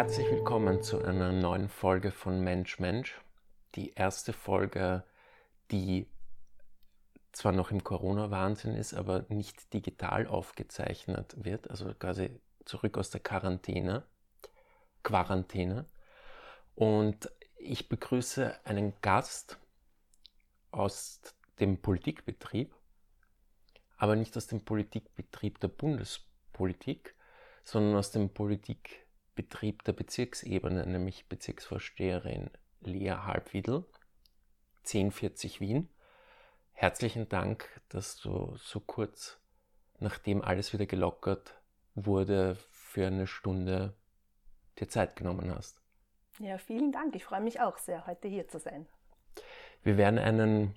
Herzlich 0.00 0.30
willkommen 0.30 0.82
zu 0.82 1.04
einer 1.04 1.30
neuen 1.30 1.68
Folge 1.68 2.10
von 2.10 2.40
Mensch 2.40 2.78
Mensch. 2.78 3.20
Die 3.74 3.92
erste 3.92 4.32
Folge, 4.32 5.04
die 5.70 6.06
zwar 7.32 7.52
noch 7.52 7.70
im 7.70 7.84
Corona-Wahnsinn 7.84 8.74
ist, 8.76 8.94
aber 8.94 9.26
nicht 9.28 9.74
digital 9.74 10.26
aufgezeichnet 10.26 11.34
wird, 11.44 11.68
also 11.68 11.92
quasi 11.92 12.30
zurück 12.64 12.96
aus 12.96 13.10
der 13.10 13.20
Quarantäne, 13.20 14.04
Quarantäne. 15.02 15.84
Und 16.74 17.30
ich 17.58 17.90
begrüße 17.90 18.58
einen 18.64 18.94
Gast 19.02 19.58
aus 20.70 21.20
dem 21.58 21.76
Politikbetrieb, 21.76 22.74
aber 23.98 24.16
nicht 24.16 24.34
aus 24.38 24.46
dem 24.46 24.64
Politikbetrieb 24.64 25.60
der 25.60 25.68
Bundespolitik, 25.68 27.14
sondern 27.64 27.96
aus 27.96 28.12
dem 28.12 28.30
Politikbetrieb 28.30 29.09
der 29.42 29.92
Bezirksebene, 29.92 30.86
nämlich 30.86 31.28
Bezirksvorsteherin 31.28 32.50
Lea 32.80 33.10
Halbwiedel, 33.24 33.84
1040 34.80 35.60
Wien. 35.60 35.88
Herzlichen 36.72 37.28
Dank, 37.28 37.68
dass 37.88 38.16
du 38.16 38.56
so 38.56 38.80
kurz, 38.80 39.38
nachdem 39.98 40.42
alles 40.42 40.72
wieder 40.72 40.86
gelockert 40.86 41.54
wurde, 41.94 42.56
für 42.70 43.06
eine 43.06 43.26
Stunde 43.26 43.94
dir 44.78 44.88
Zeit 44.88 45.16
genommen 45.16 45.54
hast. 45.54 45.80
Ja, 46.38 46.58
vielen 46.58 46.90
Dank. 46.90 47.14
Ich 47.14 47.24
freue 47.24 47.42
mich 47.42 47.60
auch 47.60 47.76
sehr, 47.78 48.06
heute 48.06 48.28
hier 48.28 48.48
zu 48.48 48.58
sein. 48.58 48.86
Wir 49.82 49.96
werden 49.96 50.18
einen 50.18 50.74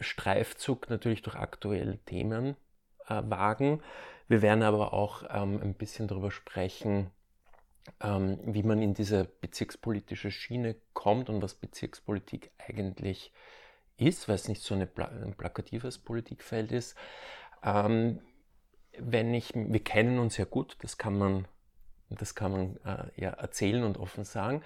Streifzug 0.00 0.88
natürlich 0.90 1.22
durch 1.22 1.36
aktuelle 1.36 1.98
Themen 1.98 2.56
äh, 3.06 3.22
wagen. 3.24 3.82
Wir 4.28 4.42
werden 4.42 4.62
aber 4.62 4.92
auch 4.92 5.22
ähm, 5.30 5.60
ein 5.62 5.74
bisschen 5.74 6.08
darüber 6.08 6.30
sprechen, 6.30 7.10
ähm, 8.00 8.38
wie 8.44 8.62
man 8.62 8.82
in 8.82 8.94
diese 8.94 9.24
bezirkspolitische 9.24 10.30
Schiene 10.30 10.76
kommt 10.92 11.28
und 11.28 11.42
was 11.42 11.54
Bezirkspolitik 11.54 12.50
eigentlich 12.58 13.32
ist, 13.96 14.28
weil 14.28 14.34
es 14.36 14.48
nicht 14.48 14.62
so 14.62 14.74
eine, 14.74 14.88
ein 14.96 15.34
plakatives 15.34 15.98
Politikfeld 15.98 16.72
ist. 16.72 16.96
Ähm, 17.62 18.20
wenn 18.98 19.34
ich, 19.34 19.54
wir 19.54 19.82
kennen 19.82 20.18
uns 20.18 20.36
ja 20.36 20.44
gut, 20.44 20.76
das 20.80 20.98
kann 20.98 21.18
man, 21.18 21.48
das 22.08 22.34
kann 22.34 22.52
man 22.52 22.76
äh, 22.84 23.20
ja 23.20 23.30
erzählen 23.30 23.84
und 23.84 23.98
offen 23.98 24.24
sagen. 24.24 24.62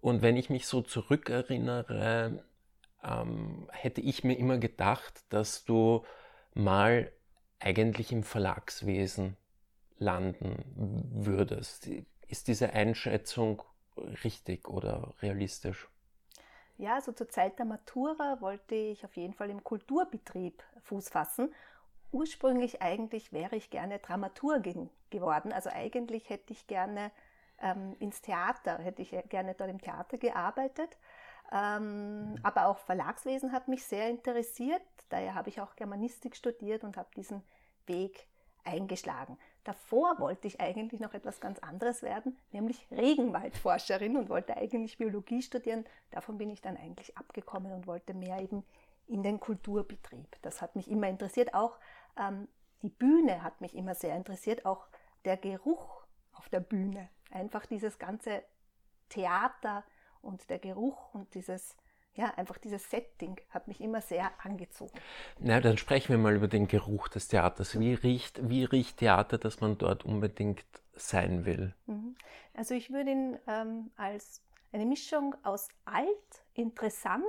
Und 0.00 0.22
wenn 0.22 0.36
ich 0.36 0.50
mich 0.50 0.66
so 0.66 0.82
zurückerinnere, 0.82 2.44
ähm, 3.04 3.68
hätte 3.72 4.00
ich 4.00 4.24
mir 4.24 4.34
immer 4.34 4.58
gedacht, 4.58 5.24
dass 5.28 5.64
du 5.64 6.04
mal 6.54 7.12
eigentlich 7.60 8.12
im 8.12 8.24
Verlagswesen 8.24 9.36
landen 9.98 10.64
würdest. 11.12 11.88
Ist 12.32 12.48
diese 12.48 12.72
Einschätzung 12.72 13.62
richtig 14.24 14.66
oder 14.66 15.12
realistisch? 15.20 15.86
Ja, 16.78 16.94
also 16.94 17.12
zur 17.12 17.28
Zeit 17.28 17.58
der 17.58 17.66
Matura 17.66 18.40
wollte 18.40 18.74
ich 18.74 19.04
auf 19.04 19.14
jeden 19.18 19.34
Fall 19.34 19.50
im 19.50 19.62
Kulturbetrieb 19.62 20.62
Fuß 20.80 21.10
fassen. 21.10 21.54
Ursprünglich 22.10 22.80
eigentlich 22.80 23.34
wäre 23.34 23.56
ich 23.56 23.68
gerne 23.68 23.98
Dramaturgin 23.98 24.88
geworden. 25.10 25.52
Also 25.52 25.68
eigentlich 25.68 26.30
hätte 26.30 26.54
ich 26.54 26.66
gerne 26.66 27.10
ähm, 27.60 27.96
ins 27.98 28.22
Theater, 28.22 28.78
hätte 28.78 29.02
ich 29.02 29.14
gerne 29.28 29.52
dort 29.52 29.68
im 29.68 29.82
Theater 29.82 30.16
gearbeitet. 30.16 30.96
Ähm, 31.52 32.36
aber 32.42 32.68
auch 32.68 32.78
Verlagswesen 32.78 33.52
hat 33.52 33.68
mich 33.68 33.84
sehr 33.84 34.08
interessiert. 34.08 34.80
Daher 35.10 35.34
habe 35.34 35.50
ich 35.50 35.60
auch 35.60 35.76
Germanistik 35.76 36.34
studiert 36.34 36.82
und 36.82 36.96
habe 36.96 37.10
diesen 37.14 37.42
Weg 37.84 38.26
eingeschlagen. 38.64 39.36
Davor 39.64 40.18
wollte 40.18 40.48
ich 40.48 40.60
eigentlich 40.60 41.00
noch 41.00 41.14
etwas 41.14 41.40
ganz 41.40 41.58
anderes 41.60 42.02
werden, 42.02 42.36
nämlich 42.50 42.86
Regenwaldforscherin 42.90 44.16
und 44.16 44.28
wollte 44.28 44.56
eigentlich 44.56 44.98
Biologie 44.98 45.42
studieren. 45.42 45.84
Davon 46.10 46.38
bin 46.38 46.50
ich 46.50 46.60
dann 46.60 46.76
eigentlich 46.76 47.16
abgekommen 47.16 47.72
und 47.72 47.86
wollte 47.86 48.14
mehr 48.14 48.40
eben 48.40 48.64
in 49.06 49.22
den 49.22 49.38
Kulturbetrieb. 49.38 50.36
Das 50.42 50.62
hat 50.62 50.74
mich 50.74 50.90
immer 50.90 51.08
interessiert. 51.08 51.54
Auch 51.54 51.78
ähm, 52.18 52.48
die 52.82 52.88
Bühne 52.88 53.42
hat 53.42 53.60
mich 53.60 53.76
immer 53.76 53.94
sehr 53.94 54.16
interessiert, 54.16 54.66
auch 54.66 54.86
der 55.24 55.36
Geruch 55.36 56.02
auf 56.32 56.48
der 56.48 56.60
Bühne. 56.60 57.08
Einfach 57.30 57.66
dieses 57.66 57.98
ganze 57.98 58.42
Theater, 59.08 59.84
und 60.22 60.48
der 60.48 60.58
Geruch 60.58 61.12
und 61.12 61.34
dieses, 61.34 61.76
ja, 62.14 62.32
einfach 62.36 62.58
dieses 62.58 62.90
Setting 62.90 63.40
hat 63.50 63.68
mich 63.68 63.80
immer 63.80 64.00
sehr 64.00 64.30
angezogen. 64.44 64.92
Na, 65.38 65.60
dann 65.60 65.78
sprechen 65.78 66.10
wir 66.10 66.18
mal 66.18 66.34
über 66.34 66.48
den 66.48 66.68
Geruch 66.68 67.08
des 67.08 67.28
Theaters. 67.28 67.78
Wie 67.78 67.94
riecht, 67.94 68.48
wie 68.48 68.64
riecht 68.64 68.98
Theater, 68.98 69.38
dass 69.38 69.60
man 69.60 69.78
dort 69.78 70.04
unbedingt 70.04 70.64
sein 70.94 71.44
will? 71.46 71.74
Mhm. 71.86 72.16
Also 72.54 72.74
ich 72.74 72.92
würde 72.92 73.10
ihn 73.10 73.38
ähm, 73.46 73.90
als 73.96 74.42
eine 74.72 74.84
Mischung 74.84 75.34
aus 75.42 75.68
alt, 75.84 76.06
interessant 76.54 77.24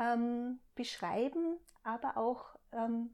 ähm, 0.00 0.60
beschreiben, 0.74 1.58
aber 1.82 2.16
auch 2.16 2.56
ähm, 2.72 3.10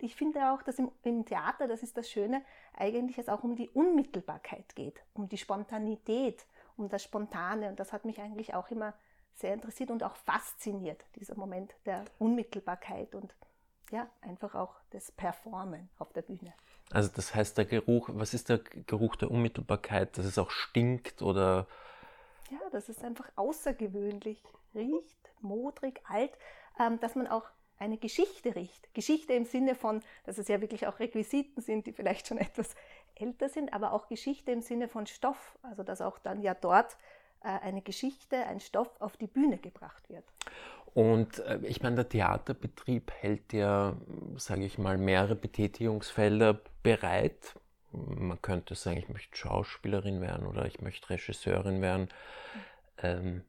ich 0.00 0.14
finde 0.14 0.52
auch, 0.52 0.62
dass 0.62 0.78
im, 0.78 0.90
im, 1.02 1.24
Theater, 1.24 1.66
das 1.66 1.82
ist 1.82 1.96
das 1.96 2.10
Schöne, 2.10 2.42
eigentlich 2.74 3.18
es 3.18 3.28
auch 3.28 3.42
um 3.42 3.56
die 3.56 3.70
Unmittelbarkeit 3.70 4.76
geht, 4.76 5.02
um 5.14 5.28
die 5.28 5.38
Spontanität, 5.38 6.46
um 6.76 6.88
das 6.88 7.02
Spontane. 7.02 7.70
Und 7.70 7.80
das 7.80 7.92
hat 7.92 8.04
mich 8.04 8.20
eigentlich 8.20 8.54
auch 8.54 8.70
immer 8.70 8.92
sehr 9.36 9.54
interessiert 9.54 9.90
und 9.90 10.02
auch 10.02 10.16
fasziniert, 10.16 11.04
dieser 11.14 11.36
Moment 11.36 11.74
der 11.84 12.04
Unmittelbarkeit 12.18 13.14
und 13.14 13.34
ja, 13.90 14.08
einfach 14.20 14.54
auch 14.54 14.74
das 14.90 15.12
Performen 15.12 15.88
auf 15.98 16.12
der 16.12 16.22
Bühne. 16.22 16.52
Also 16.90 17.10
das 17.14 17.34
heißt, 17.34 17.58
der 17.58 17.66
Geruch, 17.66 18.08
was 18.12 18.34
ist 18.34 18.48
der 18.48 18.58
Geruch 18.58 19.16
der 19.16 19.30
Unmittelbarkeit, 19.30 20.16
dass 20.18 20.24
es 20.24 20.38
auch 20.38 20.50
stinkt 20.50 21.22
oder? 21.22 21.66
Ja, 22.50 22.58
dass 22.70 22.88
es 22.88 23.02
einfach 23.02 23.30
außergewöhnlich 23.36 24.42
riecht, 24.74 25.30
modrig, 25.40 26.00
alt, 26.08 26.32
ähm, 26.78 26.98
dass 27.00 27.14
man 27.14 27.26
auch 27.26 27.44
eine 27.78 27.98
Geschichte 27.98 28.54
riecht. 28.54 28.92
Geschichte 28.94 29.34
im 29.34 29.44
Sinne 29.44 29.74
von, 29.74 30.02
dass 30.24 30.38
es 30.38 30.48
ja 30.48 30.60
wirklich 30.60 30.86
auch 30.86 30.98
Requisiten 30.98 31.60
sind, 31.60 31.86
die 31.86 31.92
vielleicht 31.92 32.26
schon 32.26 32.38
etwas 32.38 32.74
älter 33.14 33.48
sind, 33.48 33.72
aber 33.72 33.92
auch 33.92 34.08
Geschichte 34.08 34.52
im 34.52 34.62
Sinne 34.62 34.88
von 34.88 35.06
Stoff, 35.06 35.58
also 35.62 35.82
dass 35.82 36.00
auch 36.00 36.18
dann 36.18 36.40
ja 36.40 36.54
dort 36.54 36.96
eine 37.40 37.82
Geschichte, 37.82 38.36
ein 38.46 38.60
Stoff 38.60 38.90
auf 39.00 39.16
die 39.16 39.26
Bühne 39.26 39.58
gebracht 39.58 40.08
wird. 40.08 40.24
Und 40.94 41.40
äh, 41.40 41.58
ich 41.62 41.82
meine, 41.82 41.96
der 41.96 42.08
Theaterbetrieb 42.08 43.12
hält 43.12 43.52
ja, 43.52 43.96
sage 44.36 44.64
ich 44.64 44.78
mal, 44.78 44.96
mehrere 44.96 45.36
Betätigungsfelder 45.36 46.60
bereit. 46.82 47.54
Man 47.92 48.40
könnte 48.40 48.74
sagen, 48.74 48.96
ich 48.96 49.08
möchte 49.08 49.36
Schauspielerin 49.36 50.20
werden 50.20 50.46
oder 50.46 50.66
ich 50.66 50.80
möchte 50.80 51.10
Regisseurin 51.10 51.82
werden. 51.82 52.08
Ähm, 53.02 53.42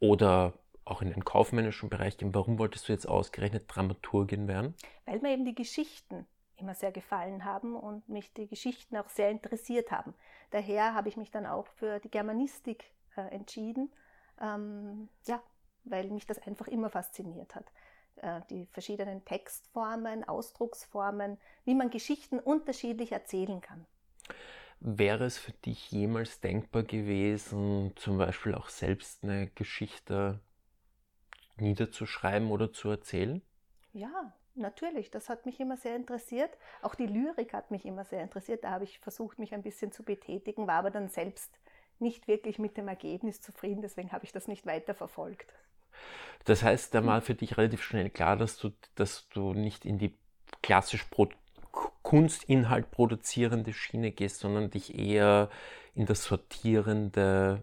oder 0.00 0.54
auch 0.86 1.02
in 1.02 1.10
den 1.10 1.24
kaufmännischen 1.24 1.90
Bereich 1.90 2.16
gehen. 2.16 2.34
Warum 2.34 2.58
wolltest 2.58 2.88
du 2.88 2.92
jetzt 2.92 3.06
ausgerechnet 3.06 3.64
Dramaturgin 3.68 4.48
werden? 4.48 4.74
Weil 5.04 5.20
mir 5.20 5.32
eben 5.32 5.44
die 5.44 5.54
Geschichten 5.54 6.26
immer 6.56 6.74
sehr 6.74 6.92
gefallen 6.92 7.44
haben 7.44 7.76
und 7.76 8.08
mich 8.08 8.32
die 8.32 8.48
Geschichten 8.48 8.96
auch 8.96 9.08
sehr 9.08 9.30
interessiert 9.30 9.90
haben. 9.90 10.14
Daher 10.50 10.94
habe 10.94 11.08
ich 11.08 11.16
mich 11.16 11.30
dann 11.30 11.46
auch 11.46 11.66
für 11.66 12.00
die 12.00 12.10
Germanistik 12.10 12.84
äh, 13.18 13.28
entschieden, 13.28 13.92
ähm, 14.40 15.08
ja, 15.26 15.42
weil 15.84 16.08
mich 16.10 16.26
das 16.26 16.38
einfach 16.38 16.68
immer 16.68 16.88
fasziniert 16.88 17.54
hat. 17.54 17.66
Äh, 18.16 18.40
die 18.50 18.66
verschiedenen 18.66 19.24
Textformen, 19.24 20.24
Ausdrucksformen, 20.26 21.38
wie 21.64 21.74
man 21.74 21.90
Geschichten 21.90 22.38
unterschiedlich 22.38 23.12
erzählen 23.12 23.60
kann. 23.60 23.86
Wäre 24.80 25.24
es 25.24 25.38
für 25.38 25.52
dich 25.52 25.90
jemals 25.90 26.40
denkbar 26.40 26.84
gewesen, 26.84 27.92
zum 27.96 28.18
Beispiel 28.18 28.54
auch 28.54 28.68
selbst 28.68 29.24
eine 29.24 29.48
Geschichte 29.48 30.40
niederzuschreiben 31.56 32.50
oder 32.50 32.72
zu 32.72 32.88
erzählen? 32.88 33.42
Ja, 33.92 34.32
natürlich. 34.54 35.10
Das 35.10 35.28
hat 35.28 35.46
mich 35.46 35.58
immer 35.58 35.76
sehr 35.76 35.96
interessiert. 35.96 36.56
Auch 36.82 36.94
die 36.94 37.06
Lyrik 37.06 37.52
hat 37.52 37.72
mich 37.72 37.84
immer 37.84 38.04
sehr 38.04 38.22
interessiert. 38.22 38.62
Da 38.62 38.70
habe 38.70 38.84
ich 38.84 39.00
versucht, 39.00 39.38
mich 39.40 39.52
ein 39.52 39.62
bisschen 39.62 39.90
zu 39.90 40.04
betätigen, 40.04 40.68
war 40.68 40.76
aber 40.76 40.90
dann 40.90 41.08
selbst 41.08 41.58
nicht 42.00 42.28
wirklich 42.28 42.58
mit 42.58 42.76
dem 42.76 42.88
Ergebnis 42.88 43.40
zufrieden. 43.40 43.82
Deswegen 43.82 44.12
habe 44.12 44.24
ich 44.24 44.32
das 44.32 44.48
nicht 44.48 44.66
weiter 44.66 44.94
verfolgt. 44.94 45.52
Das 46.44 46.62
heißt, 46.62 46.94
da 46.94 47.04
war 47.04 47.20
für 47.20 47.34
dich 47.34 47.56
relativ 47.58 47.82
schnell 47.82 48.10
klar, 48.10 48.36
dass 48.36 48.56
du, 48.58 48.70
dass 48.94 49.28
du 49.28 49.52
nicht 49.52 49.84
in 49.84 49.98
die 49.98 50.14
klassisch 50.62 51.04
Pro 51.04 51.28
Kunstinhalt 52.02 52.90
produzierende 52.90 53.72
Schiene 53.72 54.12
gehst, 54.12 54.40
sondern 54.40 54.70
dich 54.70 54.98
eher 54.98 55.50
in 55.94 56.06
das 56.06 56.24
sortierende, 56.24 57.62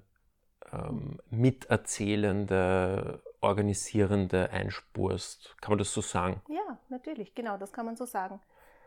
ähm, 0.72 1.20
miterzählende 1.32 3.24
organisierende 3.42 4.52
einspurst. 4.52 5.56
Kann 5.62 5.72
man 5.72 5.80
das 5.80 5.94
so 5.94 6.02
sagen? 6.02 6.42
Ja, 6.48 6.78
natürlich, 6.90 7.34
genau, 7.34 7.58
das 7.58 7.74
kann 7.74 7.86
man 7.86 7.96
so 7.96 8.06
sagen. 8.06 8.40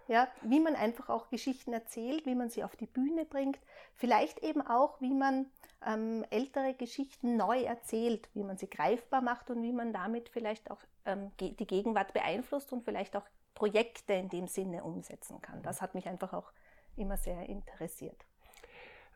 Ja, 0.08 0.26
wie 0.42 0.58
man 0.58 0.74
einfach 0.74 1.10
auch 1.10 1.28
Geschichten 1.28 1.72
erzählt, 1.72 2.24
wie 2.24 2.34
man 2.34 2.48
sie 2.48 2.64
auf 2.64 2.74
die 2.76 2.86
Bühne 2.86 3.26
bringt, 3.26 3.58
vielleicht 3.94 4.42
eben 4.42 4.62
auch, 4.62 5.00
wie 5.02 5.12
man 5.12 5.46
ähm, 5.86 6.24
ältere 6.30 6.72
Geschichten 6.72 7.36
neu 7.36 7.62
erzählt, 7.62 8.28
wie 8.32 8.42
man 8.42 8.56
sie 8.56 8.70
greifbar 8.70 9.20
macht 9.20 9.50
und 9.50 9.62
wie 9.62 9.72
man 9.72 9.92
damit 9.92 10.30
vielleicht 10.30 10.70
auch 10.70 10.80
ähm, 11.04 11.30
die 11.38 11.54
Gegenwart 11.54 12.14
beeinflusst 12.14 12.72
und 12.72 12.84
vielleicht 12.84 13.16
auch 13.16 13.24
Projekte 13.54 14.14
in 14.14 14.30
dem 14.30 14.48
Sinne 14.48 14.82
umsetzen 14.82 15.42
kann. 15.42 15.62
Das 15.62 15.82
hat 15.82 15.94
mich 15.94 16.08
einfach 16.08 16.32
auch 16.32 16.52
immer 16.96 17.18
sehr 17.18 17.46
interessiert. 17.46 18.24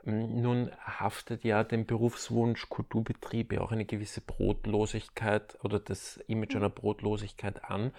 Nun 0.04 0.72
haftet 0.84 1.44
ja 1.44 1.62
dem 1.62 1.86
Berufswunsch 1.86 2.68
Kulturbetriebe 2.68 3.60
auch 3.60 3.70
eine 3.70 3.84
gewisse 3.84 4.20
Brotlosigkeit 4.20 5.56
oder 5.64 5.78
das 5.78 6.16
Image 6.26 6.56
einer 6.56 6.70
Brotlosigkeit 6.70 7.64
an. 7.64 7.92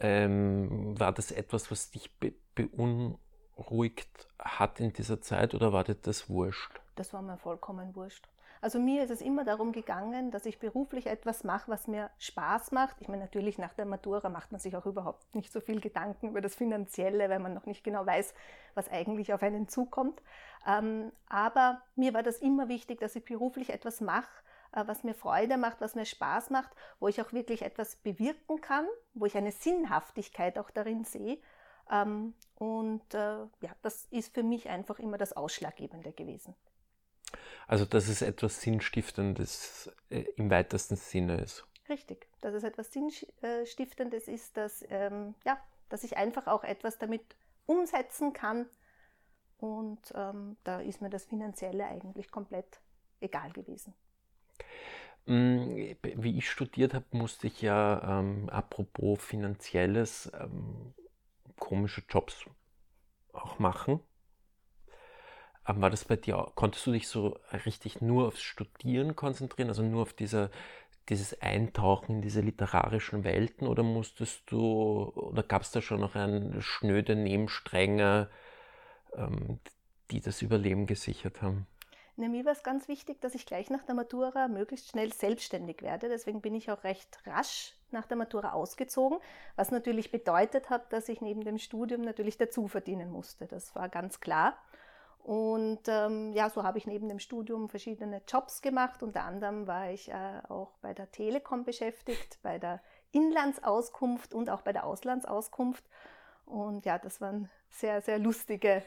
Ähm, 0.00 0.98
war 0.98 1.12
das 1.12 1.30
etwas, 1.30 1.70
was 1.70 1.90
dich 1.90 2.14
be 2.18 2.34
beunruhigt 2.54 4.28
hat 4.38 4.80
in 4.80 4.92
dieser 4.92 5.20
Zeit 5.20 5.54
oder 5.54 5.72
war 5.72 5.84
dir 5.84 5.94
das 5.94 6.30
wurscht? 6.30 6.80
Das 6.94 7.12
war 7.12 7.20
mir 7.20 7.36
vollkommen 7.36 7.94
wurscht. 7.94 8.26
Also 8.60 8.78
mir 8.78 9.04
ist 9.04 9.10
es 9.10 9.20
immer 9.20 9.44
darum 9.44 9.72
gegangen, 9.72 10.30
dass 10.30 10.46
ich 10.46 10.58
beruflich 10.58 11.06
etwas 11.06 11.44
mache, 11.44 11.70
was 11.70 11.86
mir 11.86 12.10
Spaß 12.18 12.72
macht. 12.72 12.96
Ich 13.00 13.08
meine, 13.08 13.22
natürlich 13.22 13.58
nach 13.58 13.74
der 13.74 13.84
Matura 13.84 14.28
macht 14.28 14.50
man 14.50 14.60
sich 14.60 14.76
auch 14.76 14.86
überhaupt 14.86 15.34
nicht 15.34 15.52
so 15.52 15.60
viel 15.60 15.80
Gedanken 15.80 16.30
über 16.30 16.40
das 16.40 16.54
Finanzielle, 16.54 17.28
weil 17.28 17.38
man 17.38 17.54
noch 17.54 17.66
nicht 17.66 17.84
genau 17.84 18.06
weiß, 18.06 18.34
was 18.74 18.90
eigentlich 18.90 19.32
auf 19.32 19.42
einen 19.42 19.68
zukommt. 19.68 20.22
Ähm, 20.66 21.12
aber 21.28 21.82
mir 21.94 22.14
war 22.14 22.22
das 22.22 22.38
immer 22.38 22.68
wichtig, 22.68 22.98
dass 23.00 23.14
ich 23.14 23.24
beruflich 23.24 23.70
etwas 23.70 24.00
mache, 24.00 24.28
was 24.72 25.04
mir 25.04 25.14
Freude 25.14 25.56
macht, 25.56 25.80
was 25.80 25.94
mir 25.94 26.04
Spaß 26.04 26.50
macht, 26.50 26.70
wo 27.00 27.08
ich 27.08 27.20
auch 27.20 27.32
wirklich 27.32 27.62
etwas 27.62 27.96
bewirken 27.96 28.60
kann, 28.60 28.86
wo 29.14 29.26
ich 29.26 29.36
eine 29.36 29.52
Sinnhaftigkeit 29.52 30.58
auch 30.58 30.70
darin 30.70 31.04
sehe. 31.04 31.38
Ähm, 31.90 32.34
und 32.56 33.14
äh, 33.14 33.38
ja, 33.60 33.76
das 33.82 34.06
ist 34.10 34.34
für 34.34 34.42
mich 34.42 34.68
einfach 34.68 34.98
immer 34.98 35.18
das 35.18 35.34
Ausschlaggebende 35.34 36.12
gewesen. 36.12 36.54
Also, 37.66 37.84
dass 37.84 38.08
es 38.08 38.22
etwas 38.22 38.60
Sinnstiftendes 38.60 39.90
äh, 40.10 40.24
im 40.36 40.50
weitesten 40.50 40.96
Sinne 40.96 41.40
ist. 41.40 41.64
Richtig, 41.88 42.28
dass 42.40 42.54
es 42.54 42.64
etwas 42.64 42.92
Sinnstiftendes 42.92 44.28
ist, 44.28 44.56
dass, 44.56 44.84
ähm, 44.88 45.34
ja, 45.44 45.58
dass 45.88 46.04
ich 46.04 46.16
einfach 46.16 46.46
auch 46.46 46.64
etwas 46.64 46.98
damit 46.98 47.22
umsetzen 47.66 48.32
kann. 48.32 48.68
Und 49.58 50.12
ähm, 50.14 50.56
da 50.64 50.80
ist 50.80 51.00
mir 51.00 51.10
das 51.10 51.24
Finanzielle 51.24 51.86
eigentlich 51.86 52.30
komplett 52.30 52.80
egal 53.20 53.52
gewesen. 53.52 53.94
Mm, 55.26 55.96
wie 56.16 56.38
ich 56.38 56.50
studiert 56.50 56.94
habe, 56.94 57.04
musste 57.12 57.46
ich 57.48 57.60
ja, 57.62 58.20
ähm, 58.20 58.48
apropos 58.48 59.20
finanzielles, 59.22 60.30
ähm, 60.40 60.94
komische 61.58 62.02
Jobs 62.08 62.46
auch 63.32 63.58
machen. 63.58 64.00
Aber 65.64 65.80
war 65.82 65.90
das 65.90 66.04
bei 66.04 66.16
dir, 66.16 66.52
konntest 66.54 66.86
du 66.86 66.92
dich 66.92 67.08
so 67.08 67.38
richtig 67.66 68.00
nur 68.00 68.28
aufs 68.28 68.42
Studieren 68.42 69.16
konzentrieren, 69.16 69.68
also 69.68 69.82
nur 69.82 70.02
auf 70.02 70.12
diese, 70.12 70.50
dieses 71.08 71.40
Eintauchen 71.42 72.16
in 72.16 72.22
diese 72.22 72.40
literarischen 72.40 73.24
Welten 73.24 73.66
oder 73.66 73.82
musstest 73.82 74.42
du, 74.50 75.12
oder 75.14 75.42
gab 75.42 75.62
es 75.62 75.72
da 75.72 75.82
schon 75.82 76.00
noch 76.00 76.14
eine 76.14 76.62
schnöde 76.62 77.16
Nebenstränge, 77.16 78.30
ähm, 79.16 79.60
die 80.12 80.20
das 80.20 80.42
Überleben 80.42 80.86
gesichert 80.86 81.42
haben? 81.42 81.66
Na, 82.18 82.28
mir 82.28 82.46
war 82.46 82.52
es 82.52 82.62
ganz 82.62 82.88
wichtig, 82.88 83.20
dass 83.20 83.34
ich 83.34 83.44
gleich 83.44 83.68
nach 83.68 83.82
der 83.82 83.94
Matura 83.94 84.48
möglichst 84.48 84.88
schnell 84.88 85.12
selbstständig 85.12 85.82
werde. 85.82 86.08
Deswegen 86.08 86.40
bin 86.40 86.54
ich 86.54 86.70
auch 86.70 86.82
recht 86.82 87.18
rasch 87.26 87.74
nach 87.90 88.06
der 88.06 88.16
Matura 88.16 88.52
ausgezogen, 88.52 89.18
was 89.54 89.70
natürlich 89.70 90.10
bedeutet 90.10 90.70
hat, 90.70 90.92
dass 90.94 91.10
ich 91.10 91.20
neben 91.20 91.44
dem 91.44 91.58
Studium 91.58 92.00
natürlich 92.00 92.38
dazu 92.38 92.68
verdienen 92.68 93.10
musste. 93.10 93.46
Das 93.46 93.74
war 93.74 93.90
ganz 93.90 94.20
klar. 94.20 94.56
Und 95.26 95.80
ähm, 95.88 96.32
ja, 96.32 96.48
so 96.48 96.62
habe 96.62 96.78
ich 96.78 96.86
neben 96.86 97.08
dem 97.08 97.18
Studium 97.18 97.68
verschiedene 97.68 98.22
Jobs 98.26 98.62
gemacht. 98.62 99.02
Unter 99.02 99.24
anderem 99.24 99.66
war 99.66 99.90
ich 99.90 100.08
äh, 100.08 100.40
auch 100.48 100.70
bei 100.80 100.94
der 100.94 101.10
Telekom 101.10 101.64
beschäftigt, 101.64 102.38
bei 102.42 102.58
der 102.58 102.80
Inlandsauskunft 103.12 104.32
und 104.32 104.48
auch 104.48 104.62
bei 104.62 104.72
der 104.72 104.86
Auslandsauskunft. 104.86 105.84
Und 106.46 106.86
ja, 106.86 106.98
das 106.98 107.20
waren 107.20 107.50
sehr, 107.70 108.00
sehr 108.00 108.18
lustige 108.18 108.82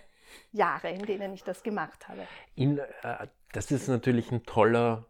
Jahre, 0.52 0.90
in 0.90 1.06
denen 1.06 1.34
ich 1.34 1.44
das 1.44 1.64
gemacht 1.64 2.08
habe. 2.08 2.28
In, 2.56 2.80
äh, 2.80 3.28
das 3.54 3.72
ist 3.72 3.88
natürlich 3.88 4.32
ein 4.32 4.44
toller, 4.44 5.06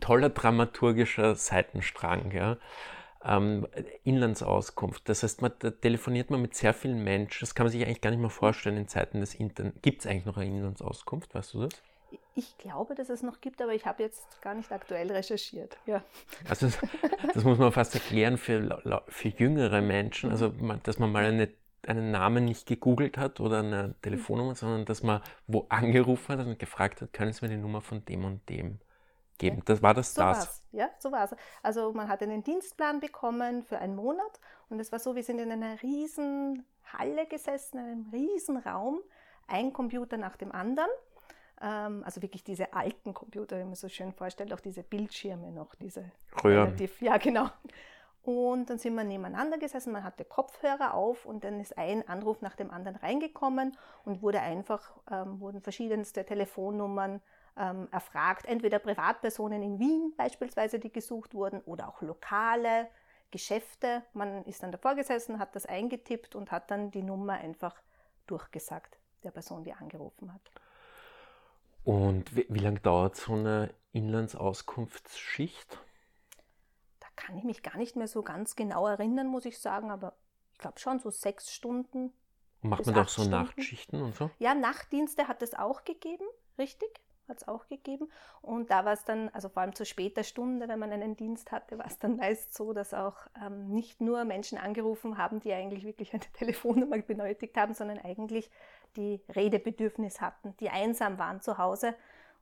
toller 0.00 0.30
dramaturgischer 0.30 1.34
Seitenstrang. 1.34 2.32
Ja? 2.32 2.58
ähm, 3.26 3.66
Inlandsauskunft. 4.04 5.08
Das 5.08 5.22
heißt, 5.22 5.42
man, 5.42 5.52
da 5.58 5.70
telefoniert 5.70 6.30
man 6.30 6.40
mit 6.40 6.54
sehr 6.54 6.72
vielen 6.72 7.02
Menschen. 7.02 7.40
Das 7.40 7.54
kann 7.54 7.66
man 7.66 7.72
sich 7.72 7.84
eigentlich 7.84 8.00
gar 8.00 8.10
nicht 8.10 8.20
mehr 8.20 8.30
vorstellen 8.30 8.76
in 8.76 8.88
Zeiten 8.88 9.20
des 9.20 9.34
Internets. 9.34 9.78
Gibt 9.82 10.00
es 10.00 10.06
eigentlich 10.06 10.26
noch 10.26 10.36
eine 10.36 10.46
Inlandsauskunft? 10.46 11.34
Weißt 11.34 11.54
du 11.54 11.62
das? 11.62 11.82
Ich 12.34 12.56
glaube, 12.58 12.94
dass 12.94 13.08
es 13.08 13.22
noch 13.22 13.40
gibt, 13.40 13.60
aber 13.60 13.74
ich 13.74 13.86
habe 13.86 14.02
jetzt 14.02 14.40
gar 14.42 14.54
nicht 14.54 14.70
aktuell 14.70 15.10
recherchiert. 15.10 15.76
Ja. 15.86 16.02
Also 16.48 16.66
das, 16.66 16.78
das 17.34 17.44
muss 17.44 17.58
man 17.58 17.72
fast 17.72 17.94
erklären 17.94 18.36
für, 18.36 19.02
für 19.08 19.28
jüngere 19.28 19.80
Menschen, 19.80 20.30
also 20.30 20.52
dass 20.82 20.98
man 20.98 21.10
mal 21.10 21.24
eine, 21.24 21.48
einen 21.88 22.10
Namen 22.10 22.44
nicht 22.44 22.66
gegoogelt 22.66 23.18
hat 23.18 23.40
oder 23.40 23.60
eine 23.60 23.94
Telefonnummer, 24.02 24.54
sondern 24.54 24.84
dass 24.84 25.02
man 25.02 25.20
wo 25.46 25.66
angerufen 25.68 26.38
hat 26.38 26.46
und 26.46 26.58
gefragt 26.58 27.02
hat, 27.02 27.12
können 27.12 27.32
Sie 27.32 27.44
mir 27.44 27.50
die 27.50 27.60
Nummer 27.60 27.80
von 27.80 28.04
dem 28.04 28.24
und 28.24 28.48
dem 28.48 28.80
geben. 29.38 29.62
Das 29.64 29.82
war 29.82 29.94
das 29.94 30.14
so 30.14 30.22
das. 30.22 30.38
War's. 30.38 30.62
Ja, 30.72 30.90
so 30.98 31.12
war 31.12 31.24
es. 31.24 31.36
Also 31.62 31.92
man 31.92 32.08
hat 32.08 32.22
einen 32.22 32.42
Dienstplan 32.42 33.00
bekommen 33.00 33.62
für 33.62 33.78
einen 33.78 33.96
Monat 33.96 34.40
und 34.68 34.80
es 34.80 34.92
war 34.92 34.98
so, 34.98 35.14
wir 35.14 35.22
sind 35.22 35.38
in 35.38 35.52
einer 35.52 35.82
riesen 35.82 36.64
Halle 36.84 37.26
gesessen, 37.26 37.78
in 37.78 37.84
einem 37.84 38.10
riesen 38.12 38.56
Raum, 38.56 39.00
ein 39.46 39.72
Computer 39.72 40.16
nach 40.16 40.36
dem 40.36 40.52
anderen. 40.52 40.90
Ähm, 41.60 42.02
also 42.04 42.22
wirklich 42.22 42.44
diese 42.44 42.72
alten 42.72 43.14
Computer, 43.14 43.58
wie 43.58 43.64
man 43.64 43.74
so 43.74 43.88
schön 43.88 44.12
vorstellt, 44.12 44.52
auch 44.52 44.60
diese 44.60 44.82
Bildschirme 44.82 45.50
noch, 45.52 45.74
diese 45.74 46.10
Röhren. 46.44 46.66
Relativ, 46.66 47.00
ja, 47.00 47.16
genau. 47.16 47.48
Und 48.26 48.70
dann 48.70 48.78
sind 48.78 48.96
wir 48.96 49.04
nebeneinander 49.04 49.56
gesessen, 49.56 49.92
man 49.92 50.02
hatte 50.02 50.24
Kopfhörer 50.24 50.94
auf 50.94 51.26
und 51.26 51.44
dann 51.44 51.60
ist 51.60 51.78
ein 51.78 52.08
Anruf 52.08 52.42
nach 52.42 52.56
dem 52.56 52.72
anderen 52.72 52.96
reingekommen 52.96 53.76
und 54.04 54.20
wurde 54.20 54.40
einfach, 54.40 54.90
ähm, 55.08 55.38
wurden 55.38 55.60
verschiedenste 55.60 56.24
Telefonnummern 56.24 57.22
ähm, 57.56 57.86
erfragt, 57.92 58.46
entweder 58.46 58.80
Privatpersonen 58.80 59.62
in 59.62 59.78
Wien 59.78 60.12
beispielsweise, 60.16 60.80
die 60.80 60.90
gesucht 60.90 61.34
wurden, 61.34 61.60
oder 61.66 61.86
auch 61.86 62.02
lokale 62.02 62.88
Geschäfte. 63.30 64.02
Man 64.12 64.44
ist 64.44 64.60
dann 64.64 64.72
davor 64.72 64.96
gesessen, 64.96 65.38
hat 65.38 65.54
das 65.54 65.64
eingetippt 65.64 66.34
und 66.34 66.50
hat 66.50 66.72
dann 66.72 66.90
die 66.90 67.04
Nummer 67.04 67.34
einfach 67.34 67.76
durchgesagt 68.26 68.98
der 69.22 69.30
Person, 69.30 69.62
die 69.62 69.72
angerufen 69.72 70.34
hat. 70.34 70.50
Und 71.84 72.34
wie, 72.34 72.46
wie 72.48 72.58
lange 72.58 72.80
dauert 72.80 73.14
so 73.14 73.34
eine 73.34 73.72
Inlandsauskunftsschicht? 73.92 75.78
Kann 77.16 77.36
ich 77.36 77.44
mich 77.44 77.62
gar 77.62 77.76
nicht 77.76 77.96
mehr 77.96 78.08
so 78.08 78.22
ganz 78.22 78.56
genau 78.56 78.86
erinnern, 78.86 79.26
muss 79.26 79.44
ich 79.44 79.58
sagen, 79.58 79.90
aber 79.90 80.14
ich 80.52 80.58
glaube 80.58 80.78
schon 80.78 80.98
so 80.98 81.10
sechs 81.10 81.52
Stunden. 81.52 82.12
Macht 82.62 82.86
man 82.86 82.94
da 82.94 83.02
auch 83.02 83.08
so 83.08 83.22
Stunden. 83.22 83.30
Nachtschichten 83.30 84.02
und 84.02 84.14
so? 84.14 84.30
Ja, 84.38 84.54
Nachtdienste 84.54 85.28
hat 85.28 85.42
es 85.42 85.54
auch 85.54 85.84
gegeben, 85.84 86.24
richtig 86.58 87.00
hat 87.28 87.38
es 87.38 87.48
auch 87.48 87.66
gegeben. 87.68 88.10
Und 88.42 88.70
da 88.70 88.84
war 88.84 88.92
es 88.92 89.04
dann, 89.04 89.28
also 89.30 89.48
vor 89.48 89.62
allem 89.62 89.74
zu 89.74 89.84
später 89.84 90.22
Stunde, 90.22 90.68
wenn 90.68 90.78
man 90.78 90.92
einen 90.92 91.16
Dienst 91.16 91.52
hatte, 91.52 91.78
war 91.78 91.86
es 91.86 91.98
dann 91.98 92.16
meist 92.16 92.54
so, 92.54 92.72
dass 92.72 92.94
auch 92.94 93.16
ähm, 93.44 93.68
nicht 93.68 94.00
nur 94.00 94.24
Menschen 94.24 94.58
angerufen 94.58 95.18
haben, 95.18 95.40
die 95.40 95.52
eigentlich 95.52 95.84
wirklich 95.84 96.12
eine 96.12 96.20
Telefonnummer 96.34 96.98
benötigt 96.98 97.56
haben, 97.56 97.74
sondern 97.74 97.98
eigentlich 97.98 98.50
die 98.96 99.20
Redebedürfnis 99.34 100.20
hatten, 100.20 100.56
die 100.58 100.70
einsam 100.70 101.18
waren 101.18 101.40
zu 101.40 101.58
Hause 101.58 101.94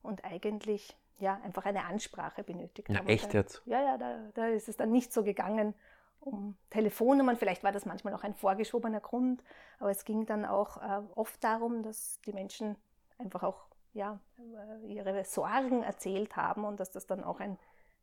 und 0.02 0.24
eigentlich 0.24 0.96
ja 1.18 1.40
einfach 1.44 1.64
eine 1.64 1.84
Ansprache 1.84 2.42
benötigt 2.42 2.88
Na, 2.90 2.98
haben. 2.98 3.08
Echt 3.08 3.32
da, 3.32 3.38
jetzt? 3.38 3.62
Ja, 3.66 3.80
ja, 3.80 3.98
da, 3.98 4.18
da 4.34 4.46
ist 4.46 4.68
es 4.68 4.76
dann 4.76 4.90
nicht 4.90 5.12
so 5.12 5.22
gegangen 5.22 5.74
um 6.20 6.56
Telefonnummern. 6.70 7.36
Vielleicht 7.36 7.62
war 7.64 7.72
das 7.72 7.84
manchmal 7.84 8.14
auch 8.14 8.24
ein 8.24 8.34
vorgeschobener 8.34 9.00
Grund, 9.00 9.42
aber 9.78 9.90
es 9.90 10.04
ging 10.04 10.26
dann 10.26 10.44
auch 10.44 10.78
äh, 10.78 11.02
oft 11.14 11.42
darum, 11.44 11.82
dass 11.82 12.20
die 12.22 12.32
Menschen 12.32 12.76
einfach 13.18 13.42
auch 13.42 13.66
ja, 13.92 14.18
äh, 14.38 14.92
ihre 14.92 15.24
Sorgen 15.24 15.82
erzählt 15.82 16.36
haben 16.36 16.64
und 16.64 16.80
dass 16.80 16.90
das 16.90 17.06
dann 17.06 17.22
auch 17.22 17.40
ein 17.40 17.58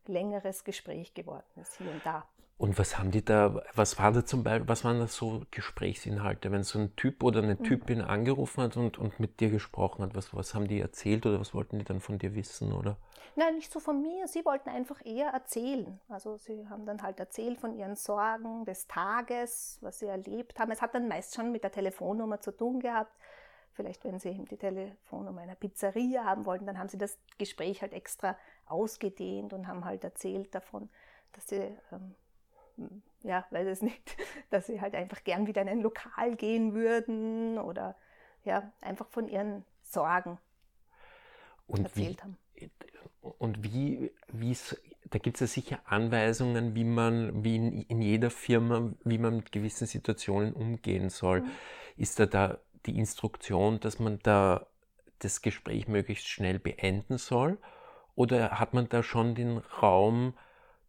längeres 0.05 0.63
Gespräch 0.63 1.13
geworden 1.13 1.61
ist, 1.61 1.77
hier 1.77 1.91
und 1.91 2.05
da. 2.05 2.25
Und 2.61 2.77
was 2.77 2.99
haben 2.99 3.09
die 3.09 3.25
da, 3.25 3.63
was 3.73 3.97
war 3.97 4.11
da 4.11 4.23
zum 4.23 4.43
Beispiel, 4.43 4.67
was 4.67 4.83
waren 4.83 4.99
da 4.99 5.07
so 5.07 5.41
Gesprächsinhalte, 5.49 6.51
wenn 6.51 6.61
so 6.61 6.77
ein 6.77 6.95
Typ 6.95 7.23
oder 7.23 7.41
eine 7.41 7.55
mhm. 7.55 7.63
Typin 7.63 8.01
angerufen 8.01 8.61
hat 8.61 8.77
und, 8.77 8.99
und 8.99 9.19
mit 9.19 9.39
dir 9.39 9.49
gesprochen 9.49 10.03
hat, 10.03 10.13
was, 10.13 10.35
was 10.35 10.53
haben 10.53 10.67
die 10.67 10.79
erzählt 10.79 11.25
oder 11.25 11.39
was 11.39 11.55
wollten 11.55 11.79
die 11.79 11.85
dann 11.85 12.01
von 12.01 12.19
dir 12.19 12.35
wissen, 12.35 12.71
oder? 12.71 12.97
Nein, 13.35 13.55
nicht 13.55 13.71
so 13.71 13.79
von 13.79 13.99
mir, 14.03 14.27
sie 14.27 14.45
wollten 14.45 14.69
einfach 14.69 15.03
eher 15.03 15.29
erzählen. 15.29 15.99
Also 16.07 16.37
sie 16.37 16.67
haben 16.69 16.85
dann 16.85 17.01
halt 17.01 17.19
erzählt 17.19 17.57
von 17.57 17.73
ihren 17.73 17.95
Sorgen 17.95 18.63
des 18.63 18.85
Tages, 18.87 19.79
was 19.81 19.97
sie 19.97 20.05
erlebt 20.05 20.59
haben. 20.59 20.69
Es 20.69 20.83
hat 20.83 20.93
dann 20.93 21.07
meist 21.07 21.33
schon 21.33 21.51
mit 21.51 21.63
der 21.63 21.71
Telefonnummer 21.71 22.41
zu 22.41 22.51
tun 22.51 22.79
gehabt 22.79 23.17
Vielleicht, 23.73 24.03
wenn 24.03 24.19
Sie 24.19 24.29
eben 24.29 24.45
die 24.45 24.57
Telefonnummer 24.57 25.41
einer 25.41 25.55
Pizzeria 25.55 26.25
haben 26.25 26.45
wollten, 26.45 26.65
dann 26.65 26.77
haben 26.77 26.89
Sie 26.89 26.97
das 26.97 27.17
Gespräch 27.37 27.81
halt 27.81 27.93
extra 27.93 28.37
ausgedehnt 28.65 29.53
und 29.53 29.67
haben 29.67 29.85
halt 29.85 30.03
erzählt 30.03 30.53
davon, 30.53 30.89
dass 31.31 31.47
Sie, 31.47 31.75
ähm, 31.91 32.15
ja, 33.23 33.45
weiß 33.51 33.67
es 33.67 33.81
nicht, 33.81 34.17
dass 34.49 34.67
Sie 34.67 34.81
halt 34.81 34.95
einfach 34.95 35.23
gern 35.23 35.47
wieder 35.47 35.61
in 35.61 35.69
ein 35.69 35.81
Lokal 35.81 36.35
gehen 36.35 36.73
würden 36.73 37.57
oder 37.57 37.95
ja, 38.43 38.71
einfach 38.81 39.07
von 39.07 39.27
Ihren 39.27 39.65
Sorgen 39.83 40.39
und 41.67 41.83
erzählt 41.83 42.17
wie, 42.17 42.21
haben. 42.21 42.37
Und 43.37 43.63
wie, 43.63 44.11
wie 44.29 44.55
da 45.11 45.19
gibt 45.19 45.35
es 45.35 45.41
ja 45.41 45.47
sicher 45.47 45.79
Anweisungen, 45.85 46.73
wie 46.73 46.85
man, 46.85 47.43
wie 47.43 47.57
in, 47.57 47.81
in, 47.83 48.01
jeder 48.01 48.29
Firma, 48.29 48.93
wie 49.03 49.17
man 49.17 49.37
mit 49.37 49.51
gewissen 49.51 49.85
Situationen 49.85 50.53
umgehen 50.53 51.09
soll. 51.09 51.41
Mhm. 51.41 51.51
Ist 51.97 52.19
da 52.19 52.25
da 52.25 52.59
die 52.85 52.97
Instruktion, 52.97 53.79
dass 53.79 53.99
man 53.99 54.19
da 54.23 54.67
das 55.19 55.41
Gespräch 55.41 55.87
möglichst 55.87 56.27
schnell 56.27 56.59
beenden 56.59 57.17
soll? 57.17 57.57
Oder 58.15 58.59
hat 58.59 58.73
man 58.73 58.89
da 58.89 59.03
schon 59.03 59.35
den 59.35 59.57
Raum, 59.57 60.33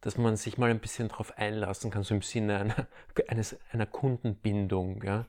dass 0.03 0.19
man 0.19 0.37
sich 0.37 0.59
mal 0.59 0.69
ein 0.69 0.81
bisschen 0.81 1.09
darauf 1.09 1.39
einlassen 1.39 1.91
kann, 1.91 2.03
so 2.03 2.15
im 2.15 2.23
Sinne 2.23 2.59
einer, 2.59 2.87
eines, 3.29 3.59
einer 3.73 3.87
Kundenbindung? 3.87 5.03
Ja? 5.03 5.25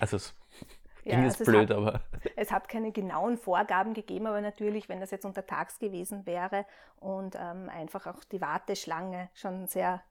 Also 0.00 0.16
es 0.16 0.34
ja, 1.04 1.18
also 1.18 1.44
blöd, 1.44 1.70
hat, 1.70 1.76
aber. 1.76 2.00
Es 2.36 2.50
hat 2.50 2.68
keine 2.68 2.92
genauen 2.92 3.36
Vorgaben 3.36 3.94
gegeben, 3.94 4.26
aber 4.26 4.40
natürlich, 4.40 4.88
wenn 4.88 5.00
das 5.00 5.10
jetzt 5.10 5.24
untertags 5.24 5.78
gewesen 5.78 6.26
wäre 6.26 6.64
und 7.00 7.36
ähm, 7.36 7.68
einfach 7.68 8.06
auch 8.06 8.24
die 8.24 8.40
Warteschlange 8.40 9.28
schon 9.34 9.66
sehr 9.66 10.02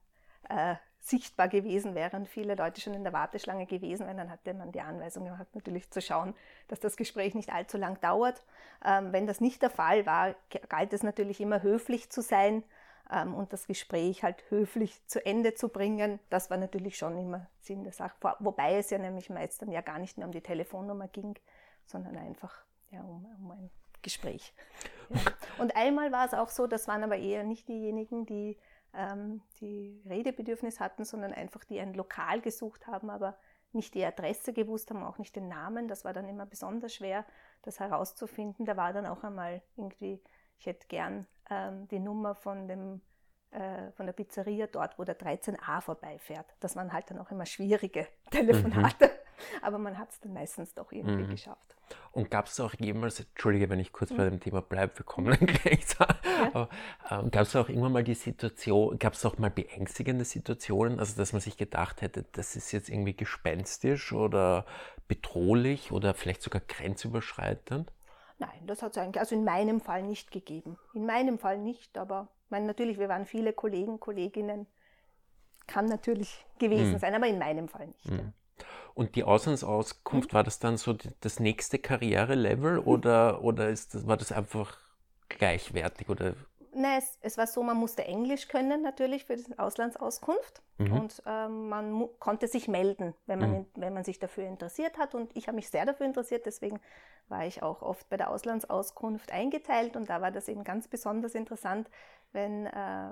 äh, 0.49 0.75
sichtbar 0.99 1.47
gewesen 1.47 1.95
wäre 1.95 2.15
und 2.15 2.27
viele 2.27 2.55
Leute 2.55 2.79
schon 2.79 2.93
in 2.93 3.03
der 3.03 3.13
Warteschlange 3.13 3.65
gewesen 3.65 4.05
wären, 4.05 4.17
dann 4.17 4.29
hatte 4.29 4.53
man 4.53 4.71
die 4.71 4.81
Anweisung 4.81 5.25
gehabt, 5.25 5.55
natürlich 5.55 5.89
zu 5.89 6.01
schauen, 6.01 6.35
dass 6.67 6.79
das 6.79 6.95
Gespräch 6.95 7.33
nicht 7.33 7.51
allzu 7.51 7.77
lang 7.77 7.99
dauert. 8.01 8.43
Ähm, 8.85 9.11
wenn 9.11 9.25
das 9.25 9.41
nicht 9.41 9.61
der 9.61 9.71
Fall 9.71 10.05
war, 10.05 10.35
galt 10.69 10.93
es 10.93 11.01
natürlich 11.01 11.41
immer 11.41 11.63
höflich 11.63 12.11
zu 12.11 12.21
sein 12.21 12.63
ähm, 13.11 13.33
und 13.33 13.53
das 13.53 13.67
Gespräch 13.67 14.23
halt 14.23 14.43
höflich 14.49 15.05
zu 15.07 15.23
Ende 15.25 15.53
zu 15.53 15.69
bringen. 15.69 16.19
Das 16.29 16.49
war 16.49 16.57
natürlich 16.57 16.97
schon 16.97 17.17
immer 17.17 17.47
Sinn 17.61 17.83
der 17.83 17.93
Sache. 17.93 18.15
Wobei 18.39 18.77
es 18.77 18.89
ja 18.89 18.97
nämlich 18.97 19.29
meist 19.29 19.61
dann 19.61 19.71
ja 19.71 19.81
gar 19.81 19.99
nicht 19.99 20.17
mehr 20.17 20.25
um 20.25 20.33
die 20.33 20.41
Telefonnummer 20.41 21.07
ging, 21.07 21.37
sondern 21.85 22.17
einfach 22.17 22.63
ja, 22.89 23.01
um, 23.01 23.25
um 23.39 23.51
ein 23.51 23.69
Gespräch. 24.01 24.53
Ja. 25.09 25.19
Und 25.59 25.75
einmal 25.75 26.11
war 26.11 26.25
es 26.25 26.33
auch 26.33 26.49
so, 26.49 26.67
das 26.67 26.87
waren 26.87 27.03
aber 27.03 27.17
eher 27.17 27.43
nicht 27.43 27.67
diejenigen, 27.67 28.25
die 28.25 28.57
ähm, 28.93 29.41
die 29.59 30.01
Redebedürfnis 30.07 30.79
hatten, 30.79 31.05
sondern 31.05 31.33
einfach 31.33 31.63
die 31.63 31.79
ein 31.79 31.93
Lokal 31.93 32.41
gesucht 32.41 32.87
haben, 32.87 33.09
aber 33.09 33.37
nicht 33.73 33.93
die 33.93 34.03
Adresse 34.03 34.51
gewusst 34.51 34.89
haben, 34.89 35.03
auch 35.03 35.17
nicht 35.17 35.35
den 35.35 35.47
Namen. 35.47 35.87
Das 35.87 36.03
war 36.03 36.13
dann 36.13 36.27
immer 36.27 36.45
besonders 36.45 36.93
schwer, 36.93 37.25
das 37.61 37.79
herauszufinden. 37.79 38.65
Da 38.65 38.75
war 38.75 38.91
dann 38.91 39.05
auch 39.05 39.23
einmal 39.23 39.61
irgendwie, 39.77 40.21
ich 40.59 40.65
hätte 40.65 40.87
gern 40.87 41.25
ähm, 41.51 41.87
die 41.89 41.99
Nummer 41.99 42.33
von 42.33 42.67
dem 42.67 43.01
äh, 43.51 43.91
von 43.97 44.05
der 44.05 44.13
Pizzeria 44.13 44.67
dort, 44.67 44.97
wo 44.97 45.03
der 45.03 45.19
13a 45.19 45.81
vorbeifährt. 45.81 46.45
Das 46.61 46.77
waren 46.77 46.93
halt 46.93 47.11
dann 47.11 47.19
auch 47.19 47.31
immer 47.31 47.45
schwierige 47.45 48.07
Telefonate, 48.31 49.07
mhm. 49.07 49.63
aber 49.63 49.77
man 49.77 49.97
hat 49.97 50.09
es 50.11 50.21
dann 50.21 50.31
meistens 50.31 50.73
doch 50.73 50.93
irgendwie 50.93 51.23
mhm. 51.23 51.31
geschafft. 51.31 51.75
Und 52.13 52.31
gab 52.31 52.45
es 52.45 52.57
auch 52.61 52.73
jemals, 52.79 53.19
entschuldige, 53.19 53.69
wenn 53.69 53.81
ich 53.81 53.91
kurz 53.91 54.11
mhm. 54.11 54.17
bei 54.17 54.29
dem 54.29 54.39
Thema 54.39 54.61
bleibe, 54.61 54.99
wir 54.99 55.05
kommen 55.05 55.37
dann 55.37 55.45
gleich, 55.45 55.85
ja. 55.99 56.69
ähm, 57.09 57.29
gab 57.29 57.41
es 57.41 57.53
auch 57.57 57.67
irgendwann 57.67 57.91
mal 57.91 58.05
die 58.05 58.13
Situation, 58.13 58.97
gab 58.97 59.13
es 59.13 59.25
auch 59.25 59.37
mal 59.37 59.51
beängstigende 59.51 60.23
Situationen, 60.23 61.01
also 61.01 61.17
dass 61.17 61.33
man 61.33 61.41
sich 61.41 61.57
gedacht 61.57 62.01
hätte, 62.01 62.23
das 62.31 62.55
ist 62.55 62.71
jetzt 62.71 62.87
irgendwie 62.87 63.17
gespenstisch 63.17 64.13
oder 64.13 64.65
bedrohlich 65.09 65.91
oder 65.91 66.13
vielleicht 66.13 66.41
sogar 66.41 66.61
grenzüberschreitend? 66.61 67.91
Nein, 68.41 68.65
das 68.65 68.81
hat 68.81 68.93
es 68.93 68.97
eigentlich, 68.97 69.19
also 69.19 69.35
in 69.35 69.43
meinem 69.43 69.79
Fall 69.79 70.01
nicht 70.01 70.31
gegeben. 70.31 70.79
In 70.95 71.05
meinem 71.05 71.37
Fall 71.37 71.59
nicht, 71.59 71.95
aber 71.95 72.27
meine, 72.49 72.65
natürlich, 72.65 72.97
wir 72.97 73.07
waren 73.07 73.27
viele 73.27 73.53
Kollegen, 73.53 73.99
Kolleginnen, 73.99 74.65
kann 75.67 75.85
natürlich 75.85 76.43
gewesen 76.57 76.93
mhm. 76.93 76.97
sein, 76.97 77.13
aber 77.13 77.27
in 77.27 77.37
meinem 77.37 77.67
Fall 77.67 77.85
nicht. 77.85 78.09
Mhm. 78.09 78.17
Ja. 78.17 78.33
Und 78.95 79.15
die 79.15 79.23
Auslandsauskunft, 79.23 80.31
mhm. 80.31 80.33
war 80.33 80.43
das 80.43 80.57
dann 80.57 80.77
so 80.77 80.97
das 81.19 81.39
nächste 81.39 81.77
Karrierelevel 81.77 82.79
oder, 82.79 83.43
oder 83.43 83.69
ist 83.69 83.93
das, 83.93 84.07
war 84.07 84.17
das 84.17 84.31
einfach 84.31 84.75
gleichwertig? 85.29 86.09
Oder 86.09 86.33
Nein, 86.73 86.99
es, 86.99 87.17
es, 87.21 87.37
war 87.37 87.47
so, 87.47 87.63
man 87.63 87.77
musste 87.77 88.05
Englisch 88.05 88.47
können 88.47 88.81
natürlich 88.81 89.25
für 89.25 89.35
die 89.35 89.59
Auslandsauskunft 89.59 90.61
mhm. 90.77 90.93
und 90.93 91.23
ähm, 91.25 91.69
man 91.69 92.07
konnte 92.19 92.47
sich 92.47 92.67
melden, 92.67 93.13
wenn 93.25 93.39
man, 93.39 93.51
mhm. 93.51 93.65
wenn 93.75 93.93
man 93.93 94.03
sich 94.03 94.19
dafür 94.19 94.45
interessiert 94.45 94.97
hat. 94.97 95.13
Und 95.13 95.35
ich 95.35 95.47
habe 95.47 95.55
mich 95.55 95.69
sehr 95.69 95.85
dafür 95.85 96.05
interessiert, 96.05 96.45
deswegen 96.45 96.79
war 97.27 97.45
ich 97.45 97.61
auch 97.61 97.81
oft 97.81 98.09
bei 98.09 98.17
der 98.17 98.29
Auslandsauskunft 98.29 99.31
eingeteilt 99.31 99.95
und 99.95 100.09
da 100.09 100.21
war 100.21 100.31
das 100.31 100.47
eben 100.47 100.63
ganz 100.63 100.87
besonders 100.87 101.35
interessant, 101.35 101.89
wenn 102.31 102.65
äh, 102.67 103.11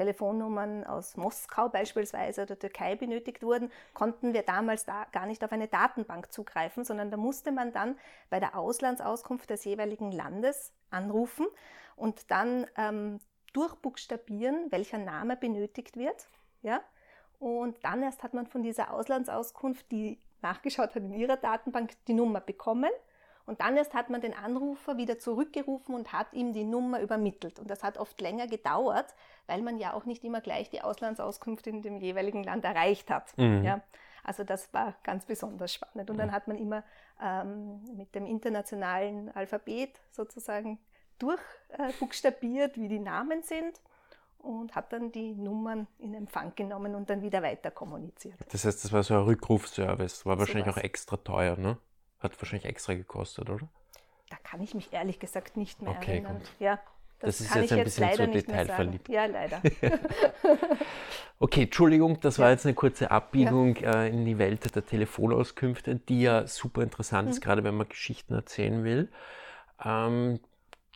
Telefonnummern 0.00 0.84
aus 0.84 1.18
Moskau 1.18 1.68
beispielsweise 1.68 2.44
oder 2.44 2.58
Türkei 2.58 2.96
benötigt 2.96 3.42
wurden, 3.42 3.70
konnten 3.92 4.32
wir 4.32 4.40
damals 4.40 4.86
da 4.86 5.04
gar 5.12 5.26
nicht 5.26 5.44
auf 5.44 5.52
eine 5.52 5.68
Datenbank 5.68 6.32
zugreifen, 6.32 6.84
sondern 6.84 7.10
da 7.10 7.18
musste 7.18 7.52
man 7.52 7.70
dann 7.74 7.98
bei 8.30 8.40
der 8.40 8.56
Auslandsauskunft 8.56 9.50
des 9.50 9.62
jeweiligen 9.66 10.10
Landes 10.10 10.72
anrufen 10.88 11.46
und 11.96 12.30
dann 12.30 12.66
ähm, 12.78 13.20
durchbuchstabieren, 13.52 14.72
welcher 14.72 14.96
Name 14.96 15.36
benötigt 15.36 15.98
wird. 15.98 16.28
Ja? 16.62 16.80
Und 17.38 17.76
dann 17.84 18.02
erst 18.02 18.22
hat 18.22 18.32
man 18.32 18.46
von 18.46 18.62
dieser 18.62 18.94
Auslandsauskunft, 18.94 19.92
die 19.92 20.18
nachgeschaut 20.40 20.94
hat 20.94 21.02
in 21.02 21.12
ihrer 21.12 21.36
Datenbank, 21.36 21.90
die 22.06 22.14
Nummer 22.14 22.40
bekommen. 22.40 22.90
Und 23.50 23.60
dann 23.60 23.76
erst 23.76 23.94
hat 23.94 24.10
man 24.10 24.20
den 24.20 24.32
Anrufer 24.32 24.96
wieder 24.96 25.18
zurückgerufen 25.18 25.92
und 25.92 26.12
hat 26.12 26.32
ihm 26.34 26.52
die 26.52 26.62
Nummer 26.62 27.00
übermittelt. 27.00 27.58
Und 27.58 27.68
das 27.68 27.82
hat 27.82 27.98
oft 27.98 28.20
länger 28.20 28.46
gedauert, 28.46 29.12
weil 29.48 29.60
man 29.60 29.76
ja 29.76 29.92
auch 29.92 30.04
nicht 30.04 30.22
immer 30.22 30.40
gleich 30.40 30.70
die 30.70 30.82
Auslandsauskunft 30.82 31.66
in 31.66 31.82
dem 31.82 31.96
jeweiligen 31.96 32.44
Land 32.44 32.64
erreicht 32.64 33.10
hat. 33.10 33.36
Mhm. 33.36 33.64
Ja? 33.64 33.80
Also 34.22 34.44
das 34.44 34.72
war 34.72 34.94
ganz 35.02 35.24
besonders 35.24 35.74
spannend. 35.74 36.10
Und 36.10 36.18
dann 36.18 36.28
mhm. 36.28 36.32
hat 36.32 36.46
man 36.46 36.58
immer 36.58 36.84
ähm, 37.20 37.82
mit 37.96 38.14
dem 38.14 38.24
internationalen 38.24 39.34
Alphabet 39.34 39.98
sozusagen 40.12 40.78
durchbuchstabiert, 41.18 42.76
äh, 42.76 42.80
wie 42.80 42.86
die 42.86 43.00
Namen 43.00 43.42
sind 43.42 43.80
und 44.38 44.76
hat 44.76 44.92
dann 44.92 45.10
die 45.10 45.34
Nummern 45.34 45.88
in 45.98 46.14
Empfang 46.14 46.54
genommen 46.54 46.94
und 46.94 47.10
dann 47.10 47.20
wieder 47.20 47.42
weiter 47.42 47.72
kommuniziert. 47.72 48.36
Das 48.52 48.64
heißt, 48.64 48.84
das 48.84 48.92
war 48.92 49.02
so 49.02 49.14
ein 49.14 49.24
Rückrufservice, 49.24 50.24
war 50.24 50.38
wahrscheinlich 50.38 50.72
so 50.72 50.80
auch 50.80 50.84
extra 50.84 51.16
teuer, 51.16 51.56
ne? 51.56 51.78
Hat 52.20 52.40
wahrscheinlich 52.40 52.66
extra 52.66 52.94
gekostet, 52.94 53.50
oder? 53.50 53.68
Da 54.28 54.36
kann 54.42 54.62
ich 54.62 54.74
mich 54.74 54.92
ehrlich 54.92 55.18
gesagt 55.18 55.56
nicht 55.56 55.82
mehr 55.82 55.90
okay, 55.90 56.12
erinnern. 56.12 56.38
Gut. 56.38 56.50
Ja, 56.60 56.78
das, 57.20 57.38
das 57.38 57.46
ist 57.46 57.54
jetzt 57.54 57.72
ein 57.72 57.84
bisschen 57.84 58.12
zu 58.14 58.26
detailverliebt. 58.28 59.08
Ja, 59.10 59.26
leider. 59.26 59.60
okay, 61.38 61.64
Entschuldigung, 61.64 62.18
das 62.20 62.38
war 62.38 62.50
jetzt 62.50 62.64
eine 62.64 62.74
kurze 62.74 63.10
Abbiegung 63.10 63.76
ja. 63.76 64.04
äh, 64.04 64.08
in 64.08 64.24
die 64.24 64.38
Welt 64.38 64.74
der 64.74 64.86
Telefonauskünfte, 64.86 65.96
die 65.96 66.22
ja 66.22 66.46
super 66.46 66.82
interessant 66.82 67.26
mhm. 67.26 67.32
ist, 67.32 67.40
gerade 67.42 67.62
wenn 67.62 67.76
man 67.76 67.88
Geschichten 67.88 68.34
erzählen 68.34 68.84
will. 68.84 69.12
Ähm, 69.84 70.40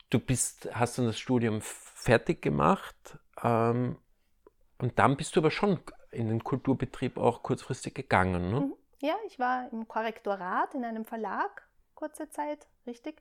du 0.08 0.18
bist, 0.18 0.70
hast 0.72 0.96
dann 0.96 1.06
das 1.06 1.18
Studium 1.18 1.60
fertig 1.60 2.40
gemacht 2.40 3.18
ähm, 3.42 3.96
und 4.78 4.98
dann 4.98 5.16
bist 5.16 5.36
du 5.36 5.40
aber 5.40 5.50
schon 5.50 5.78
in 6.10 6.28
den 6.28 6.42
Kulturbetrieb 6.42 7.18
auch 7.18 7.42
kurzfristig 7.42 7.94
gegangen. 7.94 8.50
Ne? 8.50 8.60
Mhm. 8.60 8.74
Ja, 9.04 9.18
ich 9.26 9.38
war 9.38 9.70
im 9.70 9.86
Korrektorat 9.86 10.74
in 10.74 10.82
einem 10.82 11.04
Verlag 11.04 11.68
kurze 11.94 12.30
Zeit, 12.30 12.66
richtig. 12.86 13.20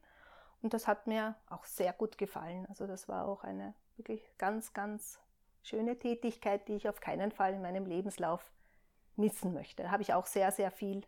Und 0.62 0.74
das 0.74 0.88
hat 0.88 1.08
mir 1.08 1.36
auch 1.50 1.66
sehr 1.66 1.92
gut 1.92 2.18
gefallen. 2.18 2.66
Also 2.70 2.88
das 2.88 3.10
war 3.10 3.28
auch 3.28 3.44
eine 3.44 3.74
wirklich 3.98 4.22
ganz, 4.38 4.72
ganz 4.72 5.20
schöne 5.62 6.00
Tätigkeit, 6.00 6.70
die 6.70 6.76
ich 6.76 6.88
auf 6.88 7.02
keinen 7.02 7.34
Fall 7.34 7.54
in 7.54 7.62
meinem 7.62 7.86
Lebenslauf 7.86 8.50
missen 9.18 9.54
möchte. 9.54 9.84
Da 9.84 9.92
habe 9.92 10.04
ich 10.04 10.14
auch 10.14 10.26
sehr, 10.26 10.54
sehr 10.54 10.72
viel 10.72 11.06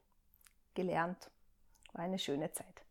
gelernt. 0.73 1.31
War 1.93 2.03
eine 2.03 2.19
schöne 2.19 2.51
Zeit. 2.51 2.84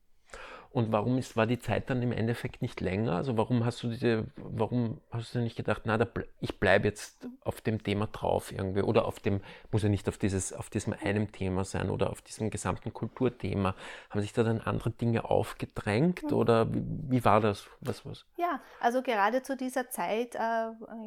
Und 0.75 0.91
warum 0.91 1.19
ist, 1.19 1.37
war 1.37 1.47
die 1.47 1.61
Zeit 1.61 1.89
dann 1.89 2.03
im 2.03 2.11
Endeffekt 2.11 2.61
nicht 2.61 2.81
länger? 2.81 3.15
Also 3.15 3.37
warum 3.37 3.65
hast 3.65 3.81
du 3.85 3.87
diese, 3.87 4.27
warum 4.35 5.01
hast 5.13 5.33
du 5.33 5.39
nicht 5.39 5.55
gedacht, 5.55 5.83
na, 5.85 5.97
da, 5.97 6.09
ich 6.41 6.59
bleibe 6.59 6.89
jetzt 6.89 7.29
auf 7.45 7.61
dem 7.61 7.81
Thema 7.85 8.09
drauf 8.09 8.51
irgendwie 8.51 8.83
oder 8.83 9.05
auf 9.05 9.21
dem, 9.21 9.41
muss 9.71 9.85
ja 9.85 9.89
nicht 9.89 10.09
auf 10.09 10.19
dieses, 10.19 10.53
auf 10.53 10.71
diesem 10.71 10.93
einen 11.01 11.31
Thema 11.31 11.63
sein 11.63 11.91
oder 11.91 12.11
auf 12.11 12.23
diesem 12.23 12.51
gesamten 12.51 12.93
Kulturthema. 12.93 13.77
Haben 14.11 14.21
sich 14.21 14.33
da 14.33 14.43
dann 14.43 14.61
andere 14.63 14.91
Dinge 14.91 15.31
aufgedrängt 15.31 16.25
mhm. 16.25 16.33
oder 16.33 16.75
wie, 16.75 16.83
wie, 17.09 17.25
war 17.25 17.41
das? 17.41 17.69
Was, 17.81 18.05
was? 18.05 18.25
Ja, 18.37 18.61
also 18.81 19.01
gerade 19.01 19.45
zu 19.45 19.57
dieser 19.57 19.91
Zeit 19.91 20.35
äh, 20.35 20.39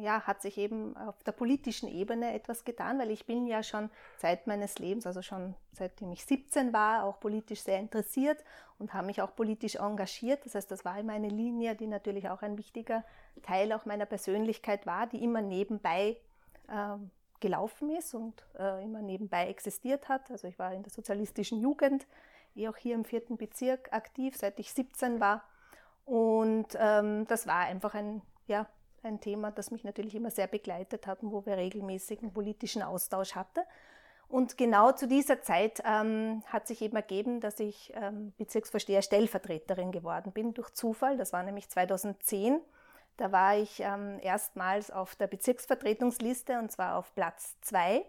ja, 0.00 0.22
hat 0.22 0.40
sich 0.40 0.56
eben 0.56 0.96
auf 0.96 1.22
der 1.24 1.32
politischen 1.32 1.90
Ebene 1.90 2.32
etwas 2.32 2.64
getan, 2.64 2.98
weil 2.98 3.10
ich 3.10 3.26
bin 3.26 3.46
ja 3.46 3.62
schon 3.62 3.90
seit 4.16 4.46
meines 4.46 4.78
Lebens, 4.78 5.06
also 5.06 5.20
schon 5.20 5.54
seitdem 5.72 6.10
ich 6.10 6.24
17 6.24 6.72
war, 6.72 7.04
auch 7.04 7.20
politisch 7.20 7.60
sehr 7.60 7.78
interessiert 7.78 8.42
und 8.78 8.94
habe 8.94 9.06
mich 9.06 9.20
auch 9.22 9.34
politisch 9.34 9.76
engagiert. 9.76 10.44
Das 10.44 10.54
heißt, 10.54 10.70
das 10.70 10.84
war 10.84 10.98
immer 10.98 11.12
eine 11.12 11.28
Linie, 11.28 11.74
die 11.74 11.86
natürlich 11.86 12.28
auch 12.28 12.42
ein 12.42 12.56
wichtiger 12.56 13.04
Teil 13.42 13.72
auch 13.72 13.84
meiner 13.84 14.06
Persönlichkeit 14.06 14.86
war, 14.86 15.06
die 15.06 15.22
immer 15.22 15.42
nebenbei 15.42 16.16
äh, 16.68 16.96
gelaufen 17.40 17.90
ist 17.90 18.14
und 18.14 18.44
äh, 18.58 18.82
immer 18.84 19.02
nebenbei 19.02 19.48
existiert 19.48 20.08
hat. 20.08 20.30
Also 20.30 20.48
ich 20.48 20.58
war 20.58 20.72
in 20.72 20.82
der 20.82 20.92
sozialistischen 20.92 21.60
Jugend, 21.60 22.06
eh 22.54 22.68
auch 22.68 22.76
hier 22.76 22.94
im 22.94 23.04
vierten 23.04 23.36
Bezirk 23.36 23.92
aktiv, 23.92 24.36
seit 24.36 24.58
ich 24.58 24.72
17 24.72 25.20
war. 25.20 25.44
Und 26.04 26.68
ähm, 26.78 27.26
das 27.26 27.46
war 27.46 27.60
einfach 27.60 27.94
ein, 27.94 28.22
ja, 28.46 28.66
ein 29.02 29.20
Thema, 29.20 29.50
das 29.50 29.70
mich 29.70 29.84
natürlich 29.84 30.14
immer 30.14 30.30
sehr 30.30 30.46
begleitet 30.46 31.06
hat 31.06 31.22
und 31.22 31.32
wo 31.32 31.44
wir 31.46 31.56
regelmäßigen 31.56 32.32
politischen 32.32 32.82
Austausch 32.82 33.34
hatten. 33.34 33.60
Und 34.28 34.58
genau 34.58 34.92
zu 34.92 35.08
dieser 35.08 35.40
Zeit 35.40 35.82
ähm, 35.86 36.42
hat 36.46 36.66
sich 36.66 36.82
eben 36.82 36.96
ergeben, 36.96 37.40
dass 37.40 37.58
ich 37.60 37.92
ähm, 37.94 38.34
Bezirksvorsteher 38.36 39.00
Stellvertreterin 39.00 39.90
geworden 39.90 40.32
bin 40.32 40.52
durch 40.52 40.70
Zufall. 40.70 41.16
Das 41.16 41.32
war 41.32 41.42
nämlich 41.42 41.70
2010. 41.70 42.60
Da 43.16 43.32
war 43.32 43.56
ich 43.56 43.80
ähm, 43.80 44.18
erstmals 44.20 44.90
auf 44.90 45.16
der 45.16 45.28
Bezirksvertretungsliste 45.28 46.58
und 46.58 46.70
zwar 46.70 46.96
auf 46.96 47.14
Platz 47.14 47.56
2. 47.62 48.04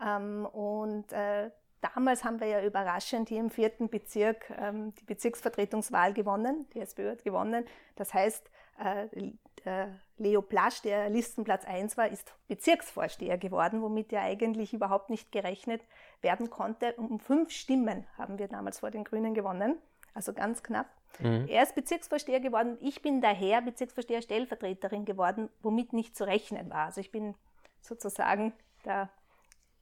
Ähm, 0.00 0.46
und 0.46 1.12
äh, 1.12 1.50
damals 1.80 2.22
haben 2.22 2.38
wir 2.38 2.46
ja 2.46 2.62
überraschend 2.62 3.28
hier 3.28 3.40
im 3.40 3.50
vierten 3.50 3.88
Bezirk 3.88 4.50
ähm, 4.56 4.94
die 4.94 5.04
Bezirksvertretungswahl 5.04 6.14
gewonnen. 6.14 6.66
Die 6.72 6.80
SPÖ 6.80 7.10
hat 7.10 7.24
gewonnen. 7.24 7.66
Das 7.96 8.14
heißt, 8.14 8.48
äh, 8.78 9.32
äh, 9.68 9.86
Leo 10.16 10.42
Plasch, 10.42 10.82
der 10.82 11.10
Listenplatz 11.10 11.64
1 11.64 11.96
war, 11.96 12.08
ist 12.08 12.32
Bezirksvorsteher 12.48 13.38
geworden, 13.38 13.82
womit 13.82 14.12
ja 14.12 14.22
eigentlich 14.22 14.72
überhaupt 14.72 15.10
nicht 15.10 15.30
gerechnet 15.30 15.82
werden 16.22 16.50
konnte. 16.50 16.94
Um 16.94 17.20
fünf 17.20 17.50
Stimmen 17.50 18.06
haben 18.16 18.38
wir 18.38 18.48
damals 18.48 18.80
vor 18.80 18.90
den 18.90 19.04
Grünen 19.04 19.34
gewonnen, 19.34 19.78
also 20.14 20.32
ganz 20.32 20.62
knapp. 20.62 20.86
Mhm. 21.20 21.46
Er 21.48 21.62
ist 21.62 21.74
Bezirksvorsteher 21.74 22.40
geworden. 22.40 22.78
Ich 22.80 23.02
bin 23.02 23.20
daher 23.20 23.60
Bezirksvorsteher 23.62 24.22
Stellvertreterin 24.22 25.04
geworden, 25.04 25.50
womit 25.62 25.92
nicht 25.92 26.16
zu 26.16 26.26
rechnen 26.26 26.70
war. 26.70 26.86
Also 26.86 27.00
ich 27.00 27.12
bin 27.12 27.34
sozusagen 27.80 28.52
da 28.84 29.08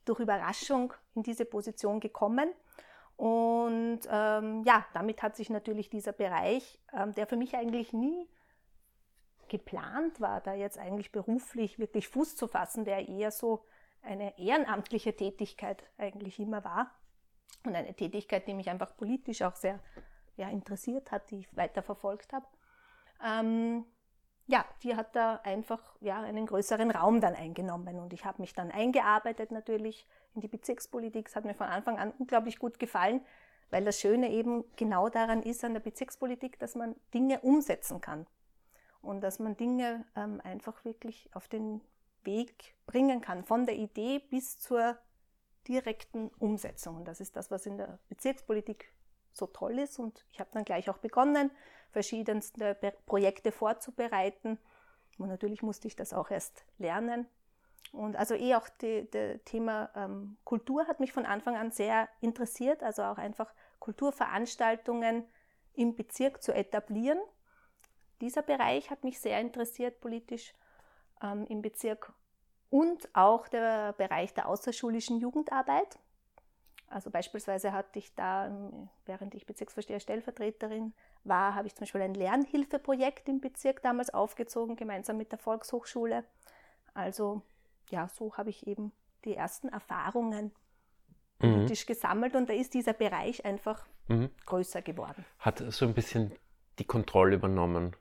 durch 0.05 0.19
Überraschung 0.19 0.93
in 1.15 1.23
diese 1.23 1.45
Position 1.45 1.99
gekommen. 1.99 2.49
Und 3.15 4.01
ähm, 4.09 4.63
ja, 4.63 4.85
damit 4.93 5.23
hat 5.23 5.35
sich 5.35 5.49
natürlich 5.49 5.89
dieser 5.89 6.13
Bereich, 6.13 6.79
ähm, 6.93 7.13
der 7.15 7.25
für 7.25 7.35
mich 7.35 7.55
eigentlich 7.55 7.91
nie 7.91 8.29
geplant 9.49 10.19
war, 10.21 10.41
da 10.41 10.53
jetzt 10.53 10.77
eigentlich 10.77 11.11
beruflich 11.11 11.79
wirklich 11.79 12.07
Fuß 12.07 12.35
zu 12.35 12.47
fassen, 12.47 12.85
der 12.85 13.07
eher 13.07 13.31
so 13.31 13.65
eine 14.01 14.37
ehrenamtliche 14.37 15.15
Tätigkeit 15.15 15.83
eigentlich 15.97 16.39
immer 16.39 16.63
war 16.63 16.91
und 17.65 17.75
eine 17.75 17.93
Tätigkeit, 17.93 18.47
die 18.47 18.53
mich 18.53 18.69
einfach 18.69 18.95
politisch 18.95 19.41
auch 19.41 19.55
sehr 19.55 19.79
ja, 20.37 20.49
interessiert 20.49 21.11
hat, 21.11 21.29
die 21.31 21.39
ich 21.39 21.57
weiter 21.57 21.81
verfolgt 21.81 22.33
habe. 22.33 22.45
Ähm, 23.23 23.85
ja, 24.45 24.63
die 24.83 24.95
hat 24.95 25.15
da 25.15 25.41
einfach 25.43 25.95
ja, 25.99 26.21
einen 26.21 26.45
größeren 26.45 26.91
Raum 26.91 27.19
dann 27.19 27.35
eingenommen 27.35 27.99
und 27.99 28.13
ich 28.13 28.23
habe 28.23 28.41
mich 28.41 28.53
dann 28.53 28.71
eingearbeitet 28.71 29.51
natürlich 29.51 30.07
in 30.35 30.41
die 30.41 30.47
Bezirkspolitik. 30.47 31.27
Es 31.27 31.35
hat 31.35 31.43
mir 31.43 31.55
von 31.55 31.67
Anfang 31.67 31.97
an 31.97 32.13
unglaublich 32.17 32.59
gut 32.59 32.79
gefallen, 32.79 33.25
weil 33.71 33.83
das 33.83 33.99
Schöne 33.99 34.31
eben 34.31 34.63
genau 34.77 35.09
daran 35.09 35.43
ist 35.43 35.65
an 35.65 35.73
der 35.73 35.81
Bezirkspolitik, 35.81 36.59
dass 36.59 36.75
man 36.75 36.95
Dinge 37.13 37.41
umsetzen 37.41 37.99
kann 37.99 38.25
und 39.01 39.21
dass 39.21 39.39
man 39.39 39.57
Dinge 39.57 40.05
ähm, 40.15 40.41
einfach 40.43 40.83
wirklich 40.85 41.29
auf 41.33 41.47
den 41.47 41.81
Weg 42.23 42.75
bringen 42.85 43.21
kann, 43.21 43.43
von 43.43 43.65
der 43.65 43.75
Idee 43.75 44.19
bis 44.19 44.59
zur 44.59 44.97
direkten 45.67 46.29
Umsetzung. 46.39 46.97
Und 46.97 47.05
das 47.05 47.19
ist 47.19 47.35
das, 47.35 47.51
was 47.51 47.65
in 47.65 47.77
der 47.77 47.99
Bezirkspolitik 48.09 48.93
so 49.33 49.47
toll 49.47 49.79
ist. 49.79 49.99
Und 49.99 50.25
ich 50.31 50.39
habe 50.39 50.49
dann 50.53 50.65
gleich 50.65 50.89
auch 50.89 50.97
begonnen, 50.97 51.51
verschiedenste 51.91 52.75
Projekte 53.05 53.51
vorzubereiten. 53.51 54.57
Und 55.17 55.29
natürlich 55.29 55.61
musste 55.61 55.87
ich 55.87 55.95
das 55.95 56.13
auch 56.13 56.29
erst 56.29 56.65
lernen. 56.77 57.27
Und 57.91 58.15
also 58.17 58.35
eh 58.35 58.55
auch 58.55 58.67
das 58.79 59.39
Thema 59.45 59.89
ähm, 59.95 60.37
Kultur 60.43 60.87
hat 60.87 60.99
mich 60.99 61.13
von 61.13 61.25
Anfang 61.25 61.55
an 61.55 61.71
sehr 61.71 62.09
interessiert, 62.19 62.83
also 62.83 63.03
auch 63.03 63.17
einfach 63.17 63.53
Kulturveranstaltungen 63.79 65.25
im 65.73 65.95
Bezirk 65.95 66.43
zu 66.43 66.53
etablieren 66.53 67.19
dieser 68.21 68.41
Bereich 68.41 68.89
hat 68.89 69.03
mich 69.03 69.19
sehr 69.19 69.39
interessiert 69.39 69.99
politisch 70.01 70.53
ähm, 71.21 71.45
im 71.47 71.61
Bezirk 71.61 72.13
und 72.69 73.07
auch 73.13 73.47
der 73.47 73.93
Bereich 73.93 74.33
der 74.33 74.47
außerschulischen 74.47 75.19
Jugendarbeit. 75.19 75.99
Also 76.89 77.11
beispielsweise 77.11 77.73
hatte 77.73 77.99
ich 77.99 78.15
da, 78.15 78.47
ähm, 78.47 78.89
während 79.05 79.35
ich 79.35 79.45
Bezirksvorsteher 79.45 79.99
Stellvertreterin 79.99 80.93
war, 81.23 81.55
habe 81.55 81.67
ich 81.67 81.75
zum 81.75 81.81
Beispiel 81.81 82.01
ein 82.01 82.13
Lernhilfeprojekt 82.13 83.27
im 83.27 83.41
Bezirk 83.41 83.81
damals 83.81 84.13
aufgezogen, 84.13 84.75
gemeinsam 84.77 85.17
mit 85.17 85.31
der 85.31 85.39
Volkshochschule. 85.39 86.23
Also 86.93 87.41
ja, 87.89 88.07
so 88.07 88.35
habe 88.37 88.49
ich 88.49 88.67
eben 88.67 88.91
die 89.25 89.35
ersten 89.35 89.67
Erfahrungen 89.67 90.51
mhm. 91.39 91.53
politisch 91.53 91.85
gesammelt 91.85 92.35
und 92.35 92.49
da 92.49 92.53
ist 92.53 92.73
dieser 92.73 92.93
Bereich 92.93 93.43
einfach 93.43 93.85
mhm. 94.07 94.29
größer 94.45 94.81
geworden. 94.81 95.25
Hat 95.39 95.61
so 95.69 95.85
ein 95.85 95.93
bisschen 95.93 96.31
die 96.79 96.85
Kontrolle 96.85 97.35
übernommen 97.35 97.95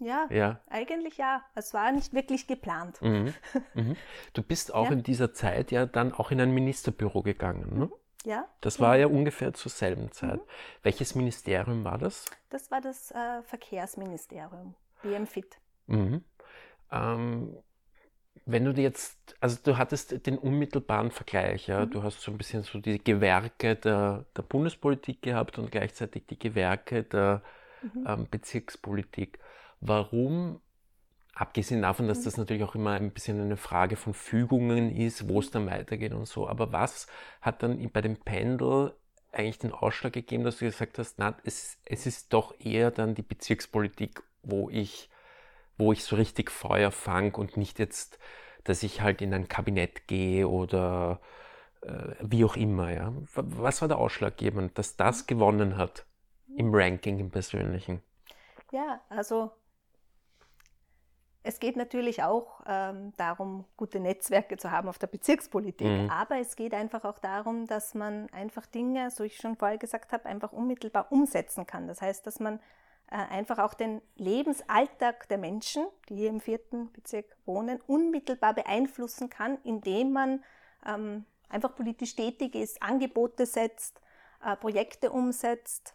ja, 0.00 0.26
ja, 0.30 0.60
eigentlich 0.68 1.18
ja. 1.18 1.42
Es 1.54 1.74
war 1.74 1.92
nicht 1.92 2.12
wirklich 2.12 2.46
geplant. 2.46 3.00
Mhm. 3.02 3.34
Mhm. 3.74 3.96
Du 4.32 4.42
bist 4.42 4.74
auch 4.74 4.86
ja. 4.86 4.92
in 4.92 5.02
dieser 5.02 5.32
Zeit 5.32 5.70
ja 5.70 5.86
dann 5.86 6.12
auch 6.12 6.30
in 6.30 6.40
ein 6.40 6.52
Ministerbüro 6.52 7.22
gegangen. 7.22 7.78
Ne? 7.78 7.86
Mhm. 7.86 7.92
Ja. 8.24 8.46
Das 8.60 8.78
ja. 8.78 8.86
war 8.86 8.96
ja 8.96 9.06
ungefähr 9.06 9.52
zur 9.52 9.70
selben 9.70 10.10
Zeit. 10.12 10.36
Mhm. 10.40 10.50
Welches 10.82 11.14
Ministerium 11.14 11.84
war 11.84 11.98
das? 11.98 12.26
Das 12.48 12.70
war 12.70 12.80
das 12.80 13.10
äh, 13.12 13.42
Verkehrsministerium, 13.42 14.74
BMFIT. 15.02 15.58
Mhm. 15.86 16.24
Ähm, 16.90 17.56
wenn 18.46 18.64
du 18.64 18.72
jetzt, 18.80 19.36
also 19.40 19.58
du 19.62 19.76
hattest 19.76 20.26
den 20.26 20.38
unmittelbaren 20.38 21.10
Vergleich, 21.10 21.66
ja, 21.66 21.84
mhm. 21.84 21.90
du 21.90 22.02
hast 22.02 22.20
so 22.20 22.30
ein 22.30 22.38
bisschen 22.38 22.62
so 22.62 22.78
die 22.78 23.02
Gewerke 23.02 23.76
der, 23.76 24.24
der 24.36 24.42
Bundespolitik 24.42 25.22
gehabt 25.22 25.58
und 25.58 25.70
gleichzeitig 25.70 26.26
die 26.26 26.38
Gewerke 26.38 27.04
der 27.04 27.42
mhm. 27.82 28.06
ähm, 28.06 28.26
Bezirkspolitik. 28.30 29.38
Warum, 29.80 30.60
abgesehen 31.34 31.82
davon, 31.82 32.06
dass 32.06 32.22
das 32.22 32.36
natürlich 32.36 32.64
auch 32.64 32.74
immer 32.74 32.92
ein 32.92 33.12
bisschen 33.12 33.40
eine 33.40 33.56
Frage 33.56 33.96
von 33.96 34.12
Fügungen 34.14 34.94
ist, 34.94 35.28
wo 35.28 35.40
es 35.40 35.50
dann 35.50 35.66
weitergeht 35.66 36.12
und 36.12 36.26
so, 36.26 36.48
aber 36.48 36.72
was 36.72 37.06
hat 37.40 37.62
dann 37.62 37.90
bei 37.90 38.02
dem 38.02 38.16
Pendel 38.16 38.94
eigentlich 39.32 39.58
den 39.58 39.72
Ausschlag 39.72 40.12
gegeben, 40.12 40.44
dass 40.44 40.58
du 40.58 40.66
gesagt 40.66 40.98
hast, 40.98 41.18
na, 41.18 41.36
es, 41.44 41.78
es 41.84 42.06
ist 42.06 42.32
doch 42.32 42.54
eher 42.58 42.90
dann 42.90 43.14
die 43.14 43.22
Bezirkspolitik, 43.22 44.22
wo 44.42 44.68
ich, 44.70 45.08
wo 45.78 45.92
ich 45.92 46.04
so 46.04 46.16
richtig 46.16 46.50
Feuer 46.50 46.90
fange 46.90 47.32
und 47.32 47.56
nicht 47.56 47.78
jetzt, 47.78 48.18
dass 48.64 48.82
ich 48.82 49.00
halt 49.00 49.22
in 49.22 49.32
ein 49.32 49.48
Kabinett 49.48 50.08
gehe 50.08 50.48
oder 50.48 51.20
äh, 51.82 52.14
wie 52.20 52.44
auch 52.44 52.56
immer. 52.56 52.92
Ja? 52.92 53.12
Was 53.34 53.80
war 53.80 53.88
der 53.88 53.98
Ausschlaggebend, 53.98 54.76
dass 54.78 54.96
das 54.96 55.26
gewonnen 55.26 55.76
hat 55.76 56.06
im 56.56 56.74
Ranking, 56.74 57.18
im 57.18 57.30
Persönlichen? 57.30 58.02
Ja, 58.72 59.00
also 59.08 59.52
es 61.42 61.58
geht 61.58 61.76
natürlich 61.76 62.22
auch 62.22 62.60
ähm, 62.66 63.12
darum, 63.16 63.64
gute 63.76 63.98
Netzwerke 63.98 64.56
zu 64.58 64.70
haben 64.70 64.88
auf 64.88 64.98
der 64.98 65.06
Bezirkspolitik, 65.06 65.86
mhm. 65.86 66.10
aber 66.10 66.38
es 66.38 66.54
geht 66.54 66.74
einfach 66.74 67.04
auch 67.04 67.18
darum, 67.18 67.66
dass 67.66 67.94
man 67.94 68.28
einfach 68.30 68.66
Dinge, 68.66 69.10
so 69.10 69.24
ich 69.24 69.36
schon 69.36 69.56
vorher 69.56 69.78
gesagt 69.78 70.12
habe, 70.12 70.26
einfach 70.26 70.52
unmittelbar 70.52 71.10
umsetzen 71.10 71.66
kann. 71.66 71.88
Das 71.88 72.02
heißt, 72.02 72.26
dass 72.26 72.40
man 72.40 72.60
äh, 73.10 73.16
einfach 73.16 73.58
auch 73.58 73.72
den 73.72 74.02
Lebensalltag 74.16 75.28
der 75.28 75.38
Menschen, 75.38 75.86
die 76.08 76.16
hier 76.16 76.28
im 76.28 76.40
vierten 76.40 76.92
Bezirk 76.92 77.24
wohnen, 77.46 77.80
unmittelbar 77.86 78.54
beeinflussen 78.54 79.30
kann, 79.30 79.58
indem 79.64 80.12
man 80.12 80.44
ähm, 80.86 81.24
einfach 81.48 81.74
politisch 81.74 82.16
tätig 82.16 82.54
ist, 82.54 82.82
Angebote 82.82 83.46
setzt, 83.46 84.00
äh, 84.44 84.56
Projekte 84.56 85.10
umsetzt. 85.10 85.94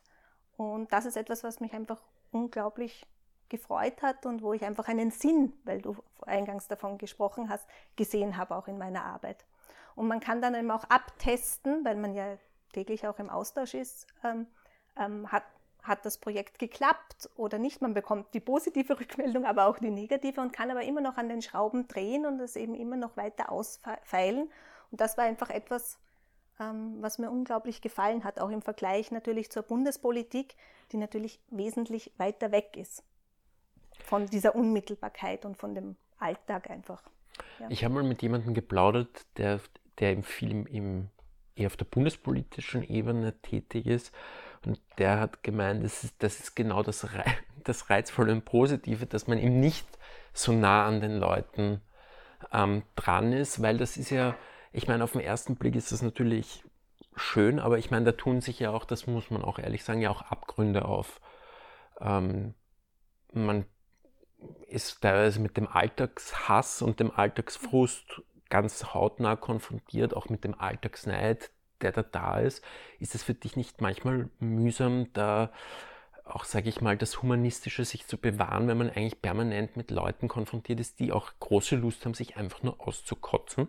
Und 0.58 0.92
das 0.92 1.06
ist 1.06 1.18
etwas, 1.18 1.44
was 1.44 1.60
mich 1.60 1.74
einfach 1.74 2.02
unglaublich 2.32 3.06
gefreut 3.50 4.02
hat 4.02 4.26
und 4.26 4.42
wo 4.42 4.54
ich 4.54 4.64
einfach 4.64 4.88
einen 4.88 5.12
Sinn, 5.12 5.54
weil 5.64 5.82
du 5.82 5.96
eingangs 6.26 6.68
davon 6.68 6.98
gesprochen 6.98 7.50
hast, 7.50 7.68
gesehen 7.96 8.38
habe 8.38 8.56
auch 8.56 8.68
in 8.68 8.78
meiner 8.78 9.04
Arbeit. 9.04 9.46
Und 9.96 10.08
man 10.08 10.20
kann 10.20 10.42
dann 10.42 10.56
eben 10.56 10.72
auch 10.72 10.84
abtesten, 10.86 11.86
weil 11.86 11.96
man 11.96 12.14
ja 12.14 12.38
täglich 12.74 13.08
auch 13.08 13.20
im 13.20 13.30
Austausch 13.30 13.74
ist, 13.74 14.08
ähm, 14.24 14.48
ähm, 14.98 15.32
hat, 15.32 15.44
hat 15.84 16.06
das 16.06 16.18
Projekt 16.18 16.60
geklappt 16.60 17.30
oder 17.38 17.58
nicht. 17.58 17.82
Man 17.82 17.94
bekommt 17.94 18.34
die 18.34 18.40
positive 18.40 19.00
Rückmeldung, 19.00 19.46
aber 19.46 19.68
auch 19.68 19.80
die 19.80 19.92
negative 19.92 20.42
und 20.42 20.52
kann 20.52 20.72
aber 20.72 20.84
immer 20.84 21.02
noch 21.02 21.18
an 21.18 21.30
den 21.30 21.42
Schrauben 21.42 21.88
drehen 21.88 22.26
und 22.26 22.40
das 22.40 22.56
eben 22.56 22.76
immer 22.76 22.98
noch 22.98 23.16
weiter 23.16 23.52
ausfeilen. 23.52 24.52
Und 24.92 25.02
das 25.02 25.18
war 25.18 25.24
einfach 25.24 25.50
etwas, 25.50 25.98
ähm, 26.60 26.98
was 27.00 27.18
mir 27.18 27.32
unglaublich 27.32 27.82
gefallen 27.82 28.24
hat, 28.26 28.40
auch 28.40 28.50
im 28.50 28.62
Vergleich 28.62 29.12
natürlich 29.12 29.50
zur 29.50 29.64
Bundespolitik, 29.64 30.56
die 30.92 30.98
natürlich 30.98 31.40
wesentlich 31.50 32.12
weiter 32.18 32.52
weg 32.52 32.76
ist 32.76 33.04
von 34.04 34.26
dieser 34.28 34.56
Unmittelbarkeit 34.56 35.46
und 35.46 35.58
von 35.58 35.76
dem 35.76 35.96
Alltag 36.20 36.70
einfach. 36.70 37.02
Ja. 37.60 37.68
Ich 37.70 37.84
habe 37.84 37.94
mal 37.94 38.04
mit 38.04 38.22
jemandem 38.22 38.54
geplaudert, 38.54 39.26
der, 39.38 39.60
der 40.00 40.14
im 40.14 40.24
Film 40.24 40.66
im, 40.68 41.10
eher 41.56 41.68
auf 41.68 41.78
der 41.78 41.86
bundespolitischen 41.86 42.84
Ebene 42.84 43.40
tätig 43.42 43.88
ist. 43.88 44.14
Und 44.66 44.80
der 44.98 45.20
hat 45.20 45.44
gemeint, 45.44 45.84
das 45.84 46.04
ist, 46.04 46.16
das 46.20 46.40
ist 46.40 46.56
genau 46.56 46.84
das, 46.84 47.08
das 47.64 47.90
Reizvolle 47.90 48.32
und 48.32 48.46
Positive, 48.46 49.06
dass 49.06 49.28
man 49.28 49.38
eben 49.38 49.60
nicht 49.60 49.88
so 50.34 50.52
nah 50.52 50.86
an 50.86 51.02
den 51.02 51.18
Leuten 51.18 51.82
ähm, 52.52 52.84
dran 52.96 53.34
ist, 53.34 53.62
weil 53.62 53.78
das 53.78 53.98
ist 53.98 54.10
ja, 54.10 54.36
ich 54.72 54.88
meine, 54.88 55.04
auf 55.04 55.14
den 55.14 55.22
ersten 55.22 55.56
Blick 55.56 55.76
ist 55.76 55.92
das 55.92 56.02
natürlich 56.02 56.64
schön, 57.16 57.60
aber 57.60 57.78
ich 57.78 57.92
meine, 57.92 58.06
da 58.06 58.12
tun 58.12 58.42
sich 58.42 58.60
ja 58.60 58.72
auch, 58.72 58.84
das 58.84 59.08
muss 59.08 59.32
man 59.32 59.42
auch 59.42 59.60
ehrlich 59.60 59.84
sagen, 59.84 60.02
ja 60.02 60.10
auch 60.10 60.22
Abgründe 60.24 60.86
auf. 60.86 61.22
Ähm, 62.02 62.54
man 63.32 63.66
ist 64.68 65.02
teilweise 65.02 65.40
mit 65.40 65.58
dem 65.58 65.68
Alltagshass 65.68 66.82
und 66.82 67.00
dem 67.00 67.12
Alltagsfrust 67.12 68.22
ganz 68.50 68.94
hautnah 68.94 69.36
konfrontiert, 69.36 70.16
auch 70.16 70.30
mit 70.30 70.44
dem 70.44 70.60
Alltagsneid, 70.60 71.52
der 71.82 71.92
da 71.92 72.04
da 72.04 72.40
ist. 72.40 72.64
Ist 73.00 73.16
es 73.16 73.24
für 73.24 73.34
dich 73.34 73.56
nicht 73.56 73.82
manchmal 73.82 74.30
mühsam, 74.40 75.12
da 75.14 75.52
auch, 76.24 76.44
sage 76.44 76.70
ich 76.70 76.82
mal, 76.82 76.98
das 76.98 77.22
Humanistische 77.22 77.86
sich 77.86 78.08
zu 78.08 78.18
bewahren, 78.18 78.68
wenn 78.68 78.78
man 78.78 78.90
eigentlich 78.90 79.22
permanent 79.22 79.78
mit 79.78 79.92
Leuten 79.92 80.28
konfrontiert 80.28 80.80
ist, 80.80 81.00
die 81.00 81.12
auch 81.12 81.32
große 81.40 81.76
Lust 81.76 82.04
haben, 82.04 82.16
sich 82.16 82.36
einfach 82.38 82.64
nur 82.64 82.86
auszukotzen? 82.86 83.68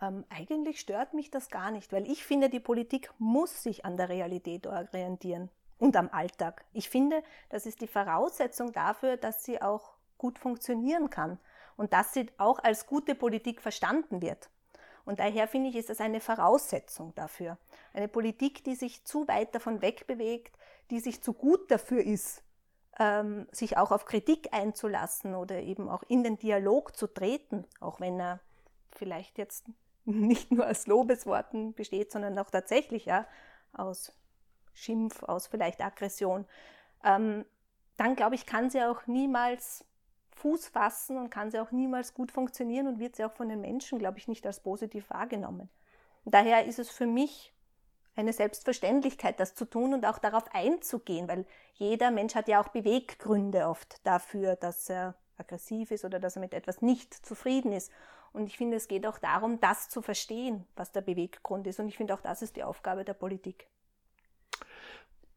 Ähm, 0.00 0.24
eigentlich 0.30 0.80
stört 0.80 1.12
mich 1.12 1.30
das 1.30 1.50
gar 1.50 1.70
nicht, 1.70 1.92
weil 1.92 2.10
ich 2.10 2.24
finde, 2.24 2.48
die 2.48 2.60
Politik 2.60 3.12
muss 3.18 3.62
sich 3.62 3.84
an 3.84 3.96
der 3.96 4.08
Realität 4.08 4.66
orientieren 4.66 5.50
und 5.78 5.96
am 5.96 6.08
Alltag. 6.10 6.64
Ich 6.72 6.88
finde, 6.88 7.22
das 7.50 7.66
ist 7.66 7.80
die 7.80 7.86
Voraussetzung 7.86 8.72
dafür, 8.72 9.16
dass 9.16 9.44
sie 9.44 9.60
auch 9.62 9.94
gut 10.18 10.38
funktionieren 10.38 11.10
kann 11.10 11.38
und 11.76 11.92
dass 11.92 12.12
sie 12.12 12.28
auch 12.38 12.58
als 12.58 12.86
gute 12.86 13.14
Politik 13.14 13.62
verstanden 13.62 14.20
wird. 14.20 14.50
Und 15.04 15.20
daher 15.20 15.48
finde 15.48 15.70
ich, 15.70 15.76
ist 15.76 15.88
das 15.88 16.00
eine 16.00 16.20
Voraussetzung 16.20 17.14
dafür. 17.14 17.56
Eine 17.94 18.08
Politik, 18.08 18.62
die 18.64 18.74
sich 18.74 19.04
zu 19.04 19.26
weit 19.26 19.54
davon 19.54 19.80
wegbewegt, 19.80 20.54
die 20.90 21.00
sich 21.00 21.22
zu 21.22 21.32
gut 21.32 21.70
dafür 21.70 22.02
ist, 22.02 22.42
ähm, 22.98 23.46
sich 23.50 23.78
auch 23.78 23.90
auf 23.90 24.04
Kritik 24.04 24.52
einzulassen 24.52 25.34
oder 25.34 25.60
eben 25.60 25.88
auch 25.88 26.02
in 26.08 26.24
den 26.24 26.38
Dialog 26.38 26.96
zu 26.96 27.06
treten, 27.06 27.64
auch 27.80 28.00
wenn 28.00 28.20
er 28.20 28.40
vielleicht 28.92 29.38
jetzt 29.38 29.66
nicht 30.04 30.50
nur 30.50 30.68
aus 30.68 30.86
Lobesworten 30.86 31.74
besteht, 31.74 32.12
sondern 32.12 32.38
auch 32.38 32.50
tatsächlich 32.50 33.06
ja, 33.06 33.26
aus 33.72 34.12
Schimpf, 34.78 35.22
aus 35.22 35.46
vielleicht 35.46 35.80
Aggression, 35.80 36.46
ähm, 37.04 37.44
dann 37.96 38.16
glaube 38.16 38.34
ich, 38.34 38.46
kann 38.46 38.70
sie 38.70 38.82
auch 38.82 39.06
niemals 39.06 39.84
Fuß 40.36 40.68
fassen 40.68 41.18
und 41.18 41.30
kann 41.30 41.50
sie 41.50 41.58
auch 41.58 41.72
niemals 41.72 42.14
gut 42.14 42.30
funktionieren 42.30 42.86
und 42.86 43.00
wird 43.00 43.16
sie 43.16 43.24
auch 43.24 43.32
von 43.32 43.48
den 43.48 43.60
Menschen, 43.60 43.98
glaube 43.98 44.18
ich, 44.18 44.28
nicht 44.28 44.46
als 44.46 44.60
positiv 44.60 45.10
wahrgenommen. 45.10 45.68
daher 46.24 46.66
ist 46.66 46.78
es 46.78 46.90
für 46.90 47.06
mich 47.06 47.52
eine 48.14 48.32
Selbstverständlichkeit, 48.32 49.38
das 49.40 49.54
zu 49.54 49.64
tun 49.64 49.94
und 49.94 50.04
auch 50.04 50.18
darauf 50.18 50.44
einzugehen, 50.52 51.28
weil 51.28 51.46
jeder 51.74 52.10
Mensch 52.10 52.34
hat 52.34 52.48
ja 52.48 52.60
auch 52.60 52.68
Beweggründe 52.68 53.66
oft 53.66 54.04
dafür, 54.04 54.56
dass 54.56 54.88
er 54.90 55.14
aggressiv 55.36 55.90
ist 55.90 56.04
oder 56.04 56.18
dass 56.18 56.36
er 56.36 56.40
mit 56.40 56.52
etwas 56.52 56.82
nicht 56.82 57.14
zufrieden 57.14 57.72
ist. 57.72 57.92
Und 58.32 58.46
ich 58.46 58.56
finde, 58.56 58.76
es 58.76 58.88
geht 58.88 59.06
auch 59.06 59.18
darum, 59.18 59.60
das 59.60 59.88
zu 59.88 60.02
verstehen, 60.02 60.66
was 60.76 60.92
der 60.92 61.00
Beweggrund 61.00 61.66
ist. 61.66 61.80
Und 61.80 61.88
ich 61.88 61.96
finde, 61.96 62.14
auch 62.14 62.20
das 62.20 62.42
ist 62.42 62.56
die 62.56 62.64
Aufgabe 62.64 63.04
der 63.04 63.14
Politik. 63.14 63.68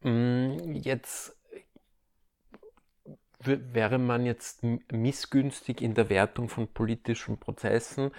Mm, 0.02 0.74
jetzt 0.74 1.36
wäre 3.44 3.98
man 3.98 4.24
jetzt 4.24 4.62
missgünstig 4.92 5.80
in 5.80 5.94
der 5.94 6.08
Wertung 6.08 6.48
von 6.48 6.68
politischen 6.68 7.38
Prozessen, 7.38 8.12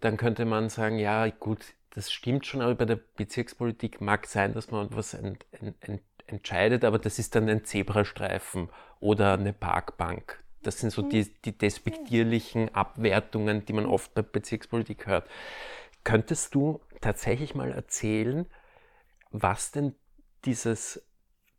dann 0.00 0.16
könnte 0.16 0.44
man 0.44 0.68
sagen, 0.68 0.98
ja 0.98 1.28
gut, 1.28 1.64
das 1.90 2.12
stimmt 2.12 2.44
schon, 2.44 2.60
aber 2.60 2.74
bei 2.74 2.84
der 2.84 2.98
Bezirkspolitik 3.16 4.00
mag 4.00 4.26
sein, 4.26 4.52
dass 4.52 4.70
man 4.70 4.88
was 4.90 5.14
ent, 5.14 5.46
ent, 5.52 5.76
ent, 5.80 6.02
entscheidet, 6.26 6.84
aber 6.84 6.98
das 6.98 7.18
ist 7.18 7.34
dann 7.34 7.48
ein 7.48 7.64
Zebrastreifen 7.64 8.68
oder 9.00 9.34
eine 9.34 9.52
Parkbank. 9.52 10.42
Das 10.62 10.78
sind 10.78 10.90
so 10.90 11.02
mhm. 11.02 11.10
die, 11.10 11.34
die 11.44 11.56
despektierlichen 11.56 12.74
Abwertungen, 12.74 13.64
die 13.64 13.72
man 13.74 13.86
oft 13.86 14.14
bei 14.14 14.22
Bezirkspolitik 14.22 15.06
hört. 15.06 15.28
Könntest 16.02 16.54
du 16.54 16.80
tatsächlich 17.00 17.54
mal 17.54 17.70
erzählen, 17.70 18.46
was 19.30 19.70
denn 19.70 19.94
dieses 20.44 21.02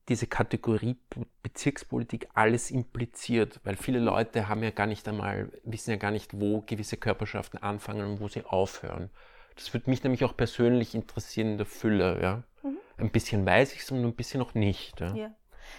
diese 0.09 0.27
Kategorie 0.27 0.97
Bezirkspolitik 1.41 2.27
alles 2.33 2.69
impliziert, 2.69 3.59
weil 3.63 3.75
viele 3.75 3.99
Leute 3.99 4.47
haben 4.47 4.61
ja 4.61 4.69
gar 4.69 4.87
nicht 4.87 5.07
einmal, 5.07 5.51
wissen 5.63 5.91
ja 5.91 5.97
gar 5.97 6.11
nicht, 6.11 6.39
wo 6.39 6.61
gewisse 6.61 6.97
Körperschaften 6.97 7.61
anfangen 7.61 8.05
und 8.05 8.19
wo 8.19 8.27
sie 8.27 8.43
aufhören. 8.45 9.09
Das 9.55 9.73
würde 9.73 9.89
mich 9.89 10.03
nämlich 10.03 10.23
auch 10.23 10.35
persönlich 10.35 10.95
interessieren 10.95 11.51
in 11.53 11.57
der 11.57 11.65
Fülle. 11.65 12.21
Ja? 12.21 12.43
Mhm. 12.61 12.77
Ein 12.97 13.09
bisschen 13.09 13.45
weiß 13.45 13.73
ich 13.73 13.81
es 13.81 13.91
und 13.91 14.03
ein 14.03 14.13
bisschen 14.13 14.39
noch 14.39 14.53
nicht. 14.53 14.99
Ja. 14.99 15.15
ja. 15.15 15.31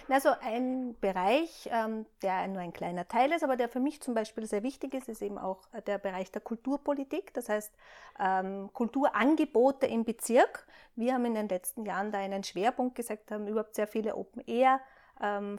Also 0.09 0.29
ein 0.41 0.95
Bereich, 0.99 1.69
ähm, 1.71 2.05
der 2.21 2.47
nur 2.47 2.61
ein 2.61 2.73
kleiner 2.73 3.07
Teil 3.07 3.31
ist, 3.31 3.43
aber 3.43 3.55
der 3.55 3.69
für 3.69 3.79
mich 3.79 4.01
zum 4.01 4.13
Beispiel 4.13 4.45
sehr 4.45 4.63
wichtig 4.63 4.93
ist, 4.93 5.09
ist 5.09 5.21
eben 5.21 5.37
auch 5.37 5.61
äh, 5.73 5.81
der 5.81 5.97
Bereich 5.97 6.31
der 6.31 6.41
Kulturpolitik, 6.41 7.33
das 7.33 7.49
heißt 7.49 7.73
ähm, 8.19 8.69
Kulturangebote 8.73 9.85
im 9.85 10.03
Bezirk. 10.03 10.67
Wir 10.95 11.13
haben 11.13 11.25
in 11.25 11.35
den 11.35 11.49
letzten 11.49 11.85
Jahren 11.85 12.11
da 12.11 12.19
einen 12.19 12.43
Schwerpunkt 12.43 12.95
gesagt, 12.95 13.31
haben 13.31 13.47
überhaupt 13.47 13.75
sehr 13.75 13.87
viele 13.87 14.15
Open-Air. 14.15 14.79
Ähm, 15.21 15.57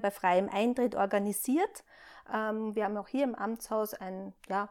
bei 0.00 0.10
freiem 0.10 0.48
Eintritt 0.48 0.94
organisiert. 0.94 1.84
wir 2.28 2.84
haben 2.84 2.96
auch 2.96 3.08
hier 3.08 3.24
im 3.24 3.34
Amtshaus 3.34 3.94
ein 3.94 4.32
ja, 4.48 4.68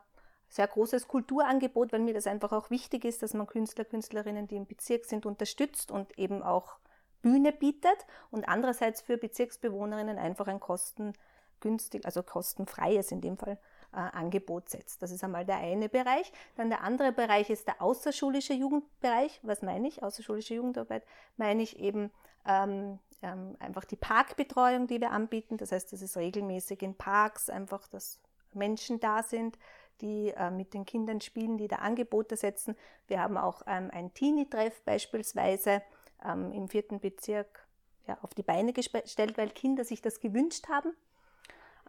sehr 0.52 0.68
großes 0.68 1.08
Kulturangebot, 1.08 1.94
weil 1.94 2.02
mir 2.02 2.14
das 2.14 2.28
einfach 2.28 2.52
auch 2.52 2.70
wichtig 2.70 3.06
ist, 3.06 3.24
dass 3.24 3.34
man 3.34 3.48
Künstler, 3.48 3.86
Künstlerinnen, 3.86 4.48
die 4.48 4.58
im 4.58 4.66
Bezirk 4.66 5.06
sind, 5.06 5.26
unterstützt 5.26 5.92
und 5.92 6.18
eben 6.20 6.44
auch 6.44 6.78
Bühne 7.22 7.52
bietet 7.52 8.06
und 8.32 8.48
andererseits 8.48 9.02
für 9.02 9.18
Bezirksbewohnerinnen 9.18 10.18
einfach 10.18 10.48
ein 10.48 10.60
kostengünstig, 10.60 12.06
also 12.06 12.24
kostenfreies 12.24 13.12
in 13.12 13.22
dem 13.22 13.38
Fall 13.38 13.58
äh, 13.94 13.98
Angebot 13.98 14.70
setzt. 14.70 15.02
Das 15.02 15.12
ist 15.12 15.24
einmal 15.24 15.46
der 15.46 15.58
eine 15.58 15.90
Bereich. 15.90 16.32
Dann 16.56 16.70
der 16.70 16.82
andere 16.84 17.12
Bereich 17.12 17.50
ist 17.50 17.68
der 17.68 17.82
außerschulische 17.82 18.54
Jugendbereich. 18.54 19.40
Was 19.44 19.62
meine 19.62 19.88
ich? 19.88 20.04
Außerschulische 20.04 20.56
Jugendarbeit 20.56 21.04
meine 21.38 21.62
ich 21.62 21.80
eben 21.80 22.12
ähm, 22.46 23.00
ähm, 23.22 23.56
einfach 23.60 23.86
die 23.86 23.96
Parkbetreuung, 23.96 24.88
die 24.88 25.00
wir 25.00 25.12
anbieten. 25.12 25.58
Das 25.58 25.72
heißt, 25.72 25.92
das 25.94 26.02
ist 26.02 26.18
regelmäßig 26.18 26.82
in 26.82 26.96
Parks 26.96 27.50
einfach, 27.50 27.88
dass 27.88 28.20
Menschen 28.54 29.00
da 29.00 29.24
sind, 29.24 29.58
die 30.02 30.30
äh, 30.30 30.50
mit 30.50 30.74
den 30.74 30.86
Kindern 30.86 31.22
spielen, 31.22 31.58
die 31.58 31.68
da 31.68 31.78
Angebote 31.78 32.36
setzen. 32.36 32.76
Wir 33.08 33.22
haben 33.22 33.38
auch 33.38 33.62
ähm, 33.68 33.90
ein 33.92 34.14
Teenie-Treff 34.14 34.82
beispielsweise 34.84 35.82
ähm, 36.26 36.52
im 36.52 36.68
vierten 36.68 37.00
Bezirk 37.00 37.68
ja, 38.08 38.18
auf 38.22 38.34
die 38.34 38.44
Beine 38.44 38.74
gestellt, 38.74 39.38
weil 39.38 39.50
Kinder 39.50 39.84
sich 39.84 40.02
das 40.02 40.20
gewünscht 40.20 40.68
haben. 40.70 40.94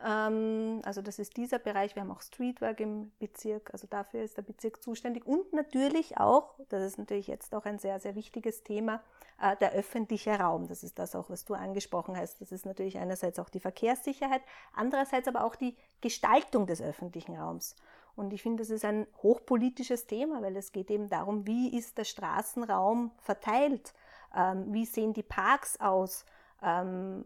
Ähm, 0.05 0.81
also 0.85 1.03
das 1.03 1.18
ist 1.18 1.37
dieser 1.37 1.59
Bereich. 1.59 1.95
Wir 1.95 2.03
haben 2.03 2.11
auch 2.11 2.23
Streetwork 2.23 2.81
im 2.81 3.12
Bezirk, 3.18 3.71
also 3.73 3.87
dafür 3.88 4.23
ist 4.23 4.37
der 4.37 4.42
Bezirk 4.42 4.83
zuständig. 4.83 5.27
Und 5.27 5.53
natürlich 5.53 6.18
auch, 6.18 6.55
das 6.68 6.83
ist 6.83 6.99
natürlich 6.99 7.27
jetzt 7.27 7.55
auch 7.55 7.64
ein 7.64 7.79
sehr, 7.79 8.01
sehr 8.01 8.14
wichtiges 8.14 8.64
Thema, 8.64 9.03
äh, 9.40 9.57
der 9.57 9.73
öffentliche 9.73 10.38
Raum. 10.38 10.68
Das 10.68 10.83
ist 10.83 10.99
das 10.99 11.14
auch, 11.14 11.31
was 11.31 11.45
du 11.45 11.55
angesprochen 11.55 12.16
hast. 12.16 12.40
Das 12.40 12.53
ist 12.53 12.66
natürlich 12.66 12.99
einerseits 12.99 13.38
auch 13.38 13.49
die 13.49 13.61
Verkehrssicherheit, 13.61 14.42
andererseits 14.75 15.29
aber 15.29 15.45
auch 15.45 15.55
die 15.55 15.77
Gestaltung 16.01 16.66
des 16.66 16.83
öffentlichen 16.83 17.37
Raums. 17.37 17.77
Und 18.14 18.33
ich 18.33 18.42
finde, 18.42 18.62
das 18.62 18.71
ist 18.71 18.85
ein 18.85 19.07
hochpolitisches 19.23 20.07
Thema, 20.07 20.42
weil 20.42 20.57
es 20.57 20.73
geht 20.73 20.90
eben 20.90 21.09
darum, 21.09 21.47
wie 21.47 21.75
ist 21.77 21.97
der 21.97 22.05
Straßenraum 22.05 23.11
verteilt 23.18 23.95
ähm, 24.35 24.73
wie 24.73 24.85
sehen 24.85 25.12
die 25.12 25.23
Parks 25.23 25.79
aus, 25.81 26.25
ähm, 26.62 27.25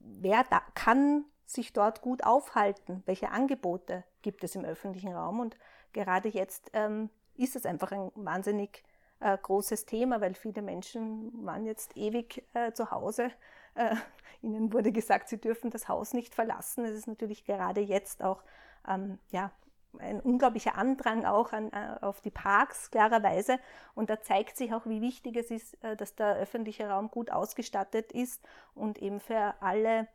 wer 0.00 0.44
da, 0.44 0.62
kann 0.74 1.24
sich 1.46 1.72
dort 1.72 2.02
gut 2.02 2.24
aufhalten, 2.24 3.02
welche 3.06 3.30
Angebote 3.30 4.04
gibt 4.22 4.44
es 4.44 4.54
im 4.54 4.64
öffentlichen 4.64 5.14
Raum. 5.14 5.40
Und 5.40 5.56
gerade 5.92 6.28
jetzt 6.28 6.70
ähm, 6.74 7.10
ist 7.36 7.56
es 7.56 7.64
einfach 7.64 7.92
ein 7.92 8.10
wahnsinnig 8.14 8.82
äh, 9.20 9.36
großes 9.36 9.86
Thema, 9.86 10.20
weil 10.20 10.34
viele 10.34 10.62
Menschen 10.62 11.32
waren 11.44 11.64
jetzt 11.64 11.96
ewig 11.96 12.44
äh, 12.54 12.72
zu 12.72 12.90
Hause. 12.90 13.30
Äh, 13.74 13.96
ihnen 14.42 14.72
wurde 14.72 14.92
gesagt, 14.92 15.28
sie 15.28 15.40
dürfen 15.40 15.70
das 15.70 15.88
Haus 15.88 16.12
nicht 16.12 16.34
verlassen. 16.34 16.84
Es 16.84 16.92
ist 16.92 17.06
natürlich 17.06 17.44
gerade 17.44 17.80
jetzt 17.80 18.22
auch 18.22 18.42
ähm, 18.86 19.18
ja, 19.30 19.50
ein 20.00 20.20
unglaublicher 20.20 20.76
Andrang 20.76 21.24
auch 21.24 21.52
an, 21.52 21.70
äh, 21.72 22.04
auf 22.04 22.20
die 22.20 22.30
Parks, 22.30 22.90
klarerweise. 22.90 23.58
Und 23.94 24.10
da 24.10 24.20
zeigt 24.20 24.56
sich 24.56 24.72
auch, 24.72 24.86
wie 24.86 25.00
wichtig 25.00 25.36
es 25.36 25.50
ist, 25.50 25.82
äh, 25.82 25.96
dass 25.96 26.14
der 26.14 26.36
öffentliche 26.36 26.88
Raum 26.88 27.10
gut 27.10 27.30
ausgestattet 27.30 28.12
ist 28.12 28.42
und 28.74 28.98
eben 28.98 29.20
für 29.20 29.54
alle 29.60 30.08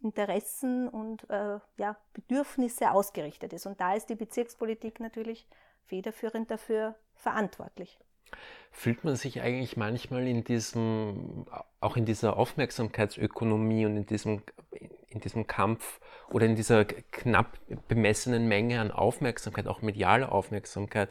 Interessen 0.00 0.88
und 0.88 1.28
äh, 1.30 1.58
ja, 1.76 1.96
Bedürfnisse 2.12 2.92
ausgerichtet 2.92 3.52
ist. 3.52 3.66
Und 3.66 3.80
da 3.80 3.94
ist 3.94 4.08
die 4.08 4.14
Bezirkspolitik 4.14 5.00
natürlich 5.00 5.46
federführend 5.86 6.50
dafür 6.50 6.94
verantwortlich. 7.14 7.98
Fühlt 8.70 9.04
man 9.04 9.16
sich 9.16 9.40
eigentlich 9.40 9.76
manchmal 9.76 10.26
in 10.26 10.44
diesem, 10.44 11.46
auch 11.80 11.96
in 11.96 12.04
dieser 12.04 12.36
Aufmerksamkeitsökonomie 12.36 13.86
und 13.86 13.96
in 13.96 14.06
diesem, 14.06 14.42
in 15.10 15.20
diesem 15.20 15.46
Kampf 15.46 16.00
oder 16.30 16.46
in 16.46 16.56
dieser 16.56 16.84
knapp 16.84 17.58
bemessenen 17.88 18.48
Menge 18.48 18.80
an 18.80 18.90
Aufmerksamkeit, 18.90 19.66
auch 19.66 19.82
medialer 19.82 20.32
Aufmerksamkeit, 20.32 21.10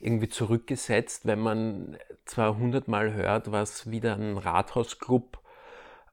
irgendwie 0.00 0.28
zurückgesetzt, 0.28 1.26
wenn 1.26 1.40
man 1.40 1.98
zwar 2.24 2.56
hundertmal 2.56 3.12
hört, 3.12 3.50
was 3.52 3.90
wieder 3.90 4.14
ein 4.14 4.36
Rathausclub 4.36 5.38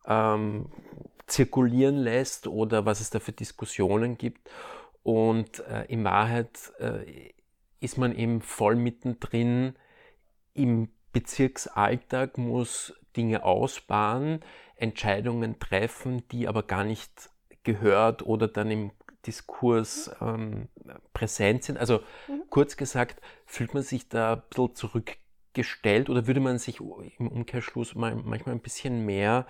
ähm, 0.07 0.69
zirkulieren 1.27 1.97
lässt 1.97 2.47
oder 2.47 2.85
was 2.85 2.99
es 2.99 3.09
da 3.09 3.19
für 3.19 3.31
Diskussionen 3.31 4.17
gibt. 4.17 4.49
Und 5.03 5.59
äh, 5.67 5.85
in 5.85 6.03
Wahrheit 6.03 6.73
äh, 6.79 7.31
ist 7.79 7.97
man 7.97 8.15
eben 8.15 8.41
voll 8.41 8.75
mittendrin 8.75 9.75
im 10.53 10.89
Bezirksalltag, 11.15 12.37
muss 12.37 12.93
Dinge 13.15 13.45
ausbauen, 13.45 14.41
Entscheidungen 14.75 15.59
treffen, 15.59 16.27
die 16.27 16.49
aber 16.49 16.61
gar 16.63 16.83
nicht 16.83 17.29
gehört 17.63 18.25
oder 18.25 18.49
dann 18.49 18.69
im 18.69 18.91
Diskurs 19.25 20.11
ähm, 20.19 20.67
präsent 21.13 21.63
sind. 21.63 21.77
Also 21.77 22.01
mhm. 22.27 22.43
kurz 22.49 22.75
gesagt, 22.75 23.21
fühlt 23.45 23.73
man 23.73 23.81
sich 23.81 24.09
da 24.09 24.33
ein 24.33 24.41
bisschen 24.49 24.75
zurückgestellt 24.75 26.09
oder 26.09 26.27
würde 26.27 26.41
man 26.41 26.57
sich 26.57 26.81
im 26.81 27.29
Umkehrschluss 27.29 27.95
mal, 27.95 28.13
manchmal 28.17 28.53
ein 28.53 28.61
bisschen 28.61 29.05
mehr 29.05 29.47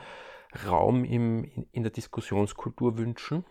Raum 0.68 1.04
im, 1.04 1.66
in 1.72 1.82
der 1.82 1.92
Diskussionskultur 1.92 3.00
wünschen? 3.00 3.44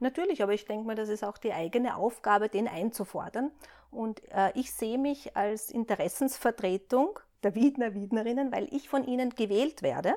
Natürlich, 0.00 0.42
aber 0.42 0.52
ich 0.52 0.64
denke 0.66 0.86
mal, 0.86 0.96
das 0.96 1.08
ist 1.08 1.24
auch 1.24 1.38
die 1.38 1.52
eigene 1.52 1.96
Aufgabe, 1.96 2.48
den 2.48 2.68
einzufordern. 2.68 3.50
Und 3.90 4.22
äh, 4.32 4.50
ich 4.54 4.72
sehe 4.72 4.98
mich 4.98 5.36
als 5.36 5.70
Interessensvertretung 5.70 7.20
der 7.42 7.54
Wiedner, 7.54 7.94
Wiednerinnen, 7.94 8.52
weil 8.52 8.68
ich 8.72 8.88
von 8.88 9.04
ihnen 9.04 9.30
gewählt 9.30 9.82
werde. 9.82 10.14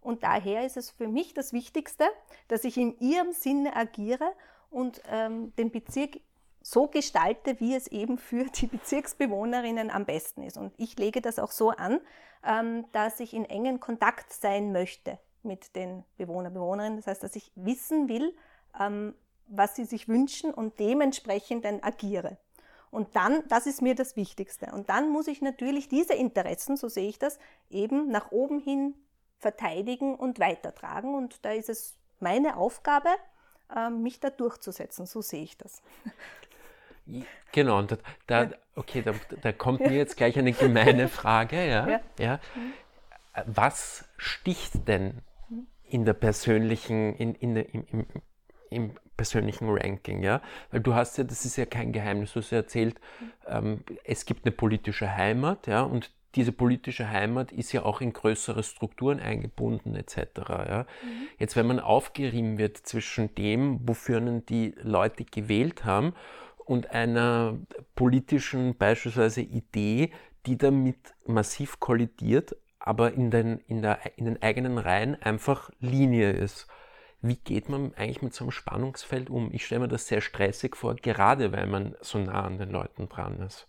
Und 0.00 0.22
daher 0.22 0.64
ist 0.64 0.76
es 0.76 0.90
für 0.90 1.08
mich 1.08 1.34
das 1.34 1.52
Wichtigste, 1.52 2.04
dass 2.48 2.64
ich 2.64 2.76
in 2.76 2.98
ihrem 3.00 3.32
Sinne 3.32 3.74
agiere 3.74 4.32
und 4.70 5.00
ähm, 5.10 5.52
den 5.56 5.70
Bezirk 5.70 6.20
so 6.62 6.88
gestalte, 6.88 7.60
wie 7.60 7.74
es 7.74 7.86
eben 7.86 8.18
für 8.18 8.44
die 8.44 8.66
Bezirksbewohnerinnen 8.66 9.90
am 9.90 10.04
besten 10.04 10.42
ist. 10.42 10.56
Und 10.56 10.72
ich 10.76 10.98
lege 10.98 11.20
das 11.20 11.38
auch 11.38 11.52
so 11.52 11.70
an, 11.70 12.00
ähm, 12.44 12.84
dass 12.92 13.20
ich 13.20 13.34
in 13.34 13.44
engen 13.44 13.80
Kontakt 13.80 14.32
sein 14.32 14.72
möchte 14.72 15.18
mit 15.42 15.74
den 15.76 16.04
Bewohner, 16.16 16.50
Bewohnerinnen. 16.50 16.96
Das 16.96 17.06
heißt, 17.06 17.22
dass 17.22 17.36
ich 17.36 17.50
wissen 17.54 18.08
will, 18.08 18.34
was 19.48 19.76
sie 19.76 19.84
sich 19.84 20.08
wünschen 20.08 20.52
und 20.52 20.78
dementsprechend 20.78 21.64
dann 21.64 21.82
agiere. 21.82 22.36
Und 22.90 23.14
dann, 23.14 23.42
das 23.48 23.66
ist 23.66 23.82
mir 23.82 23.94
das 23.94 24.16
Wichtigste. 24.16 24.66
Und 24.72 24.88
dann 24.88 25.10
muss 25.10 25.26
ich 25.26 25.42
natürlich 25.42 25.88
diese 25.88 26.14
Interessen, 26.14 26.76
so 26.76 26.88
sehe 26.88 27.08
ich 27.08 27.18
das, 27.18 27.38
eben 27.68 28.08
nach 28.08 28.30
oben 28.32 28.58
hin 28.60 28.94
verteidigen 29.38 30.14
und 30.14 30.38
weitertragen. 30.38 31.14
Und 31.14 31.44
da 31.44 31.52
ist 31.52 31.68
es 31.68 31.96
meine 32.20 32.56
Aufgabe, 32.56 33.10
ähm, 33.74 34.02
mich 34.02 34.20
da 34.20 34.30
durchzusetzen. 34.30 35.06
So 35.06 35.20
sehe 35.20 35.42
ich 35.42 35.58
das. 35.58 35.82
Genau, 37.52 37.78
und 37.78 37.98
da, 38.26 38.50
okay, 38.74 39.02
da, 39.02 39.14
da 39.42 39.52
kommt 39.52 39.80
mir 39.80 39.92
jetzt 39.92 40.16
gleich 40.16 40.38
eine 40.38 40.52
gemeine 40.52 41.08
Frage. 41.20 41.66
Ja, 41.66 41.88
ja. 41.88 42.00
ja. 42.18 42.40
Was 43.46 44.04
sticht 44.16 44.88
denn 44.88 45.22
in 45.84 46.04
der 46.04 46.14
persönlichen, 46.14 47.14
in, 47.14 47.34
in 47.34 47.54
der, 47.54 47.72
im, 47.74 47.86
im, 47.92 48.06
im 48.70 48.92
persönlichen 49.16 49.68
Ranking, 49.68 50.22
ja? 50.22 50.42
Weil 50.70 50.80
du 50.80 50.94
hast 50.94 51.18
ja, 51.18 51.24
das 51.24 51.44
ist 51.44 51.56
ja 51.56 51.66
kein 51.66 51.92
Geheimnis, 51.92 52.32
du 52.32 52.40
hast 52.40 52.50
ja 52.50 52.58
erzählt, 52.58 53.00
ähm, 53.46 53.82
es 54.04 54.26
gibt 54.26 54.44
eine 54.44 54.52
politische 54.52 55.16
Heimat, 55.16 55.66
ja, 55.66 55.82
und 55.82 56.10
diese 56.34 56.52
politische 56.52 57.08
Heimat 57.08 57.50
ist 57.50 57.72
ja 57.72 57.82
auch 57.84 58.02
in 58.02 58.12
größere 58.12 58.62
Strukturen 58.62 59.20
eingebunden, 59.20 59.96
etc. 59.96 60.18
Ja? 60.48 60.86
Mhm. 61.02 61.28
Jetzt, 61.38 61.56
wenn 61.56 61.66
man 61.66 61.80
aufgerieben 61.80 62.58
wird 62.58 62.76
zwischen 62.76 63.34
dem, 63.34 63.80
wofür 63.88 64.20
die 64.20 64.74
Leute 64.82 65.24
gewählt 65.24 65.84
haben, 65.84 66.12
und 66.66 66.90
einer 66.90 67.58
politischen 67.94 68.76
beispielsweise 68.76 69.40
Idee, 69.40 70.10
die 70.46 70.58
damit 70.58 71.14
massiv 71.24 71.78
kollidiert, 71.80 72.56
aber 72.80 73.14
in 73.14 73.30
den, 73.30 73.58
in, 73.68 73.82
der, 73.82 74.00
in 74.16 74.26
den 74.26 74.42
eigenen 74.42 74.78
Reihen 74.78 75.14
einfach 75.22 75.70
Linie 75.78 76.32
ist. 76.32 76.66
Wie 77.22 77.36
geht 77.36 77.68
man 77.68 77.94
eigentlich 77.94 78.22
mit 78.22 78.34
so 78.34 78.44
einem 78.44 78.50
Spannungsfeld 78.50 79.30
um? 79.30 79.50
Ich 79.52 79.66
stelle 79.66 79.82
mir 79.82 79.88
das 79.88 80.06
sehr 80.06 80.20
stressig 80.20 80.76
vor, 80.76 80.94
gerade 80.96 81.52
weil 81.52 81.66
man 81.66 81.96
so 82.00 82.18
nah 82.18 82.44
an 82.44 82.58
den 82.58 82.70
Leuten 82.70 83.08
dran 83.08 83.40
ist. 83.40 83.66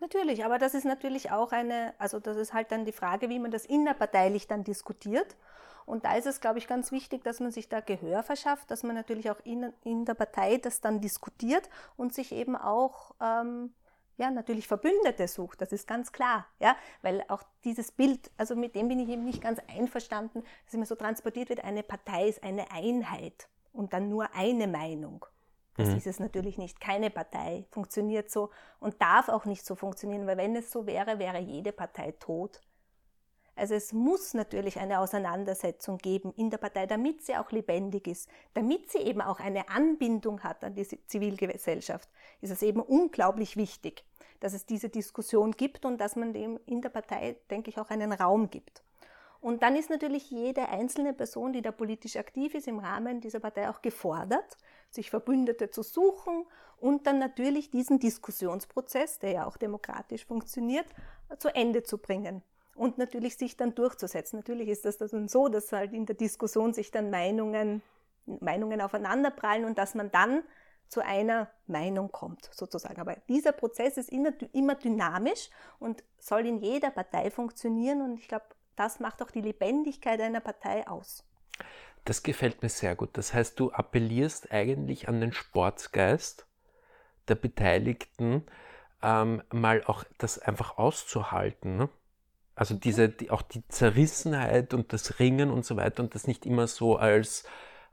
Natürlich, 0.00 0.44
aber 0.44 0.58
das 0.58 0.74
ist 0.74 0.84
natürlich 0.84 1.30
auch 1.30 1.52
eine, 1.52 1.94
also 1.98 2.20
das 2.20 2.36
ist 2.36 2.52
halt 2.52 2.70
dann 2.70 2.84
die 2.84 2.92
Frage, 2.92 3.28
wie 3.28 3.38
man 3.38 3.50
das 3.50 3.64
innerparteilich 3.64 4.46
dann 4.46 4.62
diskutiert. 4.62 5.36
Und 5.86 6.04
da 6.04 6.16
ist 6.16 6.26
es, 6.26 6.40
glaube 6.40 6.58
ich, 6.58 6.66
ganz 6.66 6.90
wichtig, 6.92 7.22
dass 7.24 7.40
man 7.40 7.52
sich 7.52 7.68
da 7.68 7.80
Gehör 7.80 8.22
verschafft, 8.22 8.70
dass 8.70 8.82
man 8.82 8.96
natürlich 8.96 9.30
auch 9.30 9.40
in, 9.44 9.72
in 9.84 10.04
der 10.04 10.14
Partei 10.14 10.58
das 10.58 10.80
dann 10.80 11.00
diskutiert 11.00 11.70
und 11.96 12.12
sich 12.12 12.32
eben 12.32 12.56
auch 12.56 13.14
ähm, 13.20 13.72
ja, 14.18 14.30
natürlich 14.30 14.66
Verbündete 14.66 15.28
sucht, 15.28 15.60
das 15.60 15.72
ist 15.72 15.86
ganz 15.86 16.12
klar, 16.12 16.46
ja, 16.58 16.76
weil 17.02 17.24
auch 17.28 17.42
dieses 17.64 17.92
Bild, 17.92 18.30
also 18.36 18.56
mit 18.56 18.74
dem 18.74 18.88
bin 18.88 18.98
ich 18.98 19.08
eben 19.08 19.24
nicht 19.24 19.42
ganz 19.42 19.60
einverstanden, 19.68 20.42
dass 20.64 20.74
immer 20.74 20.86
so 20.86 20.94
transportiert 20.94 21.48
wird, 21.50 21.64
eine 21.64 21.82
Partei 21.82 22.28
ist 22.28 22.42
eine 22.42 22.70
Einheit 22.70 23.48
und 23.72 23.92
dann 23.92 24.08
nur 24.08 24.34
eine 24.34 24.66
Meinung. 24.66 25.26
Das 25.76 25.88
mhm. 25.88 25.96
ist 25.96 26.06
es 26.06 26.18
natürlich 26.18 26.56
nicht. 26.56 26.80
Keine 26.80 27.10
Partei 27.10 27.66
funktioniert 27.70 28.30
so 28.30 28.50
und 28.80 29.00
darf 29.00 29.28
auch 29.28 29.44
nicht 29.44 29.66
so 29.66 29.74
funktionieren, 29.74 30.26
weil 30.26 30.38
wenn 30.38 30.56
es 30.56 30.70
so 30.70 30.86
wäre, 30.86 31.18
wäre 31.18 31.38
jede 31.38 31.72
Partei 31.72 32.12
tot. 32.12 32.60
Also 33.56 33.74
es 33.74 33.94
muss 33.94 34.34
natürlich 34.34 34.78
eine 34.78 35.00
Auseinandersetzung 35.00 35.96
geben 35.96 36.32
in 36.36 36.50
der 36.50 36.58
Partei, 36.58 36.86
damit 36.86 37.24
sie 37.24 37.36
auch 37.36 37.50
lebendig 37.50 38.06
ist, 38.06 38.28
damit 38.52 38.90
sie 38.90 38.98
eben 38.98 39.22
auch 39.22 39.40
eine 39.40 39.70
Anbindung 39.70 40.42
hat 40.42 40.62
an 40.62 40.74
die 40.74 40.86
Zivilgesellschaft. 41.06 42.10
Ist 42.42 42.50
es 42.50 42.62
eben 42.62 42.80
unglaublich 42.80 43.56
wichtig, 43.56 44.04
dass 44.40 44.52
es 44.52 44.66
diese 44.66 44.90
Diskussion 44.90 45.52
gibt 45.52 45.86
und 45.86 45.98
dass 45.98 46.16
man 46.16 46.34
dem 46.34 46.60
in 46.66 46.82
der 46.82 46.90
Partei, 46.90 47.36
denke 47.50 47.70
ich, 47.70 47.80
auch 47.80 47.88
einen 47.88 48.12
Raum 48.12 48.50
gibt. 48.50 48.82
Und 49.40 49.62
dann 49.62 49.74
ist 49.74 49.88
natürlich 49.88 50.30
jede 50.30 50.68
einzelne 50.68 51.14
Person, 51.14 51.54
die 51.54 51.62
da 51.62 51.72
politisch 51.72 52.16
aktiv 52.16 52.54
ist, 52.54 52.68
im 52.68 52.78
Rahmen 52.78 53.22
dieser 53.22 53.40
Partei 53.40 53.70
auch 53.70 53.80
gefordert, 53.80 54.58
sich 54.90 55.08
Verbündete 55.08 55.70
zu 55.70 55.82
suchen 55.82 56.44
und 56.78 57.06
dann 57.06 57.18
natürlich 57.18 57.70
diesen 57.70 58.00
Diskussionsprozess, 58.00 59.18
der 59.18 59.30
ja 59.30 59.46
auch 59.46 59.56
demokratisch 59.56 60.26
funktioniert, 60.26 60.86
zu 61.38 61.54
Ende 61.54 61.82
zu 61.82 61.96
bringen 61.96 62.42
und 62.76 62.98
natürlich 62.98 63.36
sich 63.36 63.56
dann 63.56 63.74
durchzusetzen. 63.74 64.38
Natürlich 64.38 64.68
ist 64.68 64.84
das 64.84 64.98
dann 64.98 65.28
so, 65.28 65.48
dass 65.48 65.72
halt 65.72 65.92
in 65.92 66.06
der 66.06 66.16
Diskussion 66.16 66.72
sich 66.72 66.90
dann 66.90 67.10
Meinungen, 67.10 67.82
Meinungen 68.26 68.80
aufeinanderprallen 68.80 69.64
und 69.64 69.78
dass 69.78 69.94
man 69.94 70.10
dann 70.10 70.42
zu 70.88 71.04
einer 71.04 71.50
Meinung 71.66 72.12
kommt, 72.12 72.48
sozusagen. 72.52 73.00
Aber 73.00 73.16
dieser 73.28 73.52
Prozess 73.52 73.96
ist 73.96 74.10
immer 74.10 74.74
dynamisch 74.74 75.50
und 75.78 76.04
soll 76.18 76.46
in 76.46 76.58
jeder 76.58 76.90
Partei 76.90 77.30
funktionieren 77.30 78.02
und 78.02 78.20
ich 78.20 78.28
glaube, 78.28 78.44
das 78.76 79.00
macht 79.00 79.22
auch 79.22 79.30
die 79.30 79.40
Lebendigkeit 79.40 80.20
einer 80.20 80.40
Partei 80.40 80.86
aus. 80.86 81.24
Das 82.04 82.22
gefällt 82.22 82.62
mir 82.62 82.68
sehr 82.68 82.94
gut. 82.94 83.10
Das 83.14 83.34
heißt, 83.34 83.58
du 83.58 83.72
appellierst 83.72 84.52
eigentlich 84.52 85.08
an 85.08 85.20
den 85.20 85.32
Sportsgeist 85.32 86.46
der 87.26 87.34
Beteiligten, 87.34 88.46
ähm, 89.02 89.42
mal 89.50 89.82
auch 89.84 90.04
das 90.18 90.38
einfach 90.38 90.78
auszuhalten. 90.78 91.76
Ne? 91.76 91.88
Also 92.56 92.74
diese, 92.74 93.10
die, 93.10 93.30
auch 93.30 93.42
die 93.42 93.66
Zerrissenheit 93.68 94.74
und 94.74 94.92
das 94.92 95.20
Ringen 95.20 95.50
und 95.50 95.64
so 95.64 95.76
weiter 95.76 96.02
und 96.02 96.14
das 96.14 96.26
nicht 96.26 96.46
immer 96.46 96.66
so 96.66 96.96
als, 96.96 97.44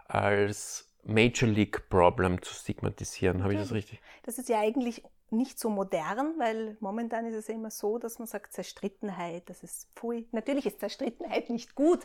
als 0.07 0.89
Major 1.03 1.49
League 1.49 1.89
Problem 1.89 2.41
zu 2.41 2.53
stigmatisieren. 2.53 3.43
Habe 3.43 3.53
ich 3.53 3.59
das 3.59 3.73
richtig? 3.73 4.01
Das 4.23 4.39
ist 4.39 4.47
ja 4.47 4.59
eigentlich 4.59 5.03
nicht 5.31 5.59
so 5.59 5.69
modern, 5.69 6.35
weil 6.37 6.77
momentan 6.79 7.25
ist 7.25 7.35
es 7.35 7.47
ja 7.47 7.55
immer 7.55 7.71
so, 7.71 7.97
dass 7.97 8.19
man 8.19 8.27
sagt 8.27 8.53
Zerstrittenheit, 8.53 9.49
das 9.49 9.63
ist 9.63 9.89
pfui. 9.95 10.27
Natürlich 10.31 10.65
ist 10.65 10.79
Zerstrittenheit 10.79 11.49
nicht 11.49 11.75
gut, 11.75 11.99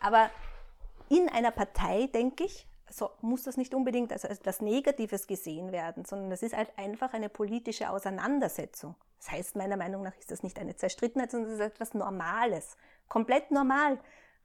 aber 0.00 0.30
in 1.08 1.28
einer 1.28 1.52
Partei, 1.52 2.08
denke 2.12 2.44
ich, 2.44 2.66
so 2.90 3.10
muss 3.20 3.44
das 3.44 3.56
nicht 3.56 3.74
unbedingt 3.74 4.12
als 4.12 4.24
etwas 4.24 4.60
Negatives 4.60 5.26
gesehen 5.26 5.72
werden, 5.72 6.04
sondern 6.04 6.30
das 6.30 6.42
ist 6.42 6.56
halt 6.56 6.70
einfach 6.76 7.12
eine 7.14 7.28
politische 7.28 7.90
Auseinandersetzung. 7.90 8.94
Das 9.18 9.30
heißt, 9.30 9.56
meiner 9.56 9.76
Meinung 9.76 10.02
nach 10.02 10.16
ist 10.18 10.30
das 10.30 10.42
nicht 10.42 10.58
eine 10.58 10.76
Zerstrittenheit, 10.76 11.30
sondern 11.30 11.50
es 11.52 11.58
ist 11.58 11.64
etwas 11.64 11.94
Normales, 11.94 12.76
komplett 13.08 13.50
normal. 13.50 13.98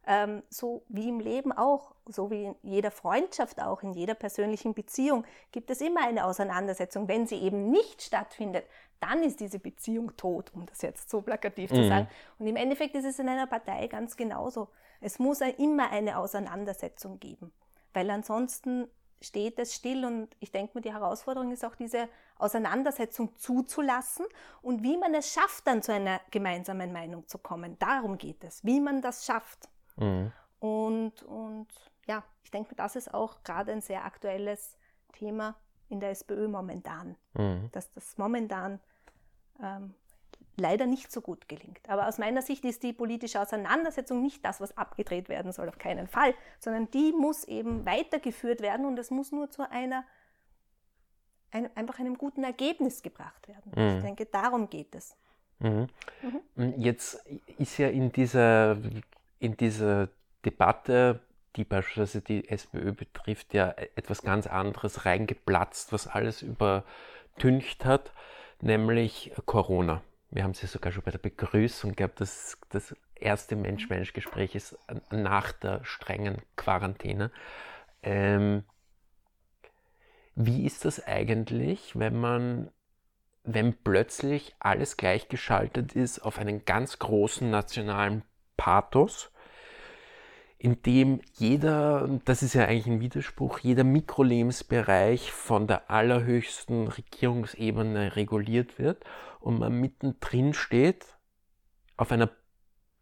Ähm, 0.08 0.43
so 0.49 0.84
wie 0.88 1.10
im 1.10 1.19
Leben 1.19 1.51
auch, 1.51 1.95
so 2.05 2.29
wie 2.29 2.43
in 2.45 2.55
jeder 2.62 2.91
Freundschaft 2.91 3.60
auch, 3.60 3.81
in 3.81 3.93
jeder 3.93 4.13
persönlichen 4.13 4.75
Beziehung 4.75 5.25
gibt 5.51 5.71
es 5.71 5.81
immer 5.81 6.05
eine 6.05 6.25
Auseinandersetzung. 6.25 7.08
Wenn 7.08 7.25
sie 7.25 7.38
eben 7.38 7.71
nicht 7.71 8.03
stattfindet, 8.03 8.65
dann 8.99 9.23
ist 9.23 9.39
diese 9.39 9.58
Beziehung 9.58 10.15
tot, 10.15 10.51
um 10.53 10.67
das 10.67 10.84
jetzt 10.84 11.10
so 11.10 11.23
plakativ 11.23 11.71
mhm. 11.71 11.75
zu 11.75 11.88
sagen. 11.88 12.08
Und 12.38 12.45
im 12.45 12.55
Endeffekt 12.55 12.93
ist 12.93 13.05
es 13.05 13.17
in 13.17 13.27
einer 13.27 13.47
Partei 13.47 13.88
ganz 13.88 14.15
genauso. 14.15 14.69
Es 15.01 15.17
muss 15.17 15.41
immer 15.41 15.89
eine 15.89 16.19
Auseinandersetzung 16.19 17.19
geben 17.19 17.51
weil 17.95 18.10
ansonsten 18.10 18.88
steht 19.21 19.58
es 19.60 19.73
still 19.73 20.05
und 20.05 20.36
ich 20.39 20.51
denke 20.51 20.71
mir, 20.75 20.81
die 20.81 20.93
Herausforderung 20.93 21.51
ist 21.51 21.65
auch 21.65 21.75
diese 21.75 22.10
Auseinandersetzung 22.38 23.36
zuzulassen 23.38 24.25
und 24.62 24.84
wie 24.84 24.97
man 24.97 25.13
es 25.15 25.34
schafft, 25.34 25.65
dann 25.67 25.81
zu 25.81 25.93
einer 25.93 26.19
gemeinsamen 26.31 26.91
Meinung 26.91 27.27
zu 27.27 27.38
kommen. 27.38 27.79
Darum 27.79 28.17
geht 28.17 28.43
es, 28.43 28.63
wie 28.63 28.79
man 28.79 29.01
das 29.01 29.25
schafft. 29.25 29.69
Mhm. 29.95 30.31
Und, 30.60 31.23
und 31.23 31.67
ja, 32.08 32.23
ich 32.43 32.51
denke 32.51 32.71
mir, 32.71 32.75
das 32.75 32.95
ist 32.95 33.13
auch 33.13 33.43
gerade 33.43 33.71
ein 33.71 33.81
sehr 33.81 34.05
aktuelles 34.05 34.77
Thema 35.13 35.55
in 35.89 35.99
der 35.99 36.12
SPÖ 36.12 36.47
momentan, 36.47 37.15
mhm. 37.34 37.69
dass 37.71 37.91
das 37.91 38.17
momentan 38.17 38.79
ähm, 39.62 39.93
leider 40.57 40.85
nicht 40.85 41.11
so 41.11 41.21
gut 41.21 41.47
gelingt. 41.47 41.81
Aber 41.87 42.07
aus 42.07 42.17
meiner 42.17 42.41
Sicht 42.41 42.63
ist 42.65 42.83
die 42.83 42.93
politische 42.93 43.41
Auseinandersetzung 43.41 44.21
nicht 44.21 44.43
das, 44.45 44.61
was 44.61 44.77
abgedreht 44.77 45.29
werden 45.29 45.51
soll, 45.51 45.67
auf 45.67 45.77
keinen 45.77 46.07
Fall, 46.07 46.33
sondern 46.59 46.89
die 46.91 47.11
muss 47.11 47.43
eben 47.43 47.85
weitergeführt 47.85 48.61
werden 48.61 48.85
und 48.85 48.97
es 48.97 49.11
muss 49.11 49.31
nur 49.31 49.49
zu 49.49 49.69
einer 49.69 50.05
ein, 51.51 51.69
einfach 51.75 51.99
einem 51.99 52.17
guten 52.17 52.43
Ergebnis 52.43 53.01
gebracht 53.01 53.47
werden. 53.47 53.71
Mhm. 53.75 53.97
Ich 53.97 54.03
denke, 54.03 54.25
darum 54.25 54.69
geht 54.69 54.93
es. 54.95 55.15
Mhm. 55.59 55.87
Mhm. 56.55 56.73
Jetzt 56.77 57.25
ist 57.57 57.77
ja 57.77 57.87
in 57.87 58.11
dieser, 58.11 58.77
in 59.39 59.55
dieser 59.55 60.09
Debatte, 60.43 61.21
die 61.55 61.63
beispielsweise 61.63 62.21
die 62.21 62.49
SPÖ 62.49 62.91
betrifft, 62.91 63.53
ja 63.53 63.69
etwas 63.95 64.21
ganz 64.21 64.47
anderes 64.47 65.05
reingeplatzt, 65.05 65.93
was 65.93 66.07
alles 66.07 66.41
übertüncht 66.41 67.85
hat, 67.85 68.11
nämlich 68.61 69.31
Corona 69.45 70.01
wir 70.31 70.43
haben 70.43 70.53
sie 70.53 70.67
sogar 70.67 70.91
schon 70.91 71.03
bei 71.03 71.11
der 71.11 71.19
Begrüßung 71.19 71.95
gehabt, 71.95 72.19
dass 72.21 72.57
das 72.69 72.95
erste 73.15 73.55
Mensch-Mensch-Gespräch 73.55 74.55
ist 74.55 74.77
nach 75.11 75.51
der 75.51 75.83
strengen 75.85 76.41
Quarantäne. 76.55 77.31
Ähm, 78.03 78.63
Wie 80.35 80.65
ist 80.65 80.83
das 80.83 81.05
eigentlich, 81.05 81.97
wenn 81.97 82.19
man, 82.19 82.71
wenn 83.43 83.73
plötzlich 83.73 84.55
alles 84.59 84.97
gleichgeschaltet 84.97 85.93
ist 85.93 86.19
auf 86.19 86.38
einen 86.39 86.65
ganz 86.65 86.99
großen 86.99 87.49
nationalen 87.49 88.23
Pathos, 88.57 89.31
in 90.57 90.81
dem 90.83 91.21
jeder, 91.33 92.19
das 92.25 92.41
ist 92.41 92.53
ja 92.53 92.65
eigentlich 92.65 92.87
ein 92.87 93.01
Widerspruch, 93.01 93.59
jeder 93.59 93.83
Mikrolebensbereich 93.83 95.31
von 95.31 95.67
der 95.67 95.89
allerhöchsten 95.91 96.87
Regierungsebene 96.87 98.15
reguliert 98.15 98.79
wird 98.79 99.03
und 99.39 99.59
man 99.59 99.79
mittendrin 99.79 100.53
steht 100.53 101.05
auf 101.97 102.11
einer 102.11 102.29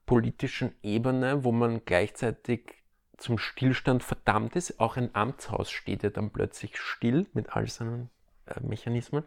politischen 0.06 0.76
Ebene, 0.82 1.44
wo 1.44 1.52
man 1.52 1.86
gleichzeitig 1.86 2.84
zum 3.18 3.38
Stillstand 3.38 4.04
verdammt 4.04 4.56
ist. 4.56 4.80
Auch 4.80 4.98
ein 4.98 5.14
Amtshaus 5.14 5.72
steht 5.72 6.04
ja 6.04 6.10
dann 6.10 6.32
plötzlich 6.32 6.78
still 6.78 7.28
mit 7.34 7.56
all 7.56 7.68
seinen 7.68 8.10
äh, 8.48 8.60
Mechanismen, 8.62 9.24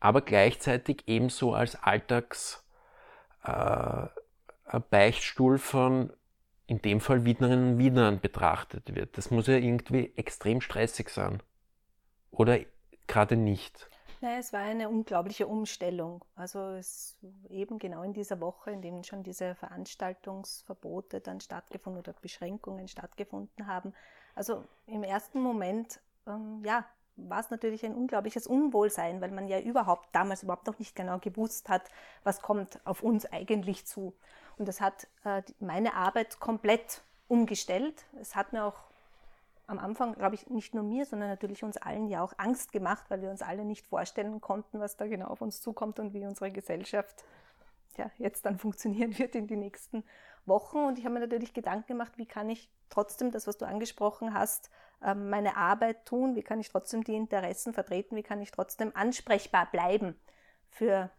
aber 0.00 0.20
gleichzeitig 0.20 1.04
ebenso 1.06 1.54
als 1.54 1.76
Alltags 1.76 2.66
äh, 3.44 4.08
Beichtstuhl 4.90 5.58
von 5.58 6.12
in 6.72 6.80
dem 6.80 7.00
Fall 7.00 7.26
Wienerinnen 7.26 7.74
und 7.74 7.78
Wienern 7.78 8.18
betrachtet 8.18 8.94
wird. 8.94 9.18
Das 9.18 9.30
muss 9.30 9.46
ja 9.46 9.56
irgendwie 9.56 10.10
extrem 10.16 10.62
stressig 10.62 11.10
sein. 11.10 11.42
Oder 12.30 12.60
gerade 13.06 13.36
nicht. 13.36 13.90
Nein, 14.22 14.38
es 14.38 14.54
war 14.54 14.60
eine 14.60 14.88
unglaubliche 14.88 15.46
Umstellung. 15.46 16.24
Also 16.34 16.60
es 16.70 17.18
eben 17.50 17.78
genau 17.78 18.02
in 18.02 18.14
dieser 18.14 18.40
Woche, 18.40 18.70
in 18.70 18.80
dem 18.80 19.04
schon 19.04 19.22
diese 19.22 19.54
Veranstaltungsverbote 19.54 21.20
dann 21.20 21.40
stattgefunden 21.40 22.00
oder 22.00 22.14
Beschränkungen 22.14 22.88
stattgefunden 22.88 23.66
haben. 23.66 23.92
Also 24.34 24.64
im 24.86 25.02
ersten 25.02 25.42
Moment, 25.42 26.00
ähm, 26.26 26.62
ja, 26.64 26.86
war 27.16 27.40
es 27.40 27.50
natürlich 27.50 27.84
ein 27.84 27.94
unglaubliches 27.94 28.46
Unwohlsein, 28.46 29.20
weil 29.20 29.30
man 29.30 29.48
ja 29.48 29.60
überhaupt 29.60 30.08
damals 30.12 30.42
überhaupt 30.42 30.66
noch 30.66 30.78
nicht 30.78 30.96
genau 30.96 31.18
gewusst 31.18 31.68
hat, 31.68 31.82
was 32.24 32.40
kommt 32.40 32.80
auf 32.84 33.02
uns 33.02 33.26
eigentlich 33.26 33.86
zu. 33.86 34.14
Und 34.58 34.68
das 34.68 34.80
hat 34.80 35.06
äh, 35.24 35.42
meine 35.60 35.94
Arbeit 35.94 36.40
komplett 36.40 37.02
umgestellt. 37.28 38.04
Es 38.20 38.36
hat 38.36 38.52
mir 38.52 38.64
auch 38.64 38.84
am 39.66 39.78
Anfang, 39.78 40.14
glaube 40.14 40.34
ich, 40.34 40.48
nicht 40.50 40.74
nur 40.74 40.82
mir, 40.82 41.06
sondern 41.06 41.28
natürlich 41.28 41.64
uns 41.64 41.76
allen 41.76 42.08
ja 42.08 42.22
auch 42.22 42.34
Angst 42.36 42.72
gemacht, 42.72 43.04
weil 43.08 43.22
wir 43.22 43.30
uns 43.30 43.42
alle 43.42 43.64
nicht 43.64 43.86
vorstellen 43.86 44.40
konnten, 44.40 44.80
was 44.80 44.96
da 44.96 45.06
genau 45.06 45.26
auf 45.26 45.40
uns 45.40 45.60
zukommt 45.60 45.98
und 45.98 46.12
wie 46.12 46.26
unsere 46.26 46.50
Gesellschaft 46.50 47.24
ja, 47.96 48.10
jetzt 48.18 48.44
dann 48.44 48.58
funktionieren 48.58 49.18
wird 49.18 49.34
in 49.34 49.46
die 49.46 49.56
nächsten 49.56 50.04
Wochen. 50.46 50.78
Und 50.78 50.98
ich 50.98 51.04
habe 51.04 51.14
mir 51.14 51.20
natürlich 51.20 51.54
Gedanken 51.54 51.86
gemacht, 51.88 52.12
wie 52.16 52.26
kann 52.26 52.50
ich 52.50 52.70
trotzdem 52.88 53.30
das, 53.30 53.46
was 53.46 53.58
du 53.58 53.66
angesprochen 53.66 54.34
hast, 54.34 54.70
meine 55.14 55.56
Arbeit 55.56 56.06
tun, 56.06 56.36
wie 56.36 56.42
kann 56.42 56.60
ich 56.60 56.68
trotzdem 56.68 57.04
die 57.04 57.14
Interessen 57.14 57.72
vertreten, 57.72 58.16
wie 58.16 58.22
kann 58.22 58.40
ich 58.40 58.50
trotzdem 58.50 58.92
ansprechbar 58.94 59.68
bleiben 59.70 60.14
für 60.68 61.10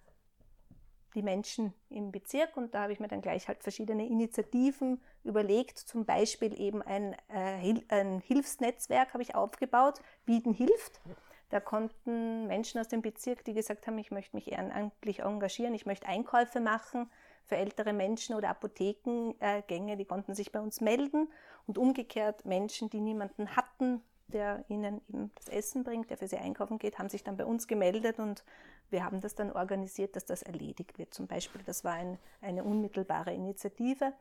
die 1.15 1.22
Menschen 1.22 1.74
im 1.89 2.12
Bezirk? 2.12 2.58
Und 2.58 2.74
da 2.74 2.84
habe 2.84 2.93
ich 2.93 3.00
mir 3.00 3.08
dann 3.08 3.22
gleich 3.22 3.48
halt 3.48 3.62
verschiedene 3.62 4.08
Initiativen 4.08 5.02
überlegt, 5.24 5.78
zum 5.78 6.06
Beispiel 6.06 6.60
eben 6.60 6.82
ein, 6.82 7.13
äh, 7.30 7.76
ein 7.89 8.19
Hilfsnetzwerk 8.22 9.13
habe 9.13 9.24
ich 9.24 9.36
aufgebaut, 9.36 10.02
Bieten 10.26 10.54
hilft. 10.54 11.02
Da 11.50 11.60
konnten 11.60 12.48
Menschen 12.48 12.80
aus 12.80 12.88
dem 12.88 13.02
Bezirk, 13.02 13.43
die 13.46 13.54
gesagt 13.54 13.86
haben, 13.86 13.98
ich 14.00 14.10
möchte 14.10 14.36
mich 14.36 14.52
ehrenamtlich 14.52 15.19
engagieren, 15.19 15.76
ich 15.76 15.86
möchte 15.86 16.08
Einkäufe 16.08 16.60
machen 16.60 17.12
für 17.45 17.56
ältere 17.56 17.93
Menschen 17.93 18.36
oder 18.36 18.49
Apothekengänge, 18.49 19.97
die 19.97 20.06
konnten 20.06 20.36
sich 20.36 20.51
bei 20.51 20.60
uns 20.60 20.82
melden 20.82 21.27
und 21.67 21.77
umgekehrt 21.77 22.45
Menschen, 22.45 22.89
die 22.89 23.01
niemanden 23.01 23.56
hatten, 23.56 24.01
der 24.27 24.65
ihnen 24.67 25.01
eben 25.10 25.32
das 25.36 25.49
Essen 25.49 25.84
bringt, 25.84 26.10
der 26.10 26.17
für 26.17 26.27
sie 26.27 26.38
einkaufen 26.38 26.79
geht, 26.79 26.97
haben 26.97 27.10
sich 27.10 27.23
dann 27.23 27.38
bei 27.38 27.45
uns 27.45 27.67
gemeldet 27.67 28.19
und 28.19 28.43
wir 28.89 29.03
haben 29.03 29.21
das 29.21 29.36
dann 29.36 29.51
organisiert, 29.51 30.15
dass 30.15 30.25
das 30.25 30.43
erledigt 30.43 30.97
wird. 30.97 31.13
Zum 31.13 31.27
Beispiel, 31.27 31.62
das 31.65 31.84
war 31.84 31.93
ein, 31.93 32.17
eine 32.41 32.63
unmittelbare 32.63 33.34
Initiative. 33.34 34.13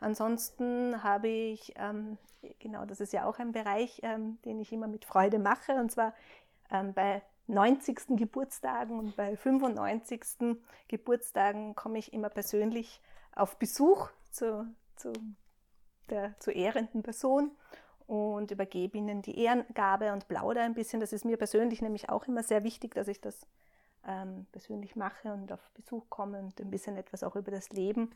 Ansonsten 0.00 1.02
habe 1.02 1.28
ich, 1.28 1.72
ähm, 1.76 2.18
genau, 2.58 2.84
das 2.84 3.00
ist 3.00 3.12
ja 3.12 3.24
auch 3.26 3.38
ein 3.38 3.52
Bereich, 3.52 4.00
ähm, 4.02 4.38
den 4.44 4.60
ich 4.60 4.72
immer 4.72 4.88
mit 4.88 5.04
Freude 5.04 5.38
mache, 5.38 5.72
und 5.72 5.90
zwar 5.90 6.12
ähm, 6.70 6.92
bei 6.92 7.22
90. 7.48 8.16
Geburtstagen 8.16 8.98
und 8.98 9.16
bei 9.16 9.36
95. 9.36 10.58
Geburtstagen 10.88 11.74
komme 11.74 11.98
ich 11.98 12.12
immer 12.12 12.28
persönlich 12.28 13.00
auf 13.34 13.58
Besuch 13.58 14.10
zu, 14.30 14.66
zu 14.96 15.12
der 16.10 16.38
zu 16.40 16.50
ehrenden 16.50 17.02
Person 17.02 17.50
und 18.06 18.50
übergebe 18.50 18.98
ihnen 18.98 19.22
die 19.22 19.38
Ehrengabe 19.38 20.12
und 20.12 20.28
plaudere 20.28 20.64
ein 20.64 20.74
bisschen. 20.74 21.00
Das 21.00 21.12
ist 21.12 21.24
mir 21.24 21.36
persönlich 21.36 21.82
nämlich 21.82 22.08
auch 22.08 22.26
immer 22.26 22.42
sehr 22.42 22.64
wichtig, 22.64 22.94
dass 22.94 23.08
ich 23.08 23.20
das 23.20 23.46
ähm, 24.06 24.46
persönlich 24.52 24.96
mache 24.96 25.32
und 25.32 25.52
auf 25.52 25.70
Besuch 25.74 26.08
komme 26.08 26.38
und 26.38 26.60
ein 26.60 26.70
bisschen 26.70 26.96
etwas 26.96 27.22
auch 27.22 27.36
über 27.36 27.50
das 27.50 27.70
Leben 27.70 28.10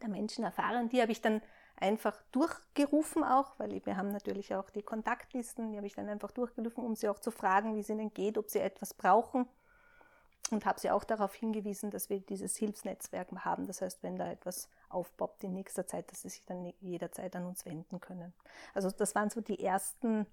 der 0.00 0.08
Menschen 0.08 0.44
erfahren. 0.44 0.88
Die 0.88 1.00
habe 1.00 1.12
ich 1.12 1.20
dann 1.20 1.40
einfach 1.82 2.22
durchgerufen 2.30 3.24
auch, 3.24 3.58
weil 3.58 3.84
wir 3.84 3.96
haben 3.96 4.12
natürlich 4.12 4.54
auch 4.54 4.70
die 4.70 4.82
Kontaktlisten, 4.82 5.72
die 5.72 5.76
habe 5.76 5.86
ich 5.86 5.94
dann 5.94 6.08
einfach 6.08 6.30
durchgerufen, 6.30 6.84
um 6.84 6.94
sie 6.94 7.08
auch 7.08 7.18
zu 7.18 7.32
fragen, 7.32 7.74
wie 7.74 7.80
es 7.80 7.90
ihnen 7.90 8.14
geht, 8.14 8.38
ob 8.38 8.48
sie 8.48 8.60
etwas 8.60 8.94
brauchen 8.94 9.46
und 10.52 10.64
habe 10.64 10.78
sie 10.78 10.90
auch 10.90 11.02
darauf 11.02 11.34
hingewiesen, 11.34 11.90
dass 11.90 12.08
wir 12.08 12.20
dieses 12.20 12.56
Hilfsnetzwerk 12.56 13.32
haben. 13.44 13.66
Das 13.66 13.82
heißt, 13.82 14.02
wenn 14.02 14.16
da 14.16 14.30
etwas 14.30 14.68
aufpoppt 14.90 15.42
in 15.44 15.54
nächster 15.54 15.86
Zeit, 15.86 16.10
dass 16.12 16.22
sie 16.22 16.28
sich 16.28 16.44
dann 16.46 16.72
jederzeit 16.80 17.34
an 17.34 17.46
uns 17.46 17.66
wenden 17.66 18.00
können. 18.00 18.32
Also 18.74 18.90
das 18.90 19.14
waren 19.14 19.30
so 19.30 19.40
die 19.40 19.62
ersten 19.62 20.26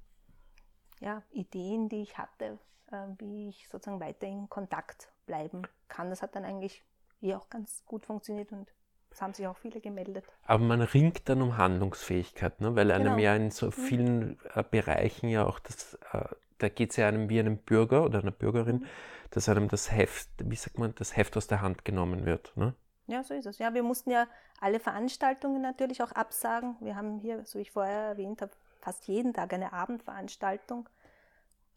ja, 1.00 1.24
Ideen, 1.32 1.90
die 1.90 2.04
ich 2.04 2.18
hatte, 2.18 2.60
äh, 2.92 3.08
wie 3.18 3.50
ich 3.50 3.68
sozusagen 3.70 4.00
weiter 4.00 4.28
in 4.28 4.50
Kontakt 4.50 5.12
bleiben 5.26 5.64
kann. 5.88 6.10
Das 6.12 6.22
hat 6.22 6.36
dann 6.36 6.46
eigentlich 6.46 6.84
hier 7.20 7.38
auch 7.38 7.50
ganz 7.50 7.84
gut 7.86 8.06
funktioniert 8.06 8.52
und 8.52 8.72
es 9.12 9.22
haben 9.22 9.34
sich 9.34 9.48
auch 9.48 9.58
viele 9.58 9.82
gemeldet. 9.82 10.26
Aber 10.46 10.64
man 10.64 10.82
ringt 10.82 11.28
dann 11.30 11.42
um 11.42 11.58
Handlungsfähigkeit, 11.58 12.62
ne? 12.62 12.76
weil 12.76 12.92
einem 12.92 13.06
genau. 13.06 13.18
ja 13.18 13.36
in 13.36 13.52
so 13.52 13.68
mhm. 13.68 13.72
vielen 13.72 14.40
äh, 14.54 14.64
Bereichen 14.64 15.30
ja 15.30 15.46
auch 15.46 15.60
das, 15.60 15.96
äh, 16.14 16.26
da 16.58 16.70
geht 16.70 16.92
es 16.92 16.98
ja 16.98 17.08
einem 17.08 17.30
wie 17.30 17.40
einem 17.40 17.58
Bürger 17.58 18.04
oder 18.04 18.20
einer 18.20 18.32
Bürgerin, 18.32 18.78
mhm. 18.78 18.86
dass 19.32 19.50
einem 19.50 19.68
das 19.68 19.92
Heft, 19.92 20.30
wie 20.44 20.56
sagt 20.56 20.78
man, 20.78 20.94
das 20.96 21.16
Heft 21.16 21.38
aus 21.38 21.48
der 21.48 21.62
Hand 21.62 21.86
genommen 21.86 22.26
wird. 22.26 22.56
Ne? 22.56 22.74
Ja, 23.08 23.24
so 23.24 23.34
ist 23.34 23.48
es. 23.48 23.58
Ja, 23.58 23.74
wir 23.74 23.82
mussten 23.82 24.12
ja 24.12 24.28
alle 24.62 24.80
Veranstaltungen 24.80 25.62
natürlich 25.62 26.04
auch 26.04 26.12
absagen. 26.12 26.76
Wir 26.80 26.96
haben 26.96 27.18
hier, 27.20 27.44
so 27.46 27.58
wie 27.58 27.64
ich 27.64 27.72
vorher 27.72 28.10
erwähnt 28.10 28.42
habe, 28.42 28.52
fast 28.80 29.08
jeden 29.08 29.34
Tag 29.34 29.52
eine 29.52 29.74
Abendveranstaltung. 29.74 30.88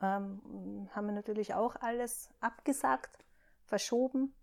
Ähm, 0.03 0.89
haben 0.95 1.07
wir 1.07 1.15
natürlich 1.15 1.55
auch 1.55 1.77
alles 1.77 2.29
abgesagt, 2.41 3.25
verschoben. 3.65 4.35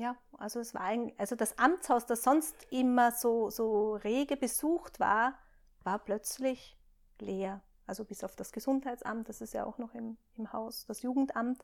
Ja, 0.00 0.16
also 0.38 0.60
es 0.60 0.72
war 0.72 0.80
ein, 0.80 1.12
also 1.18 1.36
das 1.36 1.58
Amtshaus, 1.58 2.06
das 2.06 2.22
sonst 2.22 2.66
immer 2.70 3.12
so, 3.12 3.50
so 3.50 3.96
rege 3.96 4.38
besucht 4.38 4.98
war, 4.98 5.34
war 5.82 5.98
plötzlich 5.98 6.78
leer. 7.18 7.60
Also 7.86 8.06
bis 8.06 8.24
auf 8.24 8.34
das 8.34 8.50
Gesundheitsamt, 8.50 9.28
das 9.28 9.42
ist 9.42 9.52
ja 9.52 9.66
auch 9.66 9.76
noch 9.76 9.94
im, 9.94 10.16
im 10.38 10.54
Haus, 10.54 10.86
das 10.86 11.02
Jugendamt. 11.02 11.62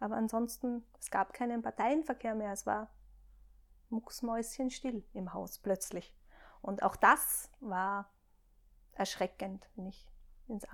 Aber 0.00 0.16
ansonsten, 0.16 0.84
es 1.00 1.10
gab 1.10 1.32
keinen 1.32 1.62
Parteienverkehr 1.62 2.34
mehr. 2.34 2.52
Es 2.52 2.66
war 2.66 2.90
mucksmäuschenstill 3.88 5.02
im 5.14 5.32
Haus 5.32 5.58
plötzlich. 5.58 6.14
Und 6.60 6.82
auch 6.82 6.94
das 6.94 7.50
war 7.60 8.10
erschreckend, 8.92 9.66
wenn 9.76 9.86
ich 9.86 10.06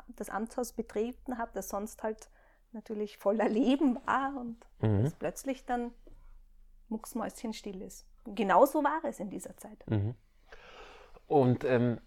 das 0.08 0.30
Amtshaus 0.30 0.72
betreten 0.72 1.38
habe, 1.38 1.52
das 1.54 1.68
sonst 1.68 2.02
halt 2.02 2.28
natürlich 2.72 3.18
voller 3.18 3.48
Leben 3.48 4.04
war 4.04 4.36
und 4.36 4.58
mhm. 4.80 5.12
plötzlich 5.20 5.64
dann 5.64 5.92
mucksmäuschenstill 6.88 7.82
ist. 7.82 8.06
Genauso 8.24 8.82
war 8.82 9.00
es 9.04 9.20
in 9.20 9.30
dieser 9.30 9.56
Zeit. 9.56 9.78
Mhm. 9.88 10.14
Und 11.26 11.64
ähm, 11.64 11.98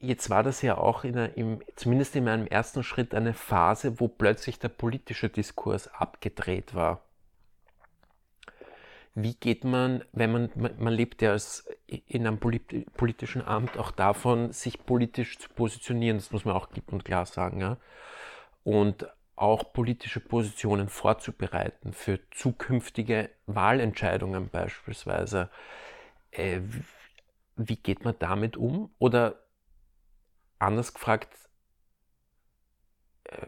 jetzt 0.00 0.30
war 0.30 0.42
das 0.42 0.62
ja 0.62 0.78
auch 0.78 1.04
in 1.04 1.16
einer, 1.16 1.36
im, 1.36 1.60
zumindest 1.76 2.16
in 2.16 2.24
meinem 2.24 2.46
ersten 2.46 2.82
Schritt 2.82 3.14
eine 3.14 3.34
Phase, 3.34 4.00
wo 4.00 4.08
plötzlich 4.08 4.58
der 4.58 4.68
politische 4.68 5.28
Diskurs 5.28 5.88
abgedreht 5.88 6.74
war. 6.74 7.02
Wie 9.14 9.34
geht 9.34 9.64
man, 9.64 10.04
wenn 10.12 10.30
man, 10.30 10.50
man 10.78 10.92
lebt 10.92 11.22
ja 11.22 11.32
als 11.32 11.68
in 11.86 12.24
einem 12.26 12.38
politischen 12.38 13.42
Amt 13.42 13.76
auch 13.76 13.90
davon, 13.90 14.52
sich 14.52 14.86
politisch 14.86 15.38
zu 15.38 15.48
positionieren, 15.48 16.18
das 16.18 16.30
muss 16.30 16.44
man 16.44 16.54
auch 16.54 16.70
klipp 16.70 16.92
und 16.92 17.04
klar 17.04 17.26
sagen, 17.26 17.60
ja. 17.60 17.78
Und 18.62 19.08
auch 19.40 19.72
politische 19.72 20.20
Positionen 20.20 20.88
vorzubereiten 20.88 21.92
für 21.92 22.20
zukünftige 22.30 23.30
Wahlentscheidungen 23.46 24.48
beispielsweise. 24.48 25.50
Äh, 26.30 26.60
wie 27.56 27.76
geht 27.76 28.04
man 28.04 28.14
damit 28.18 28.56
um? 28.56 28.90
Oder 28.98 29.44
anders 30.58 30.94
gefragt, 30.94 31.28
äh, 33.24 33.46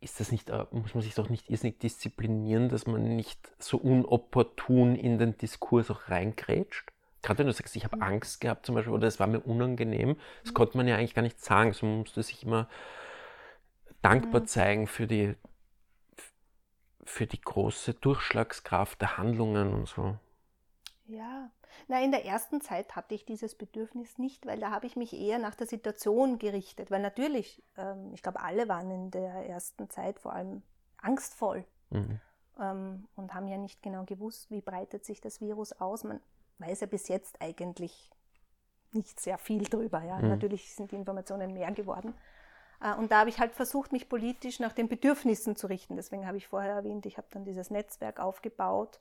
ist 0.00 0.20
das 0.20 0.30
nicht, 0.30 0.50
äh, 0.50 0.66
muss 0.70 0.94
man 0.94 1.02
sich 1.02 1.14
doch 1.14 1.28
nicht 1.28 1.50
irrsinnig 1.50 1.78
disziplinieren, 1.78 2.68
dass 2.68 2.86
man 2.86 3.16
nicht 3.16 3.50
so 3.58 3.78
unopportun 3.78 4.94
in 4.94 5.18
den 5.18 5.36
Diskurs 5.36 5.90
auch 5.90 6.08
reingrätscht? 6.08 6.92
Gerade 7.22 7.40
wenn 7.40 7.46
du 7.46 7.52
sagst, 7.52 7.74
ich 7.74 7.84
habe 7.84 7.96
mhm. 7.96 8.02
Angst 8.02 8.40
gehabt 8.40 8.64
zum 8.64 8.74
Beispiel 8.74 8.92
oder 8.92 9.08
es 9.08 9.18
war 9.18 9.26
mir 9.26 9.40
unangenehm, 9.40 10.16
das 10.42 10.52
mhm. 10.52 10.54
konnte 10.54 10.76
man 10.76 10.86
ja 10.86 10.96
eigentlich 10.96 11.14
gar 11.14 11.22
nicht 11.22 11.42
sagen, 11.44 11.72
so 11.72 11.86
man 11.86 11.98
musste 11.98 12.22
sich 12.22 12.44
immer 12.44 12.68
dankbar 14.02 14.42
mhm. 14.42 14.46
zeigen 14.46 14.86
für 14.86 15.06
die, 15.06 15.34
für 17.04 17.26
die 17.26 17.40
große 17.40 17.94
Durchschlagskraft 17.94 19.00
der 19.00 19.18
Handlungen 19.18 19.72
und 19.72 19.88
so. 19.88 20.16
Ja, 21.06 21.50
na, 21.86 22.02
in 22.02 22.10
der 22.10 22.24
ersten 22.24 22.60
Zeit 22.60 22.96
hatte 22.96 23.14
ich 23.14 23.24
dieses 23.24 23.54
Bedürfnis 23.54 24.18
nicht, 24.18 24.46
weil 24.46 24.58
da 24.58 24.70
habe 24.70 24.86
ich 24.86 24.96
mich 24.96 25.12
eher 25.14 25.38
nach 25.38 25.54
der 25.54 25.66
Situation 25.66 26.38
gerichtet. 26.38 26.90
Weil 26.90 27.00
natürlich, 27.00 27.62
ähm, 27.76 28.12
ich 28.12 28.22
glaube, 28.22 28.40
alle 28.40 28.68
waren 28.68 28.90
in 28.90 29.10
der 29.10 29.48
ersten 29.48 29.88
Zeit 29.88 30.18
vor 30.18 30.32
allem 30.32 30.62
angstvoll 30.98 31.64
mhm. 31.90 32.20
ähm, 32.58 33.08
und 33.14 33.32
haben 33.34 33.48
ja 33.48 33.56
nicht 33.56 33.82
genau 33.82 34.04
gewusst, 34.04 34.50
wie 34.50 34.60
breitet 34.60 35.04
sich 35.04 35.20
das 35.20 35.40
Virus 35.40 35.72
aus. 35.72 36.04
Man 36.04 36.20
weiß 36.58 36.80
ja 36.80 36.86
bis 36.86 37.08
jetzt 37.08 37.40
eigentlich 37.40 38.10
nicht 38.92 39.20
sehr 39.20 39.38
viel 39.38 39.64
drüber. 39.64 40.02
Ja? 40.02 40.18
Mhm. 40.18 40.28
Natürlich 40.28 40.74
sind 40.74 40.92
die 40.92 40.96
Informationen 40.96 41.52
mehr 41.52 41.70
geworden. 41.72 42.14
Äh, 42.80 42.94
und 42.94 43.10
da 43.10 43.20
habe 43.20 43.30
ich 43.30 43.38
halt 43.38 43.54
versucht, 43.54 43.92
mich 43.92 44.08
politisch 44.08 44.60
nach 44.60 44.72
den 44.72 44.88
Bedürfnissen 44.88 45.56
zu 45.56 45.66
richten. 45.66 45.96
Deswegen 45.96 46.26
habe 46.26 46.36
ich 46.36 46.48
vorher 46.48 46.74
erwähnt, 46.74 47.06
ich 47.06 47.16
habe 47.18 47.28
dann 47.30 47.44
dieses 47.44 47.70
Netzwerk 47.70 48.20
aufgebaut 48.20 48.98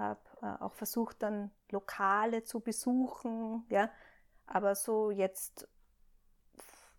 habe 0.00 0.20
äh, 0.42 0.62
auch 0.62 0.72
versucht, 0.72 1.22
dann 1.22 1.50
Lokale 1.70 2.42
zu 2.44 2.60
besuchen, 2.60 3.64
ja, 3.68 3.90
aber 4.46 4.74
so 4.74 5.10
jetzt, 5.10 5.68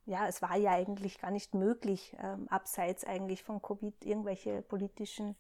ja, 0.05 0.27
es 0.27 0.41
war 0.41 0.55
ja 0.55 0.71
eigentlich 0.71 1.19
gar 1.19 1.31
nicht 1.31 1.53
möglich, 1.53 2.15
ähm, 2.21 2.47
abseits 2.49 3.03
eigentlich 3.03 3.43
von 3.43 3.61
Covid 3.61 4.05
irgendwelche 4.05 4.61
politischen 4.61 5.35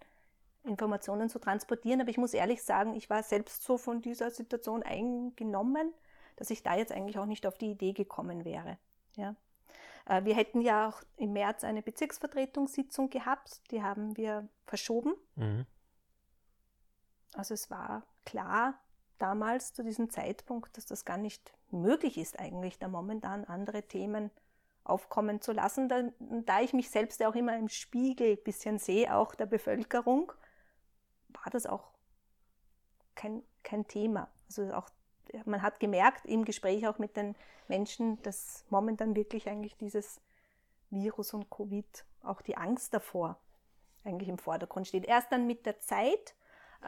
Informationen 0.63 1.29
zu 1.29 1.39
transportieren. 1.39 2.01
Aber 2.01 2.09
ich 2.09 2.17
muss 2.17 2.33
ehrlich 2.33 2.61
sagen, 2.63 2.95
ich 2.95 3.09
war 3.09 3.23
selbst 3.23 3.63
so 3.63 3.77
von 3.77 4.01
dieser 4.01 4.29
Situation 4.29 4.83
eingenommen, 4.83 5.93
dass 6.35 6.49
ich 6.49 6.63
da 6.63 6.75
jetzt 6.75 6.91
eigentlich 6.91 7.17
auch 7.17 7.25
nicht 7.25 7.47
auf 7.47 7.57
die 7.57 7.71
Idee 7.71 7.93
gekommen 7.93 8.45
wäre. 8.45 8.77
Ja. 9.15 9.35
Äh, 10.05 10.23
wir 10.25 10.35
hätten 10.35 10.61
ja 10.61 10.89
auch 10.89 11.01
im 11.17 11.33
März 11.33 11.63
eine 11.63 11.81
Bezirksvertretungssitzung 11.81 13.09
gehabt, 13.09 13.61
die 13.71 13.83
haben 13.83 14.17
wir 14.17 14.47
verschoben. 14.65 15.13
Mhm. 15.35 15.65
Also 17.33 17.53
es 17.53 17.69
war 17.69 18.03
klar 18.25 18.79
damals 19.17 19.73
zu 19.73 19.83
diesem 19.83 20.09
Zeitpunkt, 20.09 20.77
dass 20.77 20.85
das 20.85 21.05
gar 21.05 21.17
nicht 21.17 21.53
möglich 21.69 22.17
ist, 22.17 22.39
eigentlich 22.39 22.79
da 22.79 22.87
momentan 22.87 23.45
andere 23.45 23.83
Themen 23.83 24.31
aufkommen 24.83 25.41
zu 25.41 25.51
lassen. 25.51 25.87
Da, 25.87 26.03
da 26.19 26.61
ich 26.61 26.73
mich 26.73 26.89
selbst 26.89 27.19
ja 27.19 27.29
auch 27.29 27.35
immer 27.35 27.57
im 27.57 27.69
Spiegel 27.69 28.31
ein 28.31 28.43
bisschen 28.43 28.79
sehe, 28.79 29.15
auch 29.15 29.35
der 29.35 29.45
Bevölkerung, 29.45 30.31
war 31.29 31.49
das 31.51 31.65
auch 31.65 31.91
kein, 33.15 33.43
kein 33.63 33.87
Thema. 33.87 34.27
Also 34.47 34.73
auch 34.73 34.89
man 35.45 35.61
hat 35.61 35.79
gemerkt 35.79 36.25
im 36.25 36.45
Gespräch 36.45 36.87
auch 36.87 36.99
mit 36.99 37.15
den 37.17 37.35
Menschen, 37.67 38.21
dass 38.23 38.65
momentan 38.69 39.15
wirklich 39.15 39.47
eigentlich 39.47 39.77
dieses 39.77 40.21
Virus 40.89 41.33
und 41.33 41.49
Covid, 41.49 42.05
auch 42.23 42.41
die 42.41 42.57
Angst 42.57 42.93
davor 42.93 43.37
eigentlich 44.03 44.29
im 44.29 44.37
Vordergrund 44.37 44.87
steht. 44.87 45.05
Erst 45.05 45.31
dann 45.31 45.47
mit 45.47 45.65
der 45.65 45.79
Zeit 45.79 46.35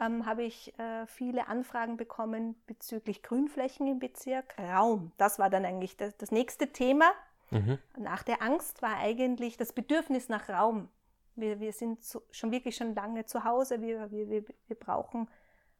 ähm, 0.00 0.26
habe 0.26 0.42
ich 0.42 0.76
äh, 0.78 1.06
viele 1.06 1.48
Anfragen 1.48 1.96
bekommen 1.96 2.56
bezüglich 2.66 3.22
Grünflächen 3.22 3.86
im 3.86 3.98
Bezirk, 3.98 4.56
Raum. 4.58 5.12
Das 5.16 5.38
war 5.38 5.50
dann 5.50 5.64
eigentlich 5.64 5.96
das, 5.96 6.16
das 6.16 6.30
nächste 6.30 6.72
Thema. 6.72 7.10
Mhm. 7.50 7.78
Nach 7.96 8.22
der 8.22 8.42
Angst 8.42 8.82
war 8.82 8.96
eigentlich 8.96 9.56
das 9.56 9.72
Bedürfnis 9.72 10.28
nach 10.28 10.48
Raum. 10.48 10.88
Wir, 11.36 11.60
wir 11.60 11.72
sind 11.72 12.04
so, 12.04 12.22
schon 12.30 12.52
wirklich 12.52 12.76
schon 12.76 12.94
lange 12.94 13.26
zu 13.26 13.44
Hause. 13.44 13.80
Wir, 13.80 14.10
wir, 14.10 14.28
wir, 14.28 14.44
wir 14.66 14.76
brauchen 14.76 15.28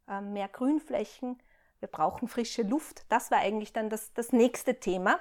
äh, 0.09 0.21
mehr 0.21 0.49
Grünflächen. 0.49 1.39
Wir 1.85 1.91
brauchen 1.91 2.29
frische 2.29 2.63
Luft. 2.63 3.05
Das 3.11 3.31
war 3.31 3.41
eigentlich 3.41 3.75
dann 3.75 3.91
das, 3.91 4.15
das 4.15 4.33
nächste 4.33 4.81
Thema. 4.81 5.21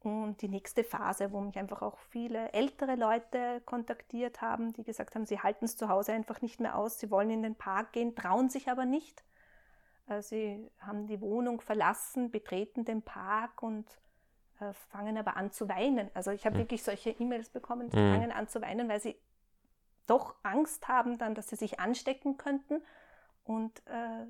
Und 0.00 0.40
die 0.40 0.48
nächste 0.48 0.82
Phase, 0.82 1.30
wo 1.30 1.42
mich 1.42 1.58
einfach 1.58 1.82
auch 1.82 1.98
viele 1.98 2.50
ältere 2.54 2.94
Leute 2.94 3.60
kontaktiert 3.66 4.40
haben, 4.40 4.72
die 4.72 4.82
gesagt 4.82 5.14
haben, 5.14 5.26
sie 5.26 5.40
halten 5.40 5.66
es 5.66 5.76
zu 5.76 5.90
Hause 5.90 6.14
einfach 6.14 6.40
nicht 6.40 6.58
mehr 6.58 6.74
aus, 6.74 6.98
sie 6.98 7.10
wollen 7.10 7.28
in 7.28 7.42
den 7.42 7.54
Park 7.54 7.92
gehen, 7.92 8.16
trauen 8.16 8.48
sich 8.48 8.70
aber 8.70 8.86
nicht. 8.86 9.22
Äh, 10.06 10.22
sie 10.22 10.70
haben 10.80 11.06
die 11.06 11.20
Wohnung 11.20 11.60
verlassen, 11.60 12.30
betreten 12.30 12.86
den 12.86 13.02
Park 13.02 13.62
und 13.62 13.86
äh, 14.60 14.72
fangen 14.72 15.18
aber 15.18 15.36
an 15.36 15.52
zu 15.52 15.68
weinen. 15.68 16.10
Also 16.14 16.30
ich 16.30 16.46
habe 16.46 16.54
mhm. 16.54 16.60
wirklich 16.60 16.82
solche 16.82 17.10
E-Mails 17.10 17.50
bekommen, 17.50 17.90
die 17.90 17.98
mhm. 17.98 18.14
fangen 18.14 18.32
an 18.32 18.48
zu 18.48 18.62
weinen, 18.62 18.88
weil 18.88 19.00
sie 19.00 19.20
doch 20.06 20.34
Angst 20.44 20.88
haben 20.88 21.18
dann, 21.18 21.34
dass 21.34 21.50
sie 21.50 21.56
sich 21.56 21.78
anstecken 21.78 22.38
könnten 22.38 22.80
und 23.44 23.86
äh, 23.86 24.24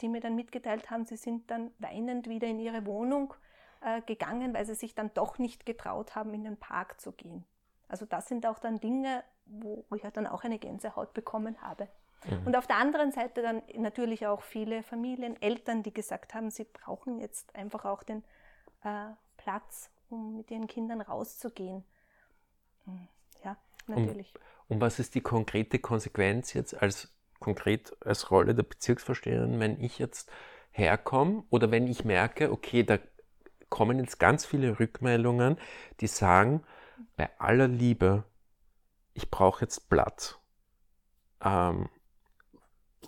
die 0.00 0.08
mir 0.08 0.20
dann 0.20 0.34
mitgeteilt 0.34 0.90
haben, 0.90 1.06
sie 1.06 1.16
sind 1.16 1.50
dann 1.50 1.70
weinend 1.78 2.28
wieder 2.28 2.46
in 2.46 2.58
ihre 2.58 2.86
Wohnung 2.86 3.34
äh, 3.80 4.00
gegangen, 4.02 4.54
weil 4.54 4.66
sie 4.66 4.74
sich 4.74 4.94
dann 4.94 5.10
doch 5.14 5.38
nicht 5.38 5.66
getraut 5.66 6.14
haben, 6.14 6.34
in 6.34 6.44
den 6.44 6.56
Park 6.56 7.00
zu 7.00 7.12
gehen. 7.12 7.44
Also 7.88 8.04
das 8.04 8.28
sind 8.28 8.46
auch 8.46 8.58
dann 8.58 8.80
Dinge, 8.80 9.22
wo 9.46 9.84
ich 9.94 10.02
dann 10.02 10.26
auch 10.26 10.44
eine 10.44 10.58
Gänsehaut 10.58 11.14
bekommen 11.14 11.60
habe. 11.62 11.88
Mhm. 12.28 12.46
Und 12.46 12.56
auf 12.56 12.66
der 12.66 12.76
anderen 12.76 13.12
Seite 13.12 13.42
dann 13.42 13.62
natürlich 13.76 14.26
auch 14.26 14.42
viele 14.42 14.82
Familien, 14.82 15.40
Eltern, 15.40 15.82
die 15.82 15.92
gesagt 15.92 16.34
haben, 16.34 16.50
sie 16.50 16.64
brauchen 16.64 17.18
jetzt 17.18 17.54
einfach 17.54 17.84
auch 17.84 18.02
den 18.02 18.24
äh, 18.82 19.06
Platz, 19.36 19.90
um 20.08 20.36
mit 20.36 20.50
ihren 20.50 20.66
Kindern 20.66 21.00
rauszugehen. 21.00 21.84
Hm, 22.84 23.08
ja, 23.44 23.56
natürlich. 23.86 24.34
Und, 24.68 24.76
und 24.76 24.80
was 24.80 24.98
ist 24.98 25.14
die 25.14 25.20
konkrete 25.20 25.78
Konsequenz 25.78 26.52
jetzt 26.54 26.74
als 26.74 27.15
konkret 27.40 27.96
als 28.04 28.30
Rolle 28.30 28.54
der 28.54 28.62
Bezirksvorsteherin, 28.62 29.60
wenn 29.60 29.80
ich 29.80 29.98
jetzt 29.98 30.30
herkomme 30.70 31.44
oder 31.50 31.70
wenn 31.70 31.86
ich 31.86 32.04
merke, 32.04 32.52
okay, 32.52 32.82
da 32.82 32.98
kommen 33.68 33.98
jetzt 33.98 34.18
ganz 34.18 34.44
viele 34.46 34.78
Rückmeldungen, 34.78 35.58
die 36.00 36.06
sagen, 36.06 36.62
bei 37.16 37.30
aller 37.38 37.68
Liebe, 37.68 38.24
ich 39.14 39.30
brauche 39.30 39.62
jetzt 39.64 39.88
Platz. 39.88 40.38
Ähm, 41.42 41.88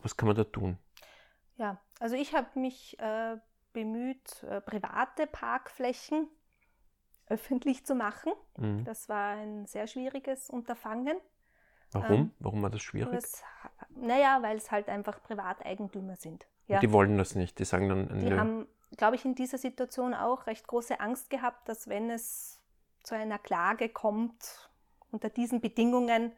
was 0.03 0.17
kann 0.17 0.27
man 0.27 0.37
da 0.37 0.45
tun? 0.45 0.79
Ja, 1.57 1.81
also 2.01 2.15
ich 2.15 2.35
habe 2.35 2.59
mich 2.59 2.99
äh, 2.99 3.37
bemüht, 3.73 4.43
äh, 4.45 4.61
private 4.61 5.27
Parkflächen 5.27 6.29
öffentlich 7.27 7.85
zu 7.85 7.95
machen. 7.95 8.33
Mhm. 8.57 8.85
Das 8.85 9.09
war 9.09 9.37
ein 9.37 9.67
sehr 9.67 9.87
schwieriges 9.87 10.49
Unterfangen. 10.49 11.19
Warum? 11.93 12.13
Ähm, 12.13 12.31
Warum 12.39 12.63
war 12.63 12.71
das 12.71 12.83
schwierig? 12.83 13.15
Das, 13.15 13.43
naja, 13.97 14.39
weil 14.43 14.57
es 14.57 14.71
halt 14.71 14.89
einfach 14.89 15.23
Privateigentümer 15.23 16.17
sind. 16.17 16.47
Ja. 16.67 16.81
Die 16.81 16.93
wollen 16.93 17.17
das 17.17 17.35
nicht. 17.35 17.59
Die 17.59 17.65
sagen 17.65 17.89
dann, 17.89 18.09
die 18.09 18.31
nö. 18.31 18.39
haben 18.39 18.67
glaube 18.97 19.17
ich, 19.17 19.25
in 19.25 19.35
dieser 19.35 19.59
Situation 19.59 20.15
auch 20.15 20.47
recht 20.47 20.67
große 20.67 21.01
Angst 21.01 21.31
gehabt, 21.31 21.69
dass 21.69 21.89
wenn 21.89 22.11
es 22.11 22.61
zu 23.03 23.15
einer 23.15 23.39
Klage 23.39 23.89
kommt, 23.89 24.71
unter 25.11 25.29
diesen 25.31 25.61
Bedingungen, 25.61 26.33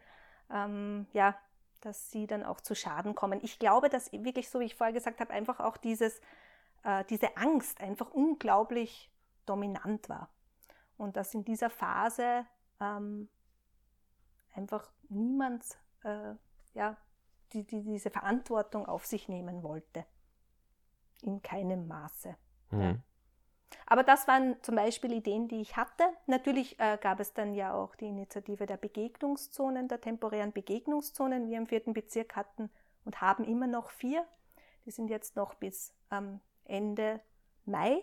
ähm, 0.53 1.07
ja, 1.13 1.37
dass 1.81 2.11
sie 2.11 2.27
dann 2.27 2.45
auch 2.45 2.61
zu 2.61 2.75
Schaden 2.75 3.15
kommen. 3.15 3.41
Ich 3.43 3.59
glaube, 3.59 3.89
dass 3.89 4.13
wirklich, 4.13 4.51
so 4.51 4.61
wie 4.61 4.65
ich 4.65 4.75
vorher 4.75 4.93
gesagt 4.93 5.21
habe, 5.21 5.33
einfach 5.33 5.61
auch 5.61 5.77
dieses, 5.77 6.21
äh, 6.85 7.05
diese 7.09 7.37
Angst 7.37 7.81
einfach 7.81 8.11
unglaublich 8.11 9.11
dominant 9.47 10.09
war. 10.09 10.29
Und 10.99 11.17
dass 11.17 11.33
in 11.35 11.45
dieser 11.45 11.71
Phase 11.71 12.45
ähm, 12.81 13.29
einfach 14.55 14.91
niemand 15.09 15.65
äh, 16.05 16.35
ja, 16.75 16.97
die, 17.53 17.65
die, 17.65 17.83
diese 17.83 18.11
Verantwortung 18.11 18.87
auf 18.87 19.07
sich 19.07 19.29
nehmen 19.29 19.63
wollte 19.63 20.05
in 21.23 21.43
keinem 21.43 21.87
Maße. 21.87 22.37
Mhm. 22.71 22.81
Ja. 22.81 22.97
Aber 23.87 24.03
das 24.03 24.27
waren 24.27 24.61
zum 24.63 24.77
Beispiel 24.77 25.13
Ideen, 25.13 25.49
die 25.49 25.61
ich 25.61 25.77
hatte. 25.77 26.05
Natürlich 26.27 26.79
äh, 26.81 26.99
gab 27.01 27.21
es 27.21 27.35
dann 27.35 27.55
ja 27.55 27.75
auch 27.75 27.95
die 27.97 28.09
Initiative 28.09 28.67
der 28.67 28.77
Begegnungszonen, 28.77 29.89
der 29.89 30.01
temporären 30.01 30.53
Begegnungszonen. 30.53 31.49
Wir 31.49 31.59
im 31.59 31.67
vierten 31.67 31.93
Bezirk 31.93 32.37
hatten 32.37 32.71
und 33.05 33.21
haben 33.21 33.45
immer 33.45 33.67
noch 33.67 33.91
vier. 33.91 34.27
Die 34.87 34.91
sind 34.91 35.09
jetzt 35.09 35.37
noch 35.37 35.55
bis 35.55 35.95
ähm, 36.11 36.41
Ende 36.65 37.21
Mai 37.65 38.03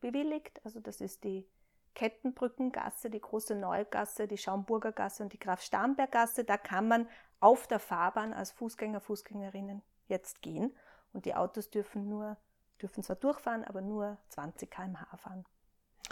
bewilligt. 0.00 0.60
Also 0.64 0.80
das 0.80 1.00
ist 1.00 1.24
die 1.24 1.46
Kettenbrückengasse, 1.98 3.10
die 3.10 3.20
Große 3.20 3.56
Neugasse, 3.56 4.28
die 4.28 4.38
Schaumburger 4.38 4.92
Gasse 4.92 5.24
und 5.24 5.32
die 5.32 5.38
Graf 5.38 5.60
Starnberg 5.60 6.12
Gasse. 6.12 6.44
Da 6.44 6.56
kann 6.56 6.86
man 6.86 7.08
auf 7.40 7.66
der 7.66 7.80
Fahrbahn 7.80 8.32
als 8.32 8.52
Fußgänger, 8.52 9.00
Fußgängerinnen 9.00 9.82
jetzt 10.06 10.40
gehen. 10.40 10.72
Und 11.12 11.24
die 11.24 11.34
Autos 11.34 11.70
dürfen 11.70 12.08
nur, 12.08 12.36
dürfen 12.80 13.02
zwar 13.02 13.16
durchfahren, 13.16 13.64
aber 13.64 13.80
nur 13.80 14.16
20 14.28 14.70
km/h 14.70 15.16
fahren. 15.16 15.44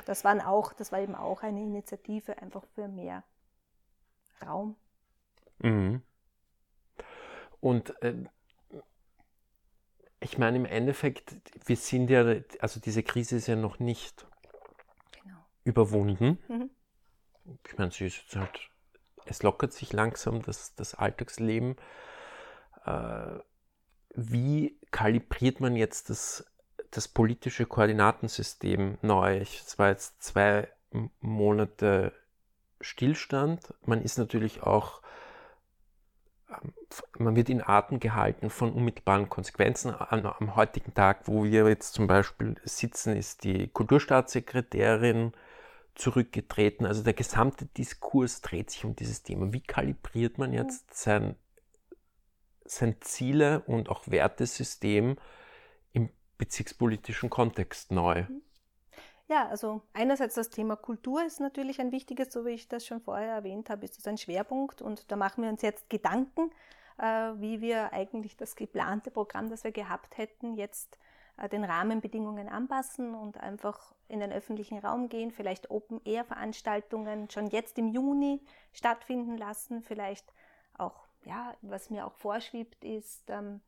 Das, 0.07 0.25
waren 0.25 0.41
auch, 0.41 0.73
das 0.73 0.91
war 0.91 0.99
eben 0.99 1.15
auch 1.15 1.45
eine 1.45 1.63
Initiative 1.63 2.37
einfach 2.39 2.65
für 2.75 2.89
mehr 2.89 3.23
Raum. 4.45 4.75
Mhm. 5.59 6.03
Und 7.61 8.03
äh, 8.03 8.25
ich 10.19 10.37
meine, 10.37 10.57
im 10.57 10.65
Endeffekt, 10.65 11.37
wir 11.65 11.77
sind 11.77 12.11
ja, 12.11 12.25
also 12.59 12.81
diese 12.81 13.05
Krise 13.05 13.37
ist 13.37 13.47
ja 13.47 13.55
noch 13.55 13.79
nicht. 13.79 14.27
Überwunden. 15.67 16.39
Mhm. 16.49 16.71
Ich 17.67 17.77
meine, 17.77 17.91
sie 17.91 18.07
ist 18.07 18.35
halt, 18.35 18.71
es 19.27 19.43
lockert 19.43 19.73
sich 19.73 19.93
langsam 19.93 20.43
das, 20.43 20.75
das 20.75 20.95
Alltagsleben. 20.95 21.77
Äh, 22.85 23.39
wie 24.15 24.79
kalibriert 24.91 25.61
man 25.61 25.77
jetzt 25.77 26.09
das, 26.09 26.47
das 26.91 27.09
politische 27.09 27.67
Koordinatensystem 27.67 28.99
neu? 29.03 29.39
Es 29.39 29.79
war 29.79 29.91
jetzt 29.91 30.23
zwei 30.23 30.69
Monate 31.21 32.13
Stillstand. 32.81 33.75
Man 33.85 34.03
ist 34.03 34.19
natürlich 34.19 34.63
auch, 34.63 35.03
ähm, 36.49 36.73
man 37.19 37.37
wird 37.37 37.49
in 37.49 37.61
Arten 37.61 37.99
gehalten 37.99 38.51
von 38.51 38.73
unmittelbaren 38.73 39.29
Konsequenzen. 39.29 39.95
Am 39.95 40.55
heutigen 40.55 40.95
Tag, 40.95 41.27
wo 41.27 41.45
wir 41.45 41.69
jetzt 41.69 41.95
zum 41.95 42.07
Beispiel 42.07 42.55
sitzen, 42.65 43.17
ist 43.17 43.45
die 43.45 43.69
Kulturstaatssekretärin 43.69 45.33
zurückgetreten. 45.97 46.87
Also 46.87 47.03
der 47.03 47.15
gesamte 47.15 47.67
Diskurs 47.67 48.43
dreht 48.43 48.71
sich 48.71 48.85
um 48.85 48.95
dieses 48.95 49.23
Thema. 49.23 49.53
Wie 49.53 49.63
kalibriert 49.63 50.39
man 50.39 50.53
jetzt 50.53 50.95
sein, 50.95 51.37
sein 52.65 52.97
Ziele 53.01 53.63
und 53.67 53.89
auch 53.89 54.07
Wertesystem 54.07 55.17
im 55.93 56.11
bezirkspolitischen 56.39 57.31
Kontext 57.31 57.91
neu? 57.91 58.23
Mhm. 58.23 58.43
Ja, 59.29 59.49
also 59.49 59.83
einerseits 59.93 60.37
das 60.37 60.51
Thema 60.51 60.77
Kultur 60.77 61.25
ist 61.25 61.41
natürlich 61.41 61.81
ein 61.81 61.91
wichtiges, 61.91 62.33
so 62.33 62.45
wie 62.47 62.51
ich 62.51 62.69
das 62.69 62.87
schon 62.87 63.01
vorher 63.01 63.33
erwähnt 63.33 63.71
habe, 63.71 63.85
ist 63.85 63.97
das 63.97 64.07
ein 64.07 64.19
Schwerpunkt 64.19 64.83
und 64.83 65.11
da 65.11 65.17
machen 65.17 65.43
wir 65.43 65.51
uns 65.51 65.63
jetzt 65.63 65.91
Gedanken, 65.91 66.53
äh, 66.99 67.33
wie 67.35 67.61
wir 67.61 67.93
eigentlich 67.93 68.37
das 68.37 68.55
geplante 68.55 69.11
Programm, 69.11 69.51
das 69.51 69.65
wir 69.65 69.73
gehabt 69.73 70.17
hätten, 70.17 70.55
jetzt 70.55 70.97
äh, 71.39 71.49
den 71.49 71.65
Rahmenbedingungen 71.65 72.49
anpassen 72.49 73.17
und 73.17 73.37
einfach 73.39 73.96
in 74.09 74.21
den 74.21 74.33
öffentlichen 74.33 74.79
Raum 74.79 75.09
gehen, 75.09 75.31
vielleicht 75.31 75.71
Open-Air-Veranstaltungen 75.71 77.31
schon 77.31 77.49
jetzt 77.49 77.79
im 77.79 77.89
Juni 77.89 78.41
stattfinden 78.73 79.37
lassen, 79.37 79.83
vielleicht 79.83 80.33
auch, 80.79 81.07
ja, 81.25 81.55
was 81.63 81.91
mir 81.91 82.07
auch 82.07 82.15
vorschwebt, 82.15 82.85
ist, 82.85 83.29
ähm, 83.31 83.61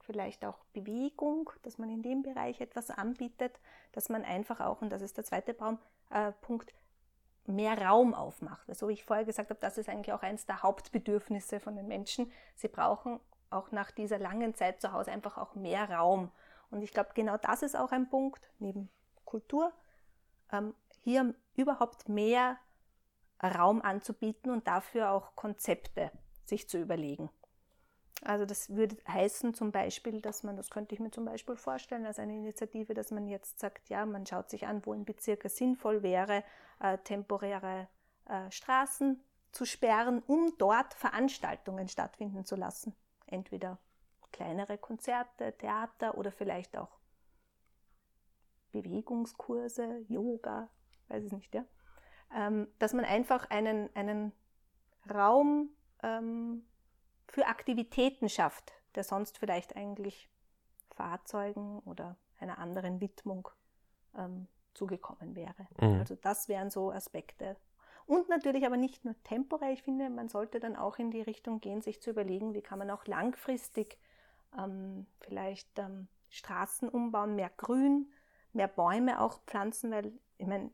vielleicht 0.00 0.44
auch 0.44 0.58
Bewegung, 0.72 1.50
dass 1.62 1.78
man 1.78 1.88
in 1.90 2.02
dem 2.02 2.22
Bereich 2.22 2.60
etwas 2.60 2.90
anbietet, 2.90 3.60
dass 3.92 4.08
man 4.08 4.24
einfach 4.24 4.60
auch, 4.60 4.82
und 4.82 4.90
das 4.90 5.02
ist 5.02 5.16
der 5.16 5.24
zweite 5.24 5.54
Baum, 5.54 5.78
äh, 6.10 6.32
Punkt, 6.40 6.72
mehr 7.46 7.80
Raum 7.80 8.14
aufmacht. 8.14 8.68
Also 8.68 8.88
wie 8.88 8.94
ich 8.94 9.04
vorher 9.04 9.24
gesagt 9.24 9.50
habe, 9.50 9.60
das 9.60 9.78
ist 9.78 9.88
eigentlich 9.88 10.12
auch 10.12 10.22
eines 10.22 10.46
der 10.46 10.62
Hauptbedürfnisse 10.62 11.60
von 11.60 11.76
den 11.76 11.88
Menschen. 11.88 12.30
Sie 12.54 12.68
brauchen 12.68 13.20
auch 13.50 13.72
nach 13.72 13.90
dieser 13.90 14.18
langen 14.18 14.54
Zeit 14.54 14.80
zu 14.80 14.92
Hause 14.92 15.10
einfach 15.10 15.36
auch 15.36 15.54
mehr 15.54 15.90
Raum. 15.90 16.30
Und 16.70 16.82
ich 16.82 16.92
glaube, 16.92 17.10
genau 17.14 17.36
das 17.36 17.62
ist 17.62 17.76
auch 17.76 17.92
ein 17.92 18.08
Punkt, 18.08 18.48
neben 18.58 18.88
Kultur, 19.24 19.72
hier 21.02 21.34
überhaupt 21.54 22.08
mehr 22.08 22.58
Raum 23.42 23.82
anzubieten 23.82 24.50
und 24.50 24.66
dafür 24.66 25.10
auch 25.10 25.34
Konzepte 25.34 26.10
sich 26.44 26.68
zu 26.68 26.78
überlegen. 26.78 27.30
Also 28.22 28.44
das 28.44 28.68
würde 28.70 28.96
heißen 29.08 29.54
zum 29.54 29.72
Beispiel, 29.72 30.20
dass 30.20 30.42
man, 30.42 30.56
das 30.56 30.68
könnte 30.70 30.94
ich 30.94 31.00
mir 31.00 31.10
zum 31.10 31.24
Beispiel 31.24 31.56
vorstellen 31.56 32.04
als 32.04 32.18
eine 32.18 32.36
Initiative, 32.36 32.92
dass 32.92 33.10
man 33.10 33.28
jetzt 33.28 33.58
sagt, 33.60 33.88
ja, 33.88 34.04
man 34.04 34.26
schaut 34.26 34.50
sich 34.50 34.66
an, 34.66 34.84
wo 34.84 34.92
im 34.92 35.06
Bezirk 35.06 35.44
es 35.46 35.56
sinnvoll 35.56 36.02
wäre, 36.02 36.44
äh, 36.80 36.98
temporäre 36.98 37.88
äh, 38.26 38.50
Straßen 38.50 39.24
zu 39.52 39.64
sperren, 39.64 40.22
um 40.26 40.52
dort 40.58 40.92
Veranstaltungen 40.94 41.88
stattfinden 41.88 42.44
zu 42.44 42.56
lassen. 42.56 42.94
Entweder 43.26 43.78
kleinere 44.32 44.76
Konzerte, 44.76 45.56
Theater 45.56 46.18
oder 46.18 46.30
vielleicht 46.30 46.76
auch 46.76 46.99
Bewegungskurse, 48.72 50.04
Yoga, 50.08 50.68
weiß 51.08 51.24
ich 51.24 51.32
nicht, 51.32 51.54
ja. 51.54 51.64
Ähm, 52.34 52.68
dass 52.78 52.92
man 52.92 53.04
einfach 53.04 53.50
einen, 53.50 53.94
einen 53.94 54.32
Raum 55.12 55.70
ähm, 56.02 56.64
für 57.26 57.46
Aktivitäten 57.46 58.28
schafft, 58.28 58.72
der 58.94 59.04
sonst 59.04 59.38
vielleicht 59.38 59.76
eigentlich 59.76 60.28
Fahrzeugen 60.90 61.80
oder 61.80 62.16
einer 62.38 62.58
anderen 62.58 63.00
Widmung 63.00 63.48
ähm, 64.16 64.46
zugekommen 64.74 65.34
wäre. 65.34 65.66
Mhm. 65.80 66.00
Also 66.00 66.14
das 66.14 66.48
wären 66.48 66.70
so 66.70 66.90
Aspekte. 66.90 67.56
Und 68.06 68.28
natürlich 68.28 68.66
aber 68.66 68.76
nicht 68.76 69.04
nur 69.04 69.14
temporär. 69.22 69.72
Ich 69.72 69.82
finde, 69.82 70.10
man 70.10 70.28
sollte 70.28 70.58
dann 70.58 70.76
auch 70.76 70.98
in 70.98 71.10
die 71.10 71.22
Richtung 71.22 71.60
gehen, 71.60 71.80
sich 71.80 72.02
zu 72.02 72.10
überlegen, 72.10 72.54
wie 72.54 72.62
kann 72.62 72.78
man 72.78 72.90
auch 72.90 73.06
langfristig 73.06 73.98
ähm, 74.58 75.06
vielleicht 75.20 75.78
ähm, 75.78 76.08
Straßen 76.28 76.88
umbauen, 76.88 77.36
mehr 77.36 77.50
Grün, 77.56 78.10
mehr 78.52 78.68
Bäume 78.68 79.20
auch 79.20 79.40
pflanzen, 79.46 79.90
weil 79.90 80.12
ich 80.38 80.46
meine, 80.46 80.70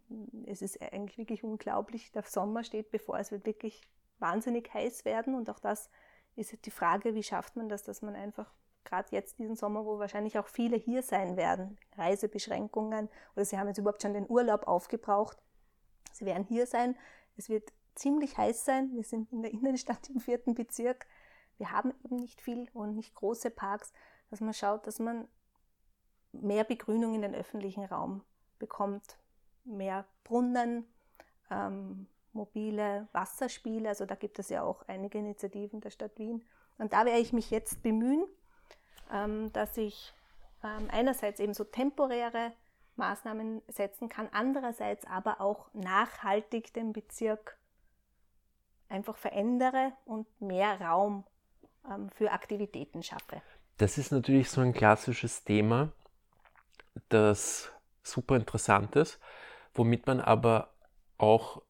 es 0.46 0.62
ist 0.62 0.80
eigentlich 0.80 1.18
wirklich 1.18 1.42
unglaublich, 1.42 2.12
der 2.12 2.22
Sommer 2.22 2.62
steht 2.64 2.90
bevor, 2.90 3.18
es 3.18 3.32
wird 3.32 3.46
wirklich 3.46 3.82
wahnsinnig 4.18 4.72
heiß 4.72 5.04
werden 5.04 5.34
und 5.34 5.50
auch 5.50 5.58
das 5.58 5.90
ist 6.36 6.64
die 6.64 6.70
Frage, 6.70 7.14
wie 7.14 7.22
schafft 7.22 7.56
man 7.56 7.68
das, 7.68 7.82
dass 7.82 8.02
man 8.02 8.14
einfach 8.14 8.52
gerade 8.84 9.08
jetzt 9.10 9.38
diesen 9.38 9.56
Sommer, 9.56 9.84
wo 9.84 9.98
wahrscheinlich 9.98 10.38
auch 10.38 10.46
viele 10.46 10.76
hier 10.76 11.02
sein 11.02 11.36
werden, 11.36 11.76
Reisebeschränkungen 11.96 13.08
oder 13.34 13.44
sie 13.44 13.58
haben 13.58 13.68
jetzt 13.68 13.78
überhaupt 13.78 14.02
schon 14.02 14.14
den 14.14 14.30
Urlaub 14.30 14.68
aufgebraucht, 14.68 15.36
sie 16.12 16.24
werden 16.24 16.44
hier 16.44 16.66
sein, 16.66 16.96
es 17.36 17.48
wird 17.48 17.72
ziemlich 17.94 18.38
heiß 18.38 18.64
sein, 18.64 18.92
wir 18.94 19.02
sind 19.02 19.32
in 19.32 19.42
der 19.42 19.52
Innenstadt 19.52 20.08
im 20.10 20.20
vierten 20.20 20.54
Bezirk, 20.54 21.06
wir 21.58 21.72
haben 21.72 21.92
eben 22.04 22.16
nicht 22.16 22.40
viel 22.40 22.68
und 22.72 22.94
nicht 22.94 23.14
große 23.14 23.50
Parks, 23.50 23.92
dass 24.30 24.40
man 24.40 24.54
schaut, 24.54 24.86
dass 24.86 24.98
man 24.98 25.26
mehr 26.42 26.64
Begrünung 26.64 27.14
in 27.14 27.22
den 27.22 27.34
öffentlichen 27.34 27.84
Raum 27.84 28.22
bekommt, 28.58 29.18
mehr 29.64 30.04
Brunnen, 30.24 30.84
ähm, 31.50 32.06
mobile 32.32 33.08
Wasserspiele. 33.12 33.88
Also 33.88 34.06
da 34.06 34.14
gibt 34.14 34.38
es 34.38 34.48
ja 34.48 34.62
auch 34.62 34.82
einige 34.88 35.18
Initiativen 35.18 35.80
der 35.80 35.90
Stadt 35.90 36.18
Wien. 36.18 36.44
Und 36.78 36.92
da 36.92 37.04
werde 37.04 37.20
ich 37.20 37.32
mich 37.32 37.50
jetzt 37.50 37.82
bemühen, 37.82 38.26
ähm, 39.12 39.52
dass 39.52 39.76
ich 39.76 40.12
ähm, 40.62 40.88
einerseits 40.90 41.40
eben 41.40 41.54
so 41.54 41.64
temporäre 41.64 42.52
Maßnahmen 42.96 43.62
setzen 43.68 44.08
kann, 44.08 44.28
andererseits 44.32 45.06
aber 45.06 45.40
auch 45.40 45.72
nachhaltig 45.74 46.72
den 46.72 46.92
Bezirk 46.92 47.58
einfach 48.88 49.16
verändere 49.16 49.92
und 50.04 50.26
mehr 50.40 50.80
Raum 50.80 51.24
ähm, 51.90 52.10
für 52.10 52.32
Aktivitäten 52.32 53.02
schaffe. 53.02 53.42
Das 53.78 53.98
ist 53.98 54.12
natürlich 54.12 54.50
so 54.50 54.60
ein 54.60 54.72
klassisches 54.72 55.44
Thema, 55.44 55.92
das 57.08 57.72
super 58.02 58.36
interessant 58.36 58.96
ist, 58.96 59.18
womit 59.74 60.06
man 60.06 60.20
aber 60.20 60.72
auch 61.18 61.62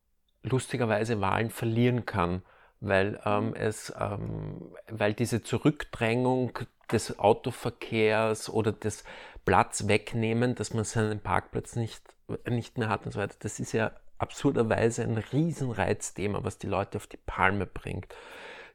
lustigerweise 0.43 1.21
Wahlen 1.21 1.51
verlieren 1.51 2.07
kann, 2.07 2.43
weil, 2.81 3.21
ähm, 3.25 3.49
mhm. 3.49 3.55
es, 3.55 3.93
ähm, 3.99 4.75
weil 4.89 5.15
diese 5.15 5.43
Zurückdrängung 5.43 6.59
des 6.91 7.19
Autoverkehrs 7.19 8.49
oder 8.49 8.73
des 8.73 9.05
Platz 9.45 9.89
wegnehmen, 9.89 10.55
dass 10.55 10.73
man 10.73 10.85
seinen 10.85 11.21
Parkplatz 11.21 11.77
nicht, 11.77 12.03
nicht 12.49 12.79
mehr 12.79 12.89
hat 12.89 13.07
und 13.07 13.13
so 13.13 13.21
weiter, 13.21 13.37
das 13.41 13.61
ist 13.61 13.73
ja 13.73 13.93
absurderweise 14.19 15.03
ein 15.03 15.19
Riesenreizthema, 15.19 16.43
was 16.43 16.59
die 16.59 16.67
Leute 16.67 16.99
auf 16.99 17.07
die 17.07 17.19
Palme 17.19 17.67
bringt. 17.67 18.15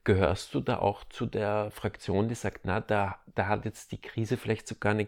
Gehörst 0.04 0.54
du 0.54 0.62
da 0.62 0.80
auch 0.80 1.04
zu 1.06 1.26
der 1.26 1.72
Fraktion, 1.72 2.28
die 2.28 2.36
sagt, 2.36 2.62
na, 2.64 2.80
da, 2.80 3.20
da 3.36 3.48
hat 3.48 3.66
jetzt 3.66 3.92
die 3.92 4.02
Krise 4.02 4.38
vielleicht 4.38 4.68
sogar 4.68 4.94
eine, 4.94 5.08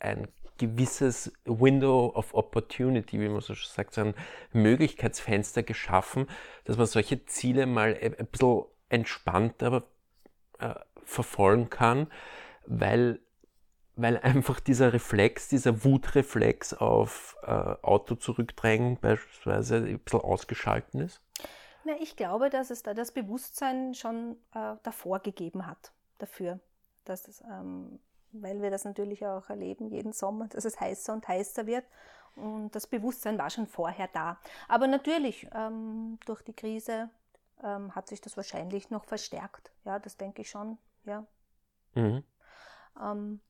ein 0.00 0.28
gewisses 0.58 1.32
Window 1.44 2.12
of 2.14 2.34
Opportunity, 2.34 3.20
wie 3.20 3.28
man 3.28 3.40
so 3.40 3.54
sagt, 3.54 3.94
so 3.94 4.02
ein 4.02 4.14
Möglichkeitsfenster 4.52 5.62
geschaffen, 5.62 6.26
dass 6.64 6.76
man 6.76 6.86
solche 6.86 7.24
Ziele 7.26 7.66
mal 7.66 7.98
ein 8.00 8.26
bisschen 8.26 8.64
entspannter 8.88 9.84
äh, 10.58 10.74
verfolgen 11.04 11.70
kann, 11.70 12.08
weil, 12.66 13.20
weil 13.96 14.18
einfach 14.18 14.60
dieser 14.60 14.92
Reflex, 14.92 15.48
dieser 15.48 15.84
Wutreflex 15.84 16.74
auf 16.74 17.36
äh, 17.42 17.50
Auto 17.50 18.14
zurückdrängen 18.14 18.98
beispielsweise 18.98 19.76
ein 19.76 19.98
bisschen 19.98 20.20
ausgeschalten 20.20 21.00
ist? 21.00 21.20
Na, 21.84 21.94
ich 22.00 22.16
glaube, 22.16 22.48
dass 22.48 22.70
es 22.70 22.82
da 22.82 22.94
das 22.94 23.12
Bewusstsein 23.12 23.94
schon 23.94 24.36
äh, 24.54 24.76
davor 24.82 25.18
gegeben 25.18 25.66
hat 25.66 25.92
dafür, 26.18 26.60
dass 27.04 27.26
es 27.26 27.42
ähm, 27.42 27.98
weil 28.32 28.62
wir 28.62 28.70
das 28.70 28.84
natürlich 28.84 29.26
auch 29.26 29.48
erleben 29.48 29.88
jeden 29.88 30.12
Sommer, 30.12 30.48
dass 30.48 30.64
es 30.64 30.80
heißer 30.80 31.12
und 31.12 31.26
heißer 31.28 31.66
wird. 31.66 31.84
Und 32.34 32.74
das 32.74 32.86
Bewusstsein 32.86 33.38
war 33.38 33.50
schon 33.50 33.66
vorher 33.66 34.08
da. 34.12 34.38
Aber 34.68 34.86
natürlich, 34.86 35.48
ähm, 35.54 36.18
durch 36.24 36.42
die 36.42 36.54
Krise 36.54 37.10
ähm, 37.62 37.94
hat 37.94 38.08
sich 38.08 38.20
das 38.20 38.36
wahrscheinlich 38.36 38.90
noch 38.90 39.04
verstärkt. 39.04 39.70
Ja, 39.84 39.98
das 39.98 40.16
denke 40.16 40.42
ich 40.42 40.50
schon. 40.50 40.78
Ja. 41.04 41.26
Mhm. 41.94 42.24
Ähm, 43.00 43.40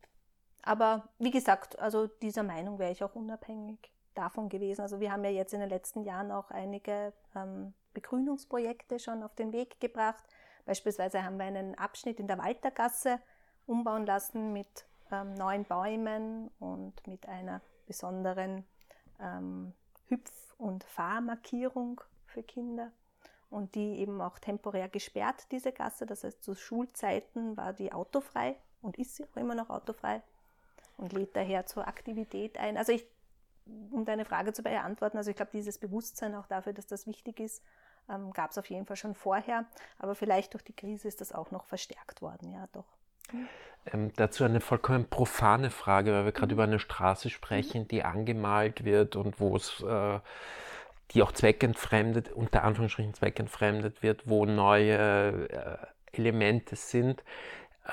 aber 0.63 1.09
wie 1.19 1.31
gesagt, 1.31 1.79
also 1.79 2.07
dieser 2.07 2.43
Meinung 2.43 2.79
wäre 2.79 2.93
ich 2.93 3.03
auch 3.03 3.15
unabhängig 3.15 3.93
davon 4.15 4.49
gewesen. 4.49 4.83
Also 4.83 5.01
wir 5.01 5.13
haben 5.13 5.25
ja 5.25 5.31
jetzt 5.31 5.55
in 5.55 5.61
den 5.61 5.69
letzten 5.69 6.05
Jahren 6.05 6.31
auch 6.31 6.51
einige 6.51 7.13
ähm, 7.35 7.75
Begrünungsprojekte 7.95 8.99
schon 8.99 9.23
auf 9.23 9.35
den 9.35 9.53
Weg 9.53 9.81
gebracht. 9.81 10.23
Beispielsweise 10.65 11.25
haben 11.25 11.39
wir 11.39 11.47
einen 11.47 11.75
Abschnitt 11.77 12.21
in 12.21 12.29
der 12.29 12.39
Waltergasse 12.39 13.21
umbauen 13.67 14.07
lassen 14.07 14.53
mit 14.53 14.87
ähm, 15.11 15.35
neuen 15.35 15.65
Bäumen 15.65 16.51
und 16.59 17.07
mit 17.07 17.29
einer 17.29 17.61
besonderen 17.87 18.65
ähm, 19.21 19.73
Hüpf- 20.09 20.55
und 20.59 20.85
Fahrmarkierung 20.85 22.01
für 22.27 22.43
Kinder 22.43 22.91
und 23.51 23.75
die 23.75 23.99
eben 23.99 24.21
auch 24.21 24.39
temporär 24.39 24.89
gesperrt, 24.89 25.47
diese 25.51 25.73
Gasse. 25.73 26.07
Das 26.07 26.25
heißt, 26.25 26.43
zu 26.43 26.55
Schulzeiten 26.55 27.57
war 27.57 27.73
die 27.73 27.93
autofrei 27.93 28.57
und 28.81 28.99
ist 28.99 29.17
sie 29.17 29.25
auch 29.25 29.37
immer 29.37 29.55
noch 29.55 29.71
autofrei 29.71 30.23
und 30.97 31.13
lädt 31.13 31.37
daher 31.37 31.67
zur 31.67 31.87
Aktivität 31.87 32.59
ein. 32.59 32.77
Also 32.77 32.93
ich, 32.93 33.05
um 33.91 34.05
deine 34.05 34.25
Frage 34.25 34.53
zu 34.53 34.63
beantworten, 34.63 35.19
also 35.19 35.31
ich 35.31 35.37
glaube, 35.37 35.53
dieses 35.53 35.79
Bewusstsein 35.79 36.35
auch 36.35 36.47
dafür, 36.47 36.73
dass 36.73 36.87
das 36.87 37.07
wichtig 37.07 37.41
ist, 37.41 37.63
ähm, 38.09 38.33
gab 38.33 38.51
es 38.51 38.59
auf 38.59 38.69
jeden 38.71 38.87
Fall 38.87 38.97
schon 38.97 39.15
vorher, 39.15 39.67
aber 39.99 40.15
vielleicht 40.15 40.55
durch 40.55 40.65
die 40.65 40.75
Krise 40.75 41.09
ist 41.09 41.21
das 41.21 41.33
auch 41.33 41.51
noch 41.51 41.65
verstärkt 41.67 42.23
worden, 42.23 42.53
ja 42.53 42.67
doch. 42.73 42.87
Ähm, 43.87 44.13
dazu 44.17 44.45
eine 44.45 44.61
vollkommen 44.61 45.09
profane 45.09 45.71
Frage, 45.71 46.13
weil 46.13 46.25
wir 46.25 46.33
gerade 46.33 46.55
mhm. 46.55 46.57
über 46.57 46.65
eine 46.65 46.79
Straße 46.79 47.31
sprechen, 47.31 47.83
mhm. 47.83 47.89
die 47.89 48.05
angemalt 48.05 48.85
wird 48.85 49.17
und 49.17 49.41
wo 49.41 49.57
es, 49.57 49.83
äh, 49.83 50.21
die 51.11 51.23
auch 51.23 51.33
zweckentfremdet, 51.33 52.31
unter 52.33 52.63
Anführungsstrichen 52.63 53.15
zweckentfremdet 53.15 54.03
wird, 54.03 54.29
wo 54.29 54.47
neue 54.47 55.49
äh, 55.49 55.79
Elemente 56.13 56.77
sind. 56.77 57.25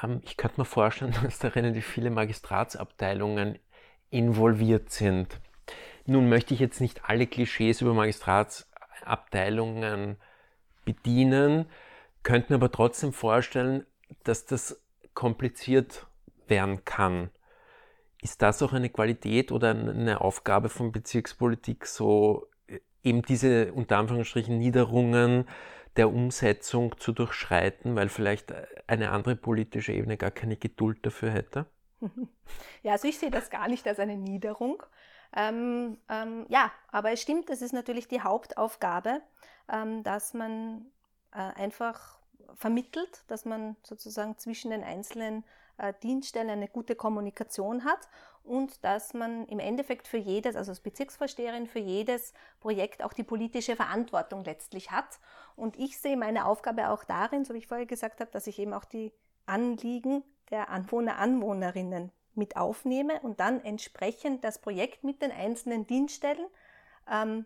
Ähm, 0.04 0.22
ich 0.24 0.38
könnte 0.38 0.62
mir 0.62 0.66
vorstellen, 0.66 1.16
dass 1.24 1.40
da 1.40 1.48
relativ 1.50 1.88
viele 1.88 2.12
Magistratsabteilungen 2.12 3.58
involviert 4.12 4.92
sind. 4.92 5.40
Nun 6.06 6.30
möchte 6.30 6.54
ich 6.54 6.60
jetzt 6.60 6.82
nicht 6.82 7.06
alle 7.06 7.26
Klischees 7.28 7.82
über 7.82 7.94
Magistratsabteilungen 7.94 10.18
bedienen, 10.86 11.66
könnte 12.24 12.52
mir 12.52 12.56
aber 12.56 12.72
trotzdem 12.72 13.14
vorstellen, 13.14 13.86
dass 14.24 14.46
das 14.46 14.82
kompliziert 15.20 16.08
werden 16.48 16.86
kann. 16.86 17.30
Ist 18.22 18.42
das 18.42 18.64
auch 18.64 18.72
eine 18.72 18.90
Qualität 18.90 19.52
oder 19.52 19.72
eine 19.72 20.22
Aufgabe 20.22 20.70
von 20.70 20.94
Bezirkspolitik, 20.94 21.86
so 21.88 22.48
äh, 22.68 22.80
eben 23.04 23.22
diese 23.24 23.74
unter 23.74 23.98
Anführungsstrichen 23.98 24.58
Niederungen 24.58 25.46
der 25.98 26.08
Umsetzung 26.10 26.98
zu 27.00 27.12
durchschreiten, 27.12 27.98
weil 27.98 28.08
vielleicht 28.08 28.54
eine 28.88 29.12
andere 29.12 29.36
politische 29.36 29.92
Ebene 29.92 30.16
gar 30.16 30.32
keine 30.32 30.56
Geduld 30.56 31.06
dafür 31.06 31.32
hätte? 31.32 31.66
Ja, 32.82 32.94
also 32.94 33.10
ich 33.10 33.20
sehe 33.20 33.30
das 33.30 33.50
gar 33.50 33.68
nicht 33.68 33.86
als 33.86 34.00
eine 34.00 34.16
Niederung. 34.16 34.82
Ähm, 35.36 35.98
ähm, 36.08 36.46
ja, 36.48 36.72
aber 36.88 37.12
es 37.12 37.22
stimmt, 37.22 37.50
es 37.50 37.62
ist 37.62 37.74
natürlich 37.74 38.08
die 38.08 38.22
Hauptaufgabe, 38.22 39.22
ähm, 39.70 40.02
dass 40.02 40.34
man 40.34 40.86
äh, 41.34 41.40
einfach 41.40 42.19
vermittelt, 42.56 43.24
dass 43.28 43.46
man 43.46 43.76
sozusagen 43.84 44.38
zwischen 44.38 44.72
den 44.72 44.84
einzelnen 44.84 45.44
äh, 45.78 45.94
Dienststellen 46.04 46.50
eine 46.50 46.68
gute 46.68 46.96
Kommunikation 46.96 47.84
hat 47.84 48.10
und 48.44 48.84
dass 48.84 49.14
man 49.14 49.46
im 49.48 49.60
Endeffekt 49.60 50.08
für 50.08 50.18
jedes, 50.18 50.56
also 50.56 50.72
als 50.72 50.80
Bezirksvorsteherin, 50.80 51.68
für 51.68 51.80
jedes 51.80 52.34
Projekt 52.60 53.04
auch 53.04 53.14
die 53.14 53.24
politische 53.24 53.76
Verantwortung 53.76 54.44
letztlich 54.44 54.92
hat. 54.92 55.20
Und 55.56 55.78
ich 55.78 56.00
sehe 56.00 56.18
meine 56.18 56.46
Aufgabe 56.46 56.90
auch 56.90 57.04
darin, 57.04 57.46
so 57.46 57.54
wie 57.54 57.60
ich 57.60 57.68
vorher 57.68 57.86
gesagt 57.86 58.20
habe, 58.22 58.32
dass 58.32 58.48
ich 58.48 58.60
eben 58.60 58.74
auch 58.74 58.86
die 58.86 59.14
Anliegen 59.46 60.24
der 60.50 60.70
Anwohner, 60.70 61.18
Anwohnerinnen 61.18 62.12
mit 62.36 62.58
aufnehme 62.58 63.20
und 63.22 63.40
dann 63.40 63.64
entsprechend 63.64 64.44
das 64.44 64.60
Projekt 64.60 65.04
mit 65.04 65.22
den 65.22 65.32
einzelnen 65.32 65.86
Dienststellen 65.86 66.48
ähm, 67.10 67.46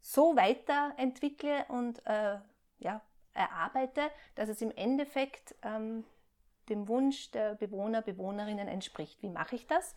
so 0.00 0.36
weiterentwickle 0.36 1.64
und 1.68 2.04
äh, 2.06 2.38
ja, 2.78 3.02
erarbeite, 3.40 4.10
dass 4.34 4.48
es 4.48 4.62
im 4.62 4.70
Endeffekt 4.70 5.54
ähm, 5.62 6.04
dem 6.68 6.88
Wunsch 6.88 7.30
der 7.32 7.54
Bewohner, 7.56 8.02
Bewohnerinnen 8.02 8.68
entspricht. 8.68 9.22
Wie 9.22 9.28
mache 9.28 9.56
ich 9.56 9.66
das? 9.66 9.94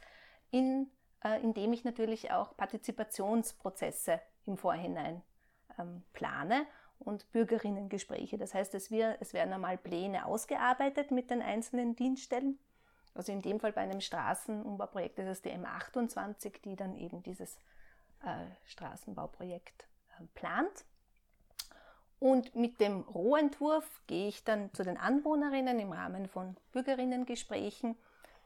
In, 0.51 0.89
äh, 1.23 1.41
indem 1.41 1.73
ich 1.73 1.83
natürlich 1.83 2.31
auch 2.31 2.55
Partizipationsprozesse 2.57 4.19
im 4.45 4.57
Vorhinein 4.57 5.21
ähm, 5.77 6.03
plane 6.13 6.65
und 6.99 7.31
Bürgerinnengespräche. 7.31 8.37
Das 8.37 8.53
heißt, 8.53 8.73
es, 8.75 8.91
wir, 8.91 9.17
es 9.19 9.33
werden 9.33 9.53
einmal 9.53 9.77
Pläne 9.77 10.25
ausgearbeitet 10.25 11.11
mit 11.11 11.29
den 11.29 11.41
einzelnen 11.41 11.95
Dienststellen. 11.95 12.59
Also 13.13 13.31
in 13.31 13.41
dem 13.41 13.59
Fall 13.59 13.73
bei 13.73 13.81
einem 13.81 14.01
Straßenumbauprojekt 14.01 15.19
ist 15.19 15.27
es 15.27 15.41
die 15.41 15.51
M28, 15.51 16.61
die 16.63 16.75
dann 16.75 16.95
eben 16.95 17.21
dieses 17.21 17.57
äh, 18.23 18.45
Straßenbauprojekt 18.65 19.87
äh, 20.19 20.25
plant. 20.33 20.85
Und 22.23 22.55
mit 22.55 22.79
dem 22.79 23.01
Rohentwurf 23.01 23.83
gehe 24.07 24.29
ich 24.29 24.45
dann 24.45 24.73
zu 24.73 24.83
den 24.83 24.95
Anwohnerinnen 24.95 25.77
im 25.77 25.91
Rahmen 25.91 26.29
von 26.29 26.55
Bürgerinnengesprächen, 26.71 27.97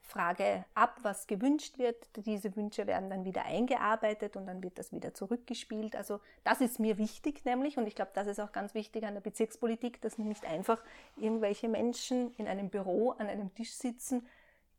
frage 0.01 0.65
ab, 0.73 0.97
was 1.03 1.27
gewünscht 1.27 1.77
wird. 1.77 1.95
Diese 2.15 2.55
Wünsche 2.55 2.87
werden 2.87 3.11
dann 3.11 3.23
wieder 3.23 3.45
eingearbeitet 3.45 4.35
und 4.35 4.47
dann 4.47 4.63
wird 4.63 4.79
das 4.79 4.91
wieder 4.91 5.13
zurückgespielt. 5.13 5.95
Also 5.95 6.19
das 6.43 6.59
ist 6.59 6.79
mir 6.79 6.97
wichtig 6.97 7.45
nämlich 7.45 7.77
und 7.77 7.85
ich 7.85 7.93
glaube, 7.93 8.09
das 8.15 8.25
ist 8.25 8.39
auch 8.39 8.51
ganz 8.51 8.73
wichtig 8.73 9.05
an 9.05 9.13
der 9.13 9.21
Bezirkspolitik, 9.21 10.01
dass 10.01 10.17
nicht 10.17 10.43
einfach 10.43 10.81
irgendwelche 11.15 11.69
Menschen 11.69 12.33
in 12.37 12.47
einem 12.47 12.71
Büro 12.71 13.11
an 13.11 13.27
einem 13.27 13.53
Tisch 13.53 13.73
sitzen, 13.73 14.25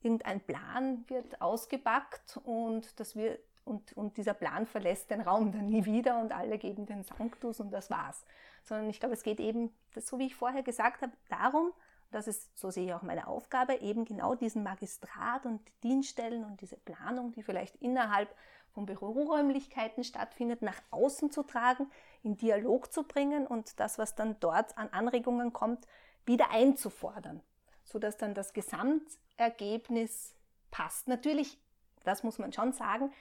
irgendein 0.02 0.40
Plan 0.40 1.04
wird 1.06 1.40
ausgepackt 1.40 2.40
und 2.42 2.98
das 2.98 3.14
wird 3.14 3.38
und, 3.64 3.96
und 3.96 4.16
dieser 4.16 4.34
Plan 4.34 4.66
verlässt 4.66 5.10
den 5.10 5.20
Raum 5.20 5.52
dann 5.52 5.66
nie 5.66 5.84
wieder 5.84 6.18
und 6.18 6.32
alle 6.32 6.58
geben 6.58 6.86
den 6.86 7.04
Sanctus 7.04 7.60
und 7.60 7.70
das 7.70 7.90
war's 7.90 8.24
sondern 8.62 8.90
ich 8.90 9.00
glaube, 9.00 9.14
es 9.14 9.22
geht 9.22 9.40
eben, 9.40 9.74
so 9.96 10.18
wie 10.18 10.26
ich 10.26 10.34
vorher 10.34 10.62
gesagt 10.62 11.02
habe, 11.02 11.12
darum, 11.28 11.72
das 12.10 12.26
ist, 12.26 12.56
so 12.58 12.70
sehe 12.70 12.86
ich 12.86 12.94
auch 12.94 13.02
meine 13.02 13.26
Aufgabe, 13.26 13.74
eben 13.76 14.04
genau 14.04 14.34
diesen 14.34 14.62
Magistrat 14.62 15.44
und 15.44 15.60
die 15.68 15.88
Dienststellen 15.88 16.44
und 16.44 16.60
diese 16.60 16.76
Planung, 16.76 17.32
die 17.32 17.42
vielleicht 17.42 17.76
innerhalb 17.76 18.34
von 18.72 18.86
Büroräumlichkeiten 18.86 20.04
stattfindet, 20.04 20.62
nach 20.62 20.80
außen 20.90 21.30
zu 21.30 21.42
tragen, 21.42 21.90
in 22.22 22.36
Dialog 22.36 22.92
zu 22.92 23.02
bringen 23.02 23.46
und 23.46 23.78
das, 23.80 23.98
was 23.98 24.14
dann 24.14 24.36
dort 24.40 24.76
an 24.78 24.88
Anregungen 24.90 25.52
kommt, 25.52 25.86
wieder 26.24 26.50
einzufordern, 26.50 27.42
sodass 27.84 28.16
dann 28.16 28.34
das 28.34 28.52
Gesamtergebnis 28.52 30.34
passt. 30.70 31.08
Natürlich, 31.08 31.58
das 32.04 32.22
muss 32.22 32.38
man 32.38 32.52
schon 32.52 32.72
sagen, 32.72 33.12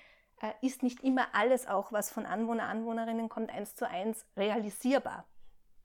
ist 0.62 0.84
nicht 0.84 1.04
immer 1.04 1.28
alles 1.34 1.68
auch, 1.68 1.92
was 1.92 2.12
von 2.12 2.26
Anwohner, 2.26 2.68
Anwohnerinnen 2.68 3.30
kommt, 3.30 3.52
eins 3.52 3.76
zu 3.76 3.88
eins 3.88 4.26
realisierbar. 4.36 5.26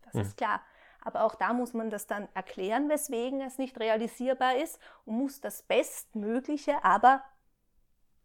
Das 0.02 0.14
mhm. 0.14 0.20
ist 0.20 0.36
klar. 0.36 0.60
Aber 1.04 1.24
auch 1.24 1.34
da 1.34 1.52
muss 1.52 1.74
man 1.74 1.90
das 1.90 2.06
dann 2.06 2.28
erklären, 2.34 2.88
weswegen 2.88 3.40
es 3.40 3.58
nicht 3.58 3.78
realisierbar 3.80 4.56
ist 4.56 4.78
und 5.04 5.18
muss 5.18 5.40
das 5.40 5.62
Bestmögliche, 5.62 6.84
aber 6.84 7.22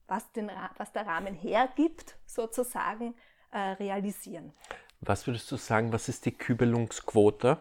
was, 0.07 0.31
den, 0.33 0.51
was 0.77 0.91
der 0.91 1.07
Rahmen 1.07 1.33
hergibt, 1.33 2.17
sozusagen 2.25 3.15
äh, 3.51 3.59
realisieren. 3.59 4.53
Was 5.01 5.27
würdest 5.27 5.51
du 5.51 5.57
sagen, 5.57 5.91
was 5.91 6.07
ist 6.07 6.25
die 6.25 6.31
Kübelungsquote? 6.31 7.59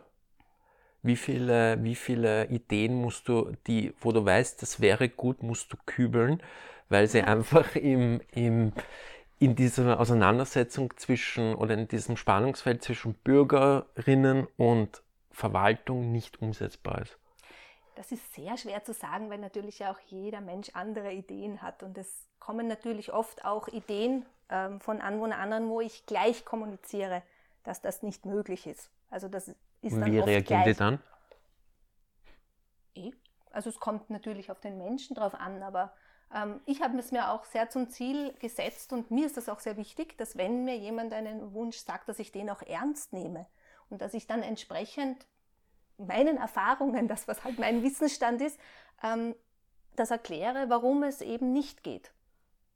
Wie 1.02 1.16
viele, 1.16 1.82
wie 1.82 1.94
viele 1.94 2.46
Ideen 2.48 3.00
musst 3.00 3.28
du, 3.28 3.52
die, 3.66 3.94
wo 4.00 4.12
du 4.12 4.24
weißt, 4.24 4.60
das 4.60 4.80
wäre 4.80 5.08
gut, 5.08 5.42
musst 5.42 5.72
du 5.72 5.76
kübeln, 5.86 6.42
weil 6.88 7.06
sie 7.08 7.22
einfach 7.22 7.74
im, 7.76 8.20
im, 8.32 8.72
in 9.38 9.56
dieser 9.56 10.00
Auseinandersetzung 10.00 10.96
zwischen 10.96 11.54
oder 11.54 11.74
in 11.74 11.88
diesem 11.88 12.16
Spannungsfeld 12.16 12.82
zwischen 12.82 13.14
Bürgerinnen 13.14 14.46
und 14.56 15.02
Verwaltung 15.30 16.12
nicht 16.12 16.40
umsetzbar 16.40 17.02
ist? 17.02 17.18
Das 17.94 18.12
ist 18.12 18.34
sehr 18.34 18.56
schwer 18.56 18.84
zu 18.84 18.92
sagen, 18.92 19.30
weil 19.30 19.38
natürlich 19.38 19.84
auch 19.86 19.98
jeder 20.06 20.40
Mensch 20.40 20.70
andere 20.74 21.12
Ideen 21.12 21.62
hat. 21.62 21.82
Und 21.82 21.96
es 21.96 22.26
kommen 22.38 22.68
natürlich 22.68 23.12
oft 23.12 23.44
auch 23.44 23.68
Ideen 23.68 24.26
ähm, 24.50 24.80
von 24.80 25.00
Anwohnern 25.00 25.40
anderen, 25.40 25.68
wo 25.68 25.80
ich 25.80 26.04
gleich 26.06 26.44
kommuniziere, 26.44 27.22
dass 27.64 27.80
das 27.80 28.02
nicht 28.02 28.26
möglich 28.26 28.66
ist. 28.66 28.90
Also 29.10 29.28
das 29.28 29.48
ist 29.48 29.96
dann 29.96 30.12
Wie 30.12 30.18
reagieren 30.18 30.62
gleich. 30.62 30.64
die 30.64 30.74
dann? 30.74 30.98
Eh, 32.94 33.12
also 33.50 33.70
es 33.70 33.80
kommt 33.80 34.10
natürlich 34.10 34.50
auf 34.50 34.60
den 34.60 34.76
Menschen 34.78 35.16
drauf 35.16 35.34
an, 35.34 35.62
aber 35.62 35.92
ich 36.66 36.82
habe 36.82 36.98
es 36.98 37.12
mir 37.12 37.30
auch 37.30 37.44
sehr 37.44 37.70
zum 37.70 37.88
Ziel 37.88 38.34
gesetzt 38.40 38.92
und 38.92 39.10
mir 39.10 39.26
ist 39.26 39.36
das 39.36 39.48
auch 39.48 39.60
sehr 39.60 39.76
wichtig, 39.76 40.18
dass 40.18 40.36
wenn 40.36 40.64
mir 40.64 40.76
jemand 40.76 41.12
einen 41.12 41.54
Wunsch 41.54 41.78
sagt, 41.78 42.08
dass 42.08 42.18
ich 42.18 42.32
den 42.32 42.50
auch 42.50 42.62
ernst 42.62 43.12
nehme 43.12 43.46
und 43.90 44.02
dass 44.02 44.12
ich 44.12 44.26
dann 44.26 44.42
entsprechend 44.42 45.26
meinen 45.98 46.36
Erfahrungen, 46.36 47.08
das 47.08 47.28
was 47.28 47.44
halt 47.44 47.58
mein 47.58 47.82
Wissensstand 47.82 48.42
ist, 48.42 48.58
ähm, 49.02 49.34
das 49.94 50.10
erkläre, 50.10 50.68
warum 50.68 51.04
es 51.04 51.20
eben 51.20 51.52
nicht 51.52 51.82
geht. 51.82 52.12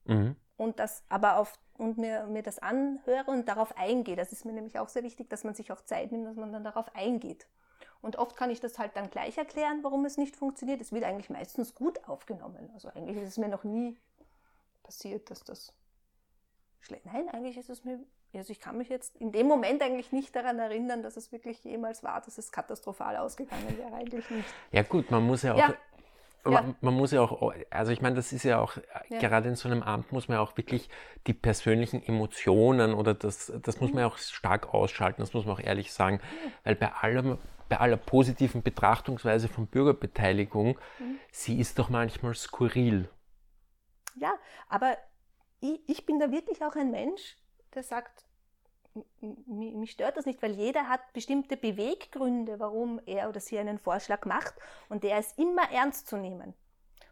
Mhm. 0.04 0.36
Und 0.56 0.78
das 0.78 1.02
aber 1.08 1.36
auf 1.36 1.58
und 1.80 1.98
mir, 1.98 2.26
mir 2.26 2.42
das 2.42 2.58
anhöre 2.58 3.30
und 3.30 3.48
darauf 3.48 3.76
eingehe. 3.76 4.16
Das 4.16 4.32
ist 4.32 4.44
mir 4.44 4.52
nämlich 4.52 4.78
auch 4.78 4.88
sehr 4.88 5.02
wichtig, 5.02 5.30
dass 5.30 5.44
man 5.44 5.54
sich 5.54 5.72
auch 5.72 5.80
Zeit 5.80 6.12
nimmt, 6.12 6.26
dass 6.26 6.36
man 6.36 6.52
dann 6.52 6.62
darauf 6.62 6.94
eingeht. 6.94 7.46
Und 8.02 8.16
oft 8.16 8.36
kann 8.36 8.50
ich 8.50 8.60
das 8.60 8.78
halt 8.78 8.96
dann 8.96 9.10
gleich 9.10 9.36
erklären, 9.36 9.80
warum 9.82 10.04
es 10.04 10.16
nicht 10.16 10.36
funktioniert. 10.36 10.80
Es 10.80 10.92
wird 10.92 11.04
eigentlich 11.04 11.30
meistens 11.30 11.74
gut 11.74 12.08
aufgenommen. 12.08 12.70
Also 12.72 12.88
eigentlich 12.88 13.18
ist 13.18 13.28
es 13.28 13.38
mir 13.38 13.48
noch 13.48 13.64
nie 13.64 13.98
passiert, 14.82 15.30
dass 15.30 15.44
das 15.44 15.74
schlecht. 16.80 17.04
Nein, 17.06 17.28
eigentlich 17.28 17.58
ist 17.58 17.70
es 17.70 17.84
mir. 17.84 18.00
Also 18.32 18.52
ich 18.52 18.60
kann 18.60 18.78
mich 18.78 18.88
jetzt 18.88 19.16
in 19.16 19.32
dem 19.32 19.48
Moment 19.48 19.82
eigentlich 19.82 20.12
nicht 20.12 20.34
daran 20.36 20.58
erinnern, 20.58 21.02
dass 21.02 21.16
es 21.16 21.32
wirklich 21.32 21.62
jemals 21.64 22.02
war, 22.02 22.20
dass 22.20 22.38
es 22.38 22.52
katastrophal 22.52 23.16
ausgegangen 23.16 23.76
wäre. 23.76 23.92
Eigentlich 23.92 24.30
nicht. 24.30 24.48
Ja 24.70 24.82
gut, 24.82 25.10
man 25.10 25.26
muss 25.26 25.42
ja 25.42 25.54
auch 25.54 25.58
ja. 25.58 25.74
Ja. 26.48 26.74
Man, 26.80 26.94
muss 26.94 27.10
ja 27.10 27.20
auch, 27.20 27.52
also 27.68 27.92
ich 27.92 28.00
meine, 28.00 28.16
das 28.16 28.32
ist 28.32 28.44
ja 28.44 28.60
auch, 28.60 28.76
ja. 29.10 29.18
gerade 29.18 29.48
in 29.48 29.56
so 29.56 29.68
einem 29.68 29.82
Amt 29.82 30.10
muss 30.10 30.28
man 30.28 30.38
ja 30.38 30.42
auch 30.42 30.56
wirklich 30.56 30.88
die 31.26 31.34
persönlichen 31.34 32.02
Emotionen 32.02 32.94
oder 32.94 33.12
das, 33.12 33.52
das 33.60 33.80
muss 33.80 33.92
man 33.92 34.00
ja 34.00 34.06
auch 34.06 34.16
stark 34.16 34.72
ausschalten, 34.72 35.20
das 35.20 35.34
muss 35.34 35.44
man 35.44 35.56
auch 35.56 35.60
ehrlich 35.60 35.92
sagen, 35.92 36.20
weil 36.64 36.76
bei 36.76 36.92
allem, 36.92 37.36
bei 37.70 37.78
aller 37.78 37.96
positiven 37.96 38.62
Betrachtungsweise 38.62 39.48
von 39.48 39.66
Bürgerbeteiligung, 39.66 40.78
mhm. 40.98 41.18
sie 41.32 41.58
ist 41.58 41.78
doch 41.78 41.88
manchmal 41.88 42.34
skurril. 42.34 43.08
Ja, 44.16 44.34
aber 44.68 44.98
ich, 45.60 45.80
ich 45.88 46.04
bin 46.04 46.18
da 46.18 46.30
wirklich 46.30 46.62
auch 46.62 46.76
ein 46.76 46.90
Mensch, 46.90 47.36
der 47.74 47.82
sagt, 47.82 48.26
mich 49.46 49.92
stört 49.92 50.16
das 50.16 50.26
nicht, 50.26 50.42
weil 50.42 50.52
jeder 50.52 50.88
hat 50.88 51.00
bestimmte 51.12 51.56
Beweggründe, 51.56 52.58
warum 52.58 53.00
er 53.06 53.28
oder 53.28 53.38
sie 53.38 53.58
einen 53.58 53.78
Vorschlag 53.78 54.26
macht 54.26 54.54
und 54.88 55.04
der 55.04 55.18
ist 55.18 55.38
immer 55.38 55.70
ernst 55.70 56.08
zu 56.08 56.16
nehmen. 56.16 56.54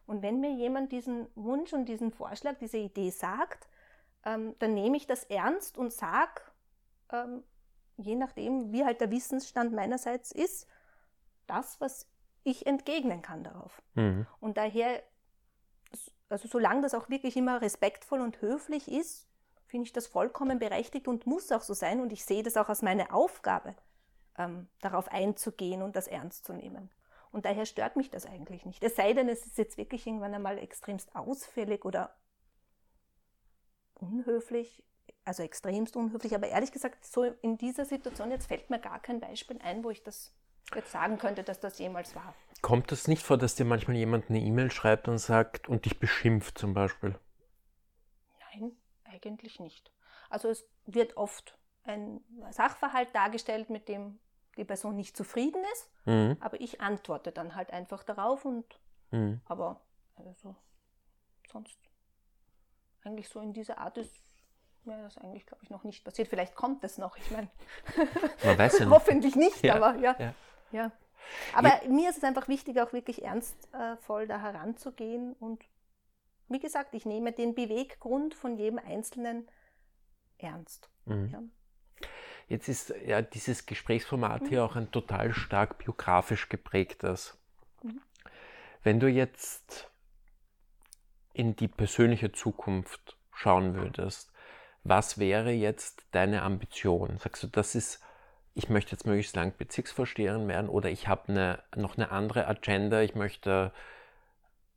Und 0.06 0.22
wenn 0.22 0.40
mir 0.40 0.52
jemand 0.52 0.90
diesen 0.90 1.28
Wunsch 1.36 1.72
und 1.72 1.84
diesen 1.84 2.10
Vorschlag, 2.10 2.56
diese 2.58 2.78
Idee 2.78 3.10
sagt, 3.10 3.68
ähm, 4.24 4.56
dann 4.58 4.74
nehme 4.74 4.96
ich 4.96 5.06
das 5.06 5.24
ernst 5.24 5.78
und 5.78 5.92
sage, 5.92 6.40
ähm, 7.12 7.44
je 7.98 8.14
nachdem, 8.14 8.72
wie 8.72 8.84
halt 8.84 9.00
der 9.00 9.10
Wissensstand 9.10 9.72
meinerseits 9.72 10.32
ist, 10.32 10.66
das, 11.46 11.80
was 11.80 12.08
ich 12.44 12.66
entgegnen 12.66 13.22
kann 13.22 13.44
darauf. 13.44 13.82
Mhm. 13.94 14.26
Und 14.40 14.56
daher, 14.56 15.02
also 16.28 16.48
solange 16.48 16.82
das 16.82 16.94
auch 16.94 17.08
wirklich 17.08 17.36
immer 17.36 17.60
respektvoll 17.60 18.20
und 18.20 18.40
höflich 18.40 18.90
ist, 18.90 19.28
finde 19.66 19.86
ich 19.86 19.92
das 19.92 20.06
vollkommen 20.06 20.58
berechtigt 20.58 21.08
und 21.08 21.26
muss 21.26 21.52
auch 21.52 21.60
so 21.62 21.74
sein. 21.74 22.00
Und 22.00 22.12
ich 22.12 22.24
sehe 22.24 22.42
das 22.42 22.56
auch 22.56 22.68
als 22.68 22.82
meine 22.82 23.12
Aufgabe, 23.12 23.74
ähm, 24.38 24.68
darauf 24.80 25.08
einzugehen 25.08 25.82
und 25.82 25.96
das 25.96 26.06
ernst 26.06 26.46
zu 26.46 26.52
nehmen. 26.52 26.90
Und 27.30 27.44
daher 27.44 27.66
stört 27.66 27.96
mich 27.96 28.10
das 28.10 28.24
eigentlich 28.24 28.64
nicht. 28.64 28.82
Es 28.82 28.96
sei 28.96 29.12
denn, 29.12 29.28
es 29.28 29.44
ist 29.44 29.58
jetzt 29.58 29.76
wirklich 29.76 30.06
irgendwann 30.06 30.34
einmal 30.34 30.58
extremst 30.58 31.14
ausfällig 31.14 31.84
oder 31.84 32.16
unhöflich, 33.94 34.84
also 35.24 35.42
extremst 35.42 35.96
unhöflich. 35.96 36.34
Aber 36.34 36.48
ehrlich 36.48 36.72
gesagt, 36.72 37.04
so 37.04 37.24
in 37.24 37.58
dieser 37.58 37.84
Situation 37.84 38.30
jetzt 38.30 38.46
fällt 38.46 38.70
mir 38.70 38.78
gar 38.78 39.00
kein 39.00 39.20
Beispiel 39.20 39.58
ein, 39.62 39.84
wo 39.84 39.90
ich 39.90 40.02
das 40.02 40.32
jetzt 40.74 40.92
sagen 40.92 41.18
könnte, 41.18 41.42
dass 41.42 41.60
das 41.60 41.78
jemals 41.78 42.14
war. 42.14 42.34
Kommt 42.60 42.92
das 42.92 43.08
nicht 43.08 43.22
vor, 43.22 43.38
dass 43.38 43.54
dir 43.54 43.64
manchmal 43.64 43.96
jemand 43.96 44.28
eine 44.28 44.40
E-Mail 44.40 44.70
schreibt 44.70 45.08
und 45.08 45.18
sagt 45.18 45.68
und 45.68 45.84
dich 45.84 45.98
beschimpft 45.98 46.58
zum 46.58 46.74
Beispiel? 46.74 47.18
Nein, 48.52 48.72
eigentlich 49.04 49.60
nicht. 49.60 49.92
Also 50.28 50.48
es 50.48 50.66
wird 50.86 51.16
oft 51.16 51.56
ein 51.84 52.20
Sachverhalt 52.50 53.14
dargestellt, 53.14 53.70
mit 53.70 53.88
dem 53.88 54.18
die 54.56 54.64
Person 54.64 54.96
nicht 54.96 55.16
zufrieden 55.16 55.62
ist, 55.72 55.90
mhm. 56.04 56.36
aber 56.40 56.60
ich 56.60 56.80
antworte 56.80 57.32
dann 57.32 57.54
halt 57.54 57.70
einfach 57.70 58.02
darauf 58.02 58.44
und 58.44 58.80
mhm. 59.12 59.40
aber 59.46 59.80
also 60.16 60.56
sonst 61.50 61.78
eigentlich 63.04 63.28
so 63.28 63.40
in 63.40 63.52
dieser 63.52 63.78
Art 63.78 63.96
ist 63.98 64.12
mir 64.84 65.02
das 65.02 65.18
eigentlich, 65.18 65.46
glaube 65.46 65.62
ich, 65.64 65.70
noch 65.70 65.84
nicht 65.84 66.04
passiert. 66.04 66.28
Vielleicht 66.28 66.54
kommt 66.54 66.84
es 66.84 66.98
noch, 66.98 67.16
ich 67.16 67.30
meine, 67.30 67.48
hoffentlich 68.90 69.36
nicht, 69.36 69.62
ja, 69.62 69.76
aber 69.76 69.96
ja. 69.96 70.16
ja. 70.18 70.34
ja. 70.72 70.92
Aber 71.54 71.82
ja. 71.82 71.88
mir 71.88 72.10
ist 72.10 72.18
es 72.18 72.24
einfach 72.24 72.48
wichtig, 72.48 72.80
auch 72.80 72.92
wirklich 72.92 73.22
ernstvoll 73.24 74.26
da 74.26 74.40
heranzugehen 74.40 75.34
und 75.34 75.62
wie 76.48 76.60
gesagt, 76.60 76.94
ich 76.94 77.04
nehme 77.04 77.32
den 77.32 77.54
Beweggrund 77.54 78.34
von 78.34 78.56
jedem 78.56 78.78
Einzelnen 78.78 79.48
ernst. 80.38 80.88
Mhm. 81.04 81.30
Ja. 81.30 81.42
Jetzt 82.48 82.68
ist 82.68 82.94
ja 83.04 83.20
dieses 83.20 83.66
Gesprächsformat 83.66 84.42
mhm. 84.42 84.46
hier 84.46 84.64
auch 84.64 84.76
ein 84.76 84.90
total 84.90 85.34
stark 85.34 85.78
biografisch 85.78 86.48
geprägtes. 86.48 87.36
Mhm. 87.82 88.00
Wenn 88.82 89.00
du 89.00 89.08
jetzt 89.08 89.90
in 91.34 91.54
die 91.56 91.68
persönliche 91.68 92.32
Zukunft 92.32 93.18
schauen 93.32 93.74
würdest, 93.74 94.32
was 94.88 95.18
wäre 95.18 95.50
jetzt 95.50 96.06
deine 96.12 96.42
Ambition? 96.42 97.18
Sagst 97.18 97.42
du, 97.42 97.46
das 97.46 97.74
ist, 97.74 98.00
ich 98.54 98.68
möchte 98.68 98.92
jetzt 98.92 99.06
möglichst 99.06 99.36
lang 99.36 99.56
Bezirksvorsteherin 99.56 100.48
werden 100.48 100.68
oder 100.68 100.90
ich 100.90 101.08
habe 101.08 101.28
eine, 101.28 101.62
noch 101.76 101.96
eine 101.96 102.10
andere 102.10 102.46
Agenda, 102.46 103.00
ich 103.02 103.14
möchte 103.14 103.72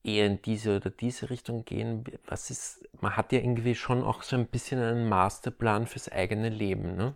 eher 0.04 0.26
in 0.26 0.42
diese 0.42 0.78
oder 0.78 0.90
diese 0.90 1.30
Richtung 1.30 1.66
gehen? 1.66 2.04
Was 2.26 2.50
ist, 2.50 2.88
man 3.02 3.16
hat 3.16 3.32
ja 3.32 3.40
irgendwie 3.40 3.76
schon 3.76 4.04
auch 4.04 4.24
so 4.24 4.36
ein 4.36 4.48
bisschen 4.48 4.82
einen 4.82 5.10
Masterplan 5.10 5.88
fürs 5.88 6.10
eigene 6.10 6.50
Leben, 6.50 6.96
ne? 6.96 7.16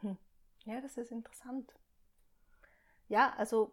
Hm. 0.00 0.16
Ja, 0.64 0.80
das 0.80 0.96
ist 0.96 1.12
interessant. 1.12 1.72
Ja, 3.08 3.32
also 3.38 3.72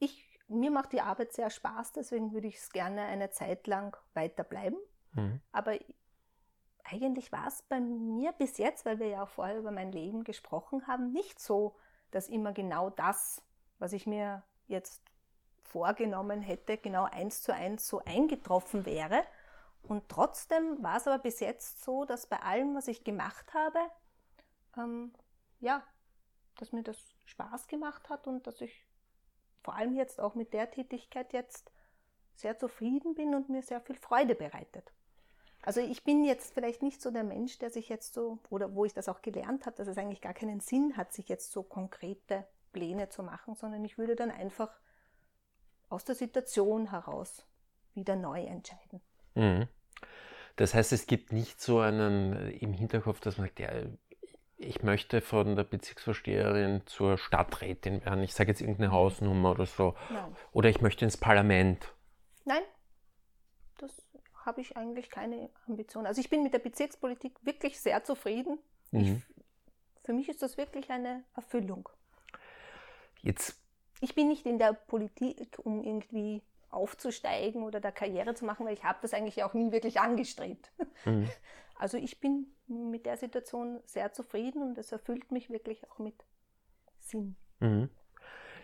ich, 0.00 0.24
mir 0.48 0.70
macht 0.70 0.92
die 0.92 1.00
Arbeit 1.00 1.32
sehr 1.32 1.50
Spaß, 1.50 1.92
deswegen 1.92 2.32
würde 2.32 2.48
ich 2.48 2.56
es 2.56 2.70
gerne 2.70 3.02
eine 3.02 3.30
Zeit 3.30 3.66
lang 3.66 3.96
weiterbleiben. 4.14 4.78
Mhm. 5.12 5.40
Aber 5.52 5.78
eigentlich 6.90 7.32
war 7.32 7.46
es 7.46 7.62
bei 7.62 7.80
mir 7.80 8.32
bis 8.32 8.58
jetzt, 8.58 8.84
weil 8.84 8.98
wir 8.98 9.08
ja 9.08 9.22
auch 9.24 9.28
vorher 9.28 9.58
über 9.58 9.70
mein 9.70 9.92
Leben 9.92 10.24
gesprochen 10.24 10.86
haben, 10.86 11.12
nicht 11.12 11.40
so, 11.40 11.76
dass 12.10 12.28
immer 12.28 12.52
genau 12.52 12.90
das, 12.90 13.42
was 13.78 13.92
ich 13.92 14.06
mir 14.06 14.42
jetzt 14.66 15.02
vorgenommen 15.62 16.40
hätte, 16.40 16.78
genau 16.78 17.04
eins 17.04 17.42
zu 17.42 17.52
eins 17.52 17.86
so 17.86 18.02
eingetroffen 18.04 18.86
wäre. 18.86 19.22
Und 19.82 20.08
trotzdem 20.08 20.82
war 20.82 20.96
es 20.96 21.06
aber 21.06 21.18
bis 21.18 21.40
jetzt 21.40 21.84
so, 21.84 22.04
dass 22.04 22.26
bei 22.26 22.40
allem, 22.40 22.74
was 22.74 22.88
ich 22.88 23.04
gemacht 23.04 23.52
habe, 23.54 23.78
ähm, 24.76 25.12
ja, 25.60 25.82
dass 26.56 26.72
mir 26.72 26.82
das 26.82 26.98
Spaß 27.26 27.68
gemacht 27.68 28.08
hat 28.08 28.26
und 28.26 28.46
dass 28.46 28.60
ich 28.60 28.86
vor 29.62 29.74
allem 29.74 29.94
jetzt 29.94 30.20
auch 30.20 30.34
mit 30.34 30.52
der 30.52 30.70
Tätigkeit 30.70 31.32
jetzt 31.32 31.70
sehr 32.34 32.58
zufrieden 32.58 33.14
bin 33.14 33.34
und 33.34 33.48
mir 33.48 33.62
sehr 33.62 33.80
viel 33.80 33.96
Freude 33.96 34.34
bereitet. 34.34 34.92
Also 35.68 35.82
ich 35.82 36.02
bin 36.02 36.24
jetzt 36.24 36.54
vielleicht 36.54 36.80
nicht 36.80 37.02
so 37.02 37.10
der 37.10 37.24
Mensch, 37.24 37.58
der 37.58 37.68
sich 37.68 37.90
jetzt 37.90 38.14
so, 38.14 38.38
oder 38.48 38.74
wo 38.74 38.86
ich 38.86 38.94
das 38.94 39.06
auch 39.06 39.20
gelernt 39.20 39.66
habe, 39.66 39.76
dass 39.76 39.86
es 39.86 39.98
eigentlich 39.98 40.22
gar 40.22 40.32
keinen 40.32 40.60
Sinn 40.60 40.96
hat, 40.96 41.12
sich 41.12 41.28
jetzt 41.28 41.52
so 41.52 41.62
konkrete 41.62 42.46
Pläne 42.72 43.10
zu 43.10 43.22
machen, 43.22 43.54
sondern 43.54 43.84
ich 43.84 43.98
würde 43.98 44.16
dann 44.16 44.30
einfach 44.30 44.70
aus 45.90 46.06
der 46.06 46.14
Situation 46.14 46.90
heraus 46.90 47.46
wieder 47.92 48.16
neu 48.16 48.44
entscheiden. 48.44 49.02
Mhm. 49.34 49.68
Das 50.56 50.72
heißt, 50.72 50.94
es 50.94 51.06
gibt 51.06 51.34
nicht 51.34 51.60
so 51.60 51.80
einen 51.80 52.32
äh, 52.32 52.50
im 52.52 52.72
Hinterkopf, 52.72 53.20
dass 53.20 53.36
man 53.36 53.48
sagt, 53.48 53.60
ja, 53.60 53.70
ich 54.56 54.82
möchte 54.82 55.20
von 55.20 55.54
der 55.54 55.64
Bezirksvorsteherin 55.64 56.80
zur 56.86 57.18
Stadträtin 57.18 58.02
werden. 58.06 58.24
Ich 58.24 58.32
sage 58.32 58.52
jetzt 58.52 58.62
irgendeine 58.62 58.90
Hausnummer 58.90 59.50
oder 59.50 59.66
so. 59.66 59.96
Nein. 60.08 60.34
Oder 60.50 60.70
ich 60.70 60.80
möchte 60.80 61.04
ins 61.04 61.18
Parlament. 61.18 61.92
Habe 64.48 64.62
ich 64.62 64.78
eigentlich 64.78 65.10
keine 65.10 65.50
Ambition. 65.66 66.06
Also 66.06 66.22
ich 66.22 66.30
bin 66.30 66.42
mit 66.42 66.54
der 66.54 66.58
Bezirkspolitik 66.58 67.34
wirklich 67.42 67.78
sehr 67.78 68.02
zufrieden. 68.02 68.58
Mhm. 68.92 69.00
Ich, 69.00 70.04
für 70.04 70.14
mich 70.14 70.30
ist 70.30 70.40
das 70.40 70.56
wirklich 70.56 70.88
eine 70.90 71.22
Erfüllung. 71.34 71.86
Jetzt 73.20 73.60
ich 74.00 74.14
bin 74.14 74.28
nicht 74.28 74.46
in 74.46 74.58
der 74.58 74.72
Politik, 74.72 75.58
um 75.62 75.82
irgendwie 75.82 76.42
aufzusteigen 76.70 77.62
oder 77.62 77.80
da 77.80 77.90
Karriere 77.90 78.34
zu 78.34 78.44
machen, 78.44 78.66
weil 78.66 78.74
ich 78.74 78.84
habe 78.84 78.98
das 79.02 79.14
eigentlich 79.14 79.42
auch 79.42 79.54
nie 79.54 79.72
wirklich 79.72 80.00
angestrebt. 80.00 80.72
Mhm. 81.04 81.28
Also 81.80 81.96
ich 81.96 82.18
bin 82.18 82.48
mit 82.66 83.06
der 83.06 83.16
Situation 83.16 83.78
sehr 83.84 84.12
zufrieden 84.12 84.62
und 84.62 84.78
es 84.78 84.90
erfüllt 84.90 85.30
mich 85.30 85.48
wirklich 85.48 85.88
auch 85.88 86.00
mit 86.00 86.24
Sinn. 86.98 87.36
Mhm. 87.60 87.88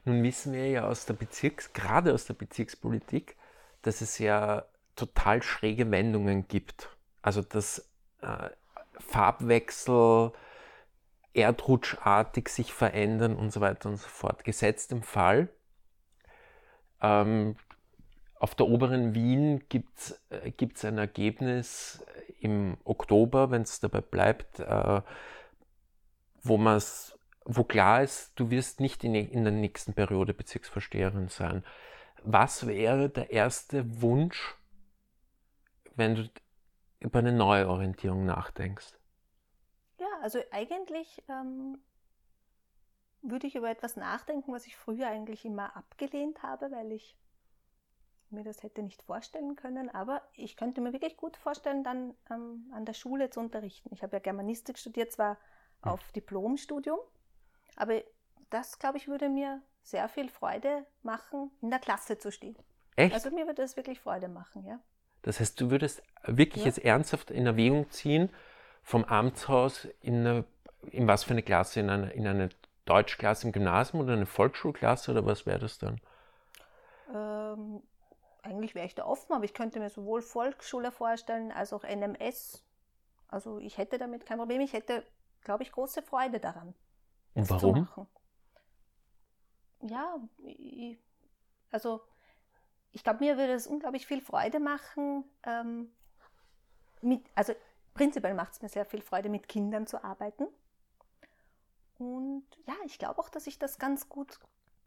Nun 0.05 0.21
wissen 0.25 0.53
wir 0.53 0.69
ja 0.69 0.89
aus 0.89 1.07
der 1.07 1.15
Bezirks, 1.15 1.73
gerade 1.73 2.13
aus 2.13 2.25
der 2.25 2.35
Bezirkspolitik, 2.35 3.37
dass 3.83 4.01
es 4.01 4.19
ja 4.19 4.67
total 4.97 5.43
schräge 5.43 5.91
Wendungen 5.91 6.49
gibt. 6.49 6.89
Also 7.23 7.43
dass 7.43 7.91
äh, 8.23 8.51
Farbwechsel, 8.99 10.33
erdrutschartig 11.33 12.49
sich 12.49 12.73
verändern 12.73 13.35
und 13.37 13.53
so 13.53 13.61
weiter 13.61 13.89
und 13.89 13.97
so 13.97 14.09
fort. 14.09 14.45
Gesetzt 14.45 14.93
im 14.93 15.03
Fall, 15.03 15.49
ähm, 17.03 17.57
auf 18.39 18.55
der 18.55 18.69
oberen 18.69 19.15
Wien 19.15 19.65
gibt 19.69 19.99
es 19.99 20.21
äh, 20.31 20.89
ein 20.89 20.99
Ergebnis 20.99 22.05
im 22.41 22.77
Oktober, 22.85 23.51
wenn 23.51 23.63
es 23.63 23.81
dabei 23.81 24.01
bleibt, 24.01 24.61
äh, 24.61 25.01
wo, 26.43 26.59
wo 27.45 27.65
klar 27.65 28.03
ist, 28.03 28.33
du 28.37 28.51
wirst 28.51 28.81
nicht 28.81 29.03
in, 29.03 29.15
in 29.15 29.45
der 29.45 29.53
nächsten 29.53 29.95
Periode 29.95 30.35
Bezirksvorsteherin 30.35 31.29
sein. 31.29 31.65
Was 32.23 32.67
wäre 32.67 33.09
der 33.09 33.31
erste 33.31 34.03
Wunsch, 34.03 34.57
wenn 35.97 36.15
du 36.15 36.31
über 37.01 37.19
eine 37.19 37.33
Neuorientierung 37.33 38.25
nachdenkst? 38.25 38.95
also 40.25 40.41
eigentlich 40.53 41.23
ähm, 41.29 41.79
würde 43.21 43.47
ich 43.47 43.57
über 43.57 43.69
etwas 43.69 43.95
nachdenken, 43.97 44.55
was 44.55 44.67
ich 44.67 44.75
früher 44.75 45.07
eigentlich 45.07 45.45
immer 45.45 45.77
abgelehnt 45.77 46.43
habe, 46.43 46.71
weil 46.71 46.93
ich 46.93 47.15
mir 48.31 48.43
das 48.43 48.63
hätte 48.63 48.83
nicht 48.83 49.03
vorstellen 49.03 49.55
können. 49.55 49.91
Aber 49.91 50.23
ich 50.33 50.57
könnte 50.57 50.81
mir 50.81 50.95
wirklich 50.95 51.19
gut 51.19 51.37
vorstellen, 51.37 51.85
dann 51.85 52.15
ähm, 52.31 52.73
an 52.73 52.87
der 52.87 52.95
Schule 52.95 53.29
zu 53.29 53.39
unterrichten. 53.39 53.91
Ich 53.93 54.03
habe 54.03 54.17
ja 54.17 54.21
Germanistik 54.21 54.79
studiert, 54.79 55.13
zwar 55.13 55.37
hm. 55.83 55.93
auf 55.93 56.13
Diplomstudium, 56.13 57.01
aber 57.77 58.03
das, 58.49 58.79
glaube 58.79 58.97
ich, 58.97 59.09
würde 59.09 59.29
mir 59.29 59.61
sehr 59.83 60.09
viel 60.09 60.31
Freude 60.31 60.87
machen, 61.03 61.51
in 61.61 61.69
der 61.69 61.81
Klasse 61.81 62.17
zu 62.17 62.33
stehen. 62.33 62.57
Echt? 62.97 63.13
Also 63.15 63.31
mir 63.31 63.45
würde 63.45 63.61
das 63.61 63.77
wirklich 63.77 64.01
Freude 64.01 64.29
machen, 64.29 64.65
ja. 64.65 64.81
Das 65.25 65.41
heißt, 65.41 65.61
du 65.61 65.71
würdest 65.71 66.03
wirklich 66.25 66.65
ja. 66.65 66.69
jetzt 66.69 66.79
ernsthaft 66.79 67.31
in 67.31 67.47
Erwägung 67.47 67.91
ziehen, 67.91 68.31
vom 68.83 69.05
Amtshaus 69.05 69.87
in, 70.01 70.21
eine, 70.21 70.45
in 70.91 71.09
was 71.09 71.25
für 71.25 71.33
eine 71.33 71.43
Klasse? 71.43 71.81
In 71.81 71.91
eine, 71.91 72.13
in 72.13 72.27
eine 72.27 72.51
Deutschklasse 72.85 73.47
im 73.47 73.53
Gymnasium 73.53 74.03
oder 74.03 74.13
eine 74.13 74.27
Volksschulklasse 74.27 75.11
oder 75.11 75.25
was 75.27 75.47
wäre 75.47 75.59
das 75.59 75.79
dann? 75.79 76.01
Ähm, 77.13 77.83
eigentlich 78.43 78.75
wäre 78.75 78.87
ich 78.87 78.95
da 78.95 79.05
offen, 79.07 79.33
aber 79.33 79.45
ich 79.45 79.55
könnte 79.55 79.81
mir 79.81 79.91
sowohl 79.91 80.23
Volksschule 80.23 80.93
vorstellen 80.93 81.51
als 81.51 81.73
auch 81.73 81.85
NMS. 81.85 82.65
Also 83.29 83.59
ich 83.59 83.79
hätte 83.79 83.99
damit 83.99 84.27
kein 84.27 84.39
Problem. 84.39 84.61
Ich 84.61 84.75
hätte 84.75 85.05
glaube 85.45 85.63
ich, 85.63 85.71
große 85.71 86.03
Freude 86.03 86.41
daran. 86.41 86.75
Und 87.35 87.49
warum? 87.51 87.89
Ja, 89.83 90.17
also 91.71 92.01
ich 92.95 93.05
glaube, 93.05 93.21
mir 93.21 93.37
würde 93.37 93.53
es 93.53 93.67
unglaublich 93.67 94.07
viel 94.07 94.21
Freude 94.21 94.61
machen. 94.61 95.25
Ähm, 95.43 95.93
mit, 97.03 97.27
also 97.35 97.53
prinzipiell 97.93 98.35
macht 98.35 98.55
es 98.55 98.63
mir 98.63 98.69
sehr 98.69 98.87
viel 98.87 99.03
Freude, 99.03 99.29
mit 99.29 99.49
Kindern 99.49 99.87
zu 99.87 100.03
arbeiten. 100.03 100.47
Und 101.99 102.47
ja, 102.67 102.75
ich 102.85 102.99
glaube 102.99 103.21
auch, 103.21 103.29
dass 103.29 103.47
ich 103.47 103.59
das 103.59 103.79
ganz 103.79 104.09
gut 104.09 104.39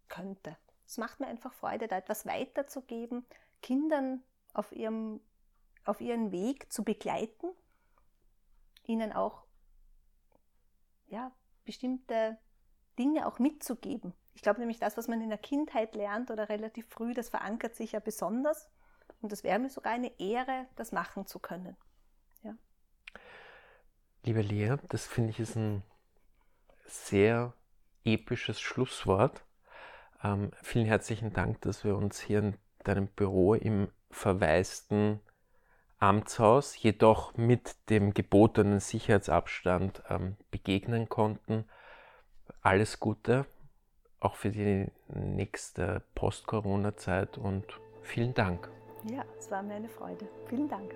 könnte. 0.08 0.58
Es 0.86 0.98
macht 0.98 1.20
mir 1.20 1.28
einfach 1.28 1.54
Freude, 1.54 1.88
da 1.88 1.98
etwas 1.98 2.26
weiterzugeben, 2.26 3.26
Kindern 3.62 4.24
auf 4.54 4.72
ihrem 4.72 5.20
auf 5.84 6.02
ihren 6.02 6.32
Weg 6.32 6.72
zu 6.72 6.84
begleiten, 6.84 7.48
ihnen 8.84 9.14
auch 9.14 9.46
ja, 11.08 11.32
bestimmte 11.64 12.38
Dinge 12.98 13.28
auch 13.28 13.40
mitzugeben. 13.40 14.14
Ich 14.36 14.42
glaube 14.42 14.60
nämlich, 14.60 14.80
das, 14.80 14.98
was 14.98 15.08
man 15.08 15.22
in 15.22 15.30
der 15.30 15.38
Kindheit 15.38 15.96
lernt 15.96 16.32
oder 16.32 16.50
relativ 16.50 16.88
früh, 16.90 17.14
das 17.14 17.30
verankert 17.30 17.76
sich 17.76 17.94
ja 17.94 18.00
besonders. 18.00 18.70
Und 19.22 19.32
das 19.32 19.44
wäre 19.44 19.60
mir 19.60 19.70
sogar 19.70 19.94
eine 19.94 20.12
Ehre, 20.20 20.68
das 20.76 20.92
machen 20.92 21.26
zu 21.26 21.40
können. 21.40 21.76
Ja. 22.44 22.54
Liebe 24.24 24.42
Lea, 24.42 24.76
das 24.90 25.08
finde 25.08 25.32
ich 25.32 25.40
ist 25.40 25.56
ein 25.56 25.84
sehr 26.86 27.54
episches 28.04 28.60
Schlusswort. 28.60 29.44
Ähm, 30.24 30.52
vielen 30.62 30.86
herzlichen 30.86 31.34
Dank, 31.34 31.62
dass 31.62 31.84
wir 31.84 31.96
uns 31.96 32.20
hier 32.20 32.40
in 32.40 32.58
deinem 32.84 33.08
Büro 33.08 33.54
im 33.54 33.90
verwaisten 34.10 35.20
Amtshaus, 36.00 36.82
jedoch 36.82 37.36
mit 37.38 37.76
dem 37.90 38.14
gebotenen 38.14 38.80
Sicherheitsabstand 38.80 40.04
ähm, 40.10 40.38
begegnen 40.52 41.10
konnten. 41.10 41.66
Alles 42.62 43.00
Gute, 43.00 43.46
auch 44.20 44.36
für 44.36 44.52
die 44.52 44.88
nächste 45.08 46.02
Post-Corona-Zeit 46.16 47.38
und 47.38 47.66
vielen 48.02 48.34
Dank. 48.34 48.70
Ja, 49.10 49.24
es 49.38 49.50
war 49.52 49.64
mir 49.64 49.76
eine 49.76 49.90
Freude. 49.90 50.28
Vielen 50.48 50.68
Dank. 50.68 50.94